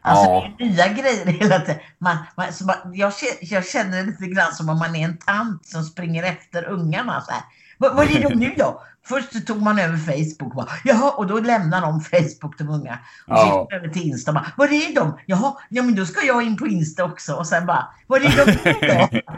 Alltså 0.00 0.24
Ja. 0.24 0.48
det 0.58 0.64
är 0.64 0.68
nya 0.68 0.88
grejer 0.88 1.26
hela 1.26 1.58
tiden. 1.60 1.80
Man, 1.98 2.16
man, 2.36 2.46
man, 2.66 2.76
jag, 2.94 3.12
jag 3.40 3.66
känner 3.66 3.96
det 3.96 4.02
lite 4.02 4.26
grann 4.26 4.52
som 4.52 4.68
om 4.68 4.78
man 4.78 4.96
är 4.96 5.04
en 5.04 5.16
tant 5.16 5.66
som 5.66 5.84
springer 5.84 6.22
efter 6.22 6.68
ungarna. 6.68 7.20
Så 7.20 7.32
här. 7.32 7.42
Vad, 7.78 7.96
vad 7.96 8.10
är 8.10 8.22
de 8.22 8.34
nu 8.34 8.54
då? 8.56 8.82
Först 9.06 9.32
så 9.32 9.40
tog 9.40 9.62
man 9.62 9.78
över 9.78 9.96
Facebook 9.96 10.40
och 10.50 10.56
bara, 10.56 10.68
jaha, 10.84 11.10
och 11.10 11.26
då 11.26 11.40
lämnar 11.40 11.80
de 11.80 12.00
Facebook 12.00 12.58
de 12.58 12.68
unga. 12.68 12.98
Och 13.26 13.38
så 13.38 13.44
Ja. 13.46 13.60
gick 13.60 13.70
de 13.70 13.76
över 13.76 13.88
till 13.88 14.02
Insta 14.02 14.30
och 14.30 14.34
bara, 14.34 14.46
vad 14.56 14.72
är 14.72 14.94
de? 14.94 15.18
Jaha, 15.26 15.54
ja 15.68 15.82
men 15.82 15.94
då 15.94 16.06
ska 16.06 16.26
jag 16.26 16.42
in 16.42 16.56
på 16.56 16.66
Insta 16.66 17.04
också. 17.04 17.34
Och 17.34 17.46
sen 17.46 17.66
bara, 17.66 17.88
vad 18.06 18.22
är 18.22 18.46
de 18.46 18.52
då? 18.52 19.20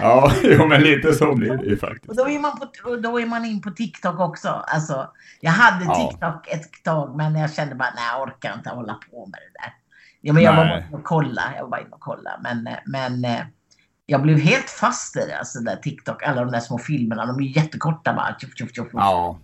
Ja, 0.00 0.32
jo 0.42 0.66
men 0.66 0.80
lite 0.82 1.12
så 1.14 1.34
blir 1.34 1.56
det 1.56 1.64
ju 1.64 1.76
faktiskt. 1.76 2.08
Och 2.08 2.16
då 2.16 2.28
är 2.28 2.38
man, 2.38 2.58
på, 2.84 2.96
då 2.96 3.20
är 3.20 3.26
man 3.26 3.44
in 3.44 3.62
på 3.62 3.70
TikTok 3.70 4.20
också. 4.20 4.48
Alltså, 4.48 5.10
jag 5.40 5.50
hade 5.52 5.84
Ja. 5.84 5.94
TikTok 6.10 6.48
ett 6.48 6.82
tag 6.84 7.16
men 7.16 7.36
jag 7.36 7.52
kände 7.54 7.74
bara, 7.74 7.92
nej 7.96 8.04
jag 8.12 8.22
orkar 8.22 8.54
inte 8.54 8.70
hålla 8.70 8.94
på 9.10 9.26
med 9.26 9.40
det 9.40 9.58
där. 9.62 9.72
Ja, 10.20 10.32
men 10.32 10.42
jag 10.42 10.56
var 10.56 10.64
bara 10.64 10.84
och 10.98 11.04
kolla, 11.04 11.42
jag 11.56 11.62
var 11.62 11.70
bara 11.70 11.80
inne 11.80 11.90
och 11.90 12.00
kolla. 12.00 12.30
Men, 12.42 12.66
eh, 12.66 12.74
men 12.86 13.24
eh, 13.24 13.40
jag 14.06 14.22
blev 14.22 14.38
helt 14.38 14.70
fast 14.70 15.16
i 15.16 15.20
det, 15.28 15.38
alltså 15.38 15.60
där 15.60 15.76
TikTok. 15.76 16.22
Alla 16.22 16.44
de 16.44 16.50
där 16.50 16.60
små 16.60 16.78
filmerna, 16.78 17.26
de 17.26 17.36
är 17.38 17.42
ju 17.42 17.50
jättekorta 17.50 18.12
bara. 18.14 18.36
Tjuff, 18.40 18.50
tjuff, 18.58 18.74
tjuff. 18.74 18.88
Ja, 18.92 19.38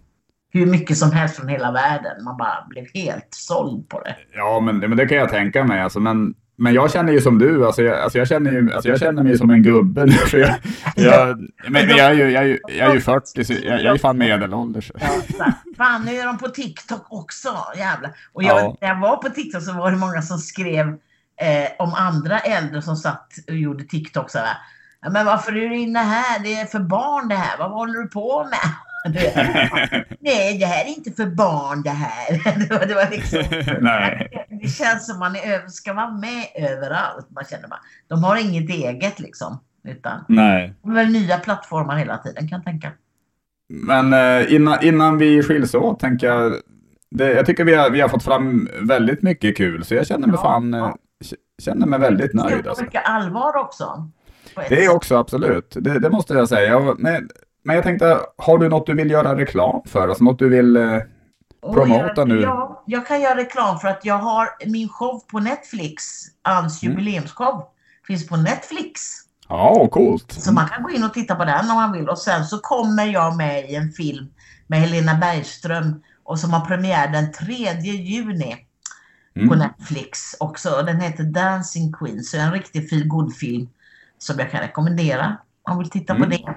Hur 0.52 0.66
mycket 0.66 0.96
som 0.98 1.12
helst 1.12 1.36
från 1.36 1.48
hela 1.48 1.72
världen. 1.72 2.24
Man 2.24 2.36
bara 2.36 2.66
blev 2.68 2.84
helt 2.94 3.28
såld 3.30 3.88
på 3.88 4.00
det. 4.00 4.16
ja 4.34 4.60
men, 4.60 4.78
men 4.78 4.96
det 4.96 5.06
kan 5.06 5.18
jag 5.18 5.28
tänka 5.28 5.64
mig. 5.64 5.80
Alltså, 5.80 6.00
men, 6.00 6.34
men 6.56 6.74
jag 6.74 6.92
känner 6.92 7.12
ju 7.12 7.20
som 7.20 7.38
du. 7.38 7.66
Alltså, 7.66 7.82
jag, 7.82 8.00
alltså, 8.00 8.18
jag, 8.18 8.28
känner 8.28 8.52
ju, 8.52 8.72
alltså, 8.72 8.88
jag 8.88 8.98
känner 9.00 9.22
mig 9.22 9.38
som 9.38 9.50
en 9.50 9.62
gubbe 9.62 10.04
nu. 10.06 10.12
För 10.12 10.38
jag, 10.38 10.54
jag, 10.96 11.38
men, 11.68 11.86
men 11.86 11.88
jag, 11.96 12.06
är 12.06 12.12
ju, 12.14 12.30
jag, 12.30 12.42
är 12.42 12.46
ju, 12.46 12.58
jag 12.78 12.90
är 12.90 12.94
ju 12.94 13.00
40, 13.00 13.44
så 13.44 13.52
jag, 13.52 13.82
jag 13.82 13.94
är 13.94 13.98
fan 13.98 14.18
medelålders. 14.18 14.92
Ja, 15.00 15.52
Fan, 15.76 16.04
nu 16.04 16.16
är 16.16 16.26
de 16.26 16.38
på 16.38 16.48
TikTok 16.48 17.06
också. 17.08 17.48
Jävlar. 17.76 18.10
Och 18.32 18.42
jag, 18.42 18.58
Ja. 18.58 18.76
när 18.80 18.88
jag 18.88 19.00
var 19.00 19.16
på 19.16 19.28
TikTok 19.28 19.62
så 19.62 19.72
var 19.72 19.90
det 19.90 19.96
många 19.96 20.22
som 20.22 20.38
skrev 20.38 20.98
eh, 21.40 21.68
om 21.78 21.94
andra 21.94 22.38
äldre 22.38 22.82
som 22.82 22.96
satt 22.96 23.32
och 23.48 23.54
gjorde 23.54 23.84
TikTok 23.84 24.30
så 24.30 24.38
här. 24.38 24.56
Ja, 25.02 25.10
men 25.10 25.26
varför 25.26 25.52
är 25.56 25.68
du 25.68 25.76
inne 25.76 25.98
här? 25.98 26.42
Det 26.42 26.60
är 26.60 26.66
för 26.66 26.80
barn 26.80 27.28
det 27.28 27.34
här. 27.34 27.58
Vad 27.58 27.70
håller 27.70 27.98
du 27.98 28.08
på 28.08 28.44
med? 28.44 28.74
Nej, 30.20 30.58
det 30.58 30.66
här 30.66 30.84
är 30.84 30.88
inte 30.88 31.10
för 31.10 31.26
barn 31.26 31.82
det 31.82 31.90
här. 31.90 32.32
Det 32.68 32.74
var, 32.74 32.86
det 32.86 32.94
var 32.94 33.10
liksom, 33.10 33.42
Nej. 33.80 34.46
det 34.62 34.68
känns 34.68 35.06
som 35.06 35.18
man 35.18 35.36
är 35.36 35.68
ska 35.68 35.92
vara 35.92 36.10
med 36.10 36.46
överallt. 36.54 37.30
Man 37.30 37.44
känner 37.44 37.68
bara, 37.68 37.80
de 38.08 38.24
har 38.24 38.36
inget 38.36 38.70
eget 38.70 39.20
liksom. 39.20 39.60
Utan 39.88 40.24
Nej. 40.28 40.74
väl 40.82 41.08
nya 41.08 41.38
plattformar 41.38 41.96
hela 41.96 42.18
tiden 42.18 42.48
kan 42.48 42.58
jag 42.58 42.64
tänka. 42.64 42.92
Men 43.68 44.12
eh, 44.12 44.54
innan, 44.54 44.84
innan 44.84 45.18
vi 45.18 45.42
skiljs 45.42 45.74
åt 45.74 46.00
tänker 46.00 46.26
jag. 46.26 46.52
Det, 47.10 47.32
jag 47.32 47.46
tycker 47.46 47.64
vi 47.64 47.74
har, 47.74 47.90
vi 47.90 48.00
har 48.00 48.08
fått 48.08 48.24
fram 48.24 48.68
väldigt 48.82 49.22
mycket 49.22 49.56
kul. 49.56 49.84
Så 49.84 49.94
jag 49.94 50.06
känner 50.06 50.26
mig 50.26 50.36
Ja, 50.36 50.42
fan 50.42 50.74
eh, 50.74 50.80
ja. 50.80 50.96
Känner 51.60 51.86
mig 51.86 51.98
väldigt 51.98 52.32
Det 52.32 52.42
nöjd. 52.42 52.66
är 52.66 52.68
Alltså. 52.68 52.84
mycket 52.84 53.02
allvar 53.08 53.56
också. 53.56 54.08
Det 54.68 54.84
är 54.84 54.94
också 54.94 55.16
absolut. 55.16 55.76
Det, 55.80 55.98
det 55.98 56.10
måste 56.10 56.34
jag 56.34 56.48
säga. 56.48 56.94
Men, 56.98 57.28
men 57.64 57.76
jag 57.76 57.84
tänkte, 57.84 58.18
har 58.36 58.58
du 58.58 58.68
något 58.68 58.86
du 58.86 58.94
vill 58.94 59.10
göra 59.10 59.36
reklam 59.38 59.82
för? 59.86 60.08
Alltså 60.08 60.24
något 60.24 60.38
du 60.38 60.48
vill... 60.48 60.76
eh, 60.76 60.98
promota 61.74 62.12
jag, 62.16 62.28
nu. 62.28 62.40
Ja, 62.40 62.82
jag 62.86 63.06
kan 63.06 63.20
göra 63.20 63.36
reklam 63.36 63.78
för 63.78 63.88
att 63.88 64.04
jag 64.04 64.14
har 64.18 64.48
min 64.66 64.88
show 64.88 65.20
på 65.30 65.40
Netflix. 65.40 66.04
Ans 66.42 66.82
Mm. 66.82 66.92
jubileumsshow. 66.98 67.62
Finns 68.06 68.26
på 68.28 68.36
Netflix. 68.36 69.00
Ja, 69.48 69.88
coolt. 69.92 70.32
Så 70.32 70.52
man 70.52 70.68
kan 70.68 70.82
gå 70.82 70.90
in 70.90 71.04
och 71.04 71.14
titta 71.14 71.34
på 71.34 71.44
den 71.44 71.70
om 71.70 71.76
man 71.76 71.92
vill. 71.92 72.08
Och 72.08 72.18
sen 72.18 72.44
så 72.44 72.58
kommer 72.58 73.04
jag 73.04 73.36
med 73.36 73.70
i 73.70 73.74
en 73.74 73.92
film 73.92 74.26
med 74.66 74.78
Helena 74.80 75.14
Bergström. 75.14 76.02
Och 76.24 76.38
som 76.38 76.50
har 76.52 76.66
premiär 76.66 77.08
den 77.08 77.32
3 77.32 77.54
juni 77.82 78.56
på 79.48 79.54
Mm. 79.54 79.58
Netflix 79.58 80.36
också. 80.40 80.82
Den 80.86 81.00
heter 81.00 81.24
Dancing 81.24 81.92
Queen. 81.92 82.22
Så 82.22 82.36
en 82.36 82.52
riktig 82.52 82.90
feel 82.90 83.30
film 83.40 83.68
som 84.18 84.38
jag 84.38 84.50
kan 84.50 84.60
rekommendera. 84.60 85.26
Om 85.62 85.72
man 85.74 85.78
vill 85.78 85.90
titta 85.90 86.14
på 86.14 86.24
Mm. 86.24 86.30
det. 86.30 86.56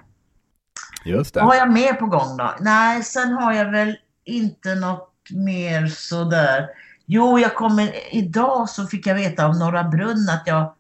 Just 1.06 1.36
Vad 1.36 1.44
har 1.46 1.52
det. 1.52 1.58
jag 1.58 1.72
mer 1.74 1.94
på 1.94 2.06
gång 2.06 2.38
då? 2.38 2.56
Nej, 2.60 3.04
sen 3.04 3.32
har 3.34 3.54
jag 3.54 3.72
väl 3.72 3.98
inte 4.26 4.76
något 4.76 5.10
mer 5.32 5.88
sådär. 5.88 6.68
Jo, 7.06 7.40
jag 7.40 7.56
kommer, 7.56 8.16
idag 8.16 8.70
så 8.70 8.86
fick 8.88 9.08
jag 9.08 9.16
veta 9.16 9.46
av 9.46 9.58
Norra 9.58 9.84
Brunn 9.84 10.30
att 10.30 10.44
jag 10.46 10.74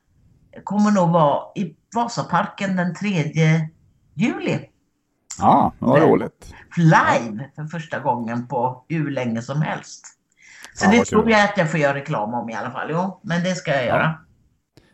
kommer 0.63 0.91
nog 0.91 1.09
vara 1.09 1.43
i 1.55 1.75
Vasaparken 1.95 2.75
den 2.75 2.95
3 2.95 3.09
juli. 4.13 4.59
Ja, 5.39 5.73
vad 5.79 6.01
roligt. 6.01 6.53
Live 6.77 7.49
för 7.55 7.65
första 7.65 7.99
gången 7.99 8.47
på 8.47 8.85
hur 8.89 9.11
länge 9.11 9.41
som 9.41 9.61
helst. 9.61 10.07
Så 10.73 10.85
Ja, 10.85 10.91
det 10.91 11.05
tror 11.05 11.29
jag 11.29 11.43
att 11.43 11.57
jag 11.57 11.71
får 11.71 11.79
göra 11.79 11.93
reklam 11.93 12.33
om 12.33 12.49
i 12.49 12.55
alla 12.55 12.71
fall. 12.71 12.87
Jo, 12.91 13.19
men 13.23 13.43
det 13.43 13.55
ska 13.55 13.71
jag 13.71 13.85
göra. 13.85 14.13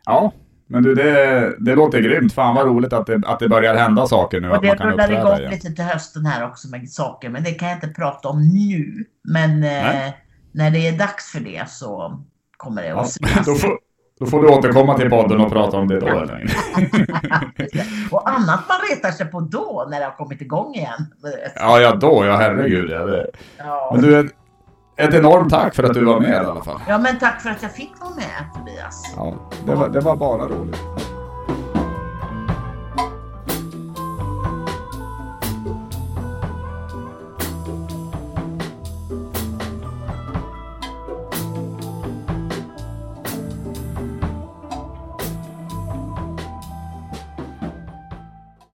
Ja, 0.06 0.34
men 0.72 0.84
du, 0.84 0.96
det, 0.96 1.56
det 1.60 1.76
låter 1.76 2.02
grymt. 2.02 2.34
Fan 2.34 2.56
vad 2.56 2.66
roligt 2.66 2.94
att 2.94 3.06
det, 3.06 3.22
att 3.26 3.40
det 3.40 3.50
börjar 3.50 3.76
hända 3.76 4.08
saker 4.08 4.42
nu. 4.42 4.50
Och 4.50 4.62
det 4.62 4.76
rullar 4.76 5.12
igång 5.12 5.38
igen. 5.38 5.52
lite 5.52 5.72
till 5.72 5.84
hösten 5.84 6.26
här 6.26 6.46
också 6.46 6.68
med 6.68 6.90
saker, 6.90 7.30
men 7.30 7.44
det 7.44 7.52
kan 7.52 7.70
jag 7.70 7.78
inte 7.78 7.88
prata 7.88 8.30
om 8.30 8.48
nu. 8.48 9.06
Men 9.24 9.64
eh, 9.64 10.14
när 10.52 10.72
det 10.72 10.88
är 10.88 10.98
dags 10.98 11.32
för 11.32 11.40
det 11.40 11.70
så 11.70 12.22
kommer 12.58 12.82
det 12.82 12.88
Ja, 12.88 13.02
att 13.02 13.12
synas. 13.12 13.46
då, 13.46 13.56
får, 13.56 13.80
då 14.20 14.26
får 14.26 14.42
du 14.42 14.48
återkomma 14.48 14.98
till 14.98 15.10
podden 15.10 15.42
och 15.42 15.52
prata 15.52 15.78
om 15.78 15.88
det 15.88 16.00
då. 16.00 16.08
Eller? 16.08 16.52
Och 18.12 18.30
annat 18.30 18.60
man 18.68 18.78
retar 18.92 19.12
sig 19.12 19.26
på 19.26 19.40
då, 19.40 19.88
när 19.90 20.00
det 20.00 20.06
har 20.06 20.16
kommit 20.16 20.42
igång 20.42 20.76
igen. 20.76 21.06
Ja, 21.56 21.80
ja 21.80 21.96
då, 21.96 22.26
ja 22.26 22.38
herregud. 22.38 22.90
Ja, 22.90 23.06
det. 23.06 23.28
Ja. 23.58 23.92
Men 23.94 24.02
du, 24.02 24.30
ett 25.00 25.14
enormt 25.14 25.50
tack 25.50 25.76
för 25.76 25.84
att 25.84 25.94
du 25.94 26.06
var 26.06 26.20
med 26.20 26.44
i 26.44 26.46
alla 26.46 26.64
fall. 26.64 26.82
ja, 26.88 26.98
men 26.98 27.20
tack 27.20 27.42
för 27.42 27.50
att 27.50 27.62
jag 27.62 27.72
fick 27.72 27.94
vara 28.00 28.10
med 28.16 28.54
Tobias. 28.56 29.14
Ja, 29.16 29.34
det 29.66 29.76
var, 29.76 29.90
det 29.90 30.00
var 30.00 30.16
bara 30.16 30.48
roligt. 30.48 30.82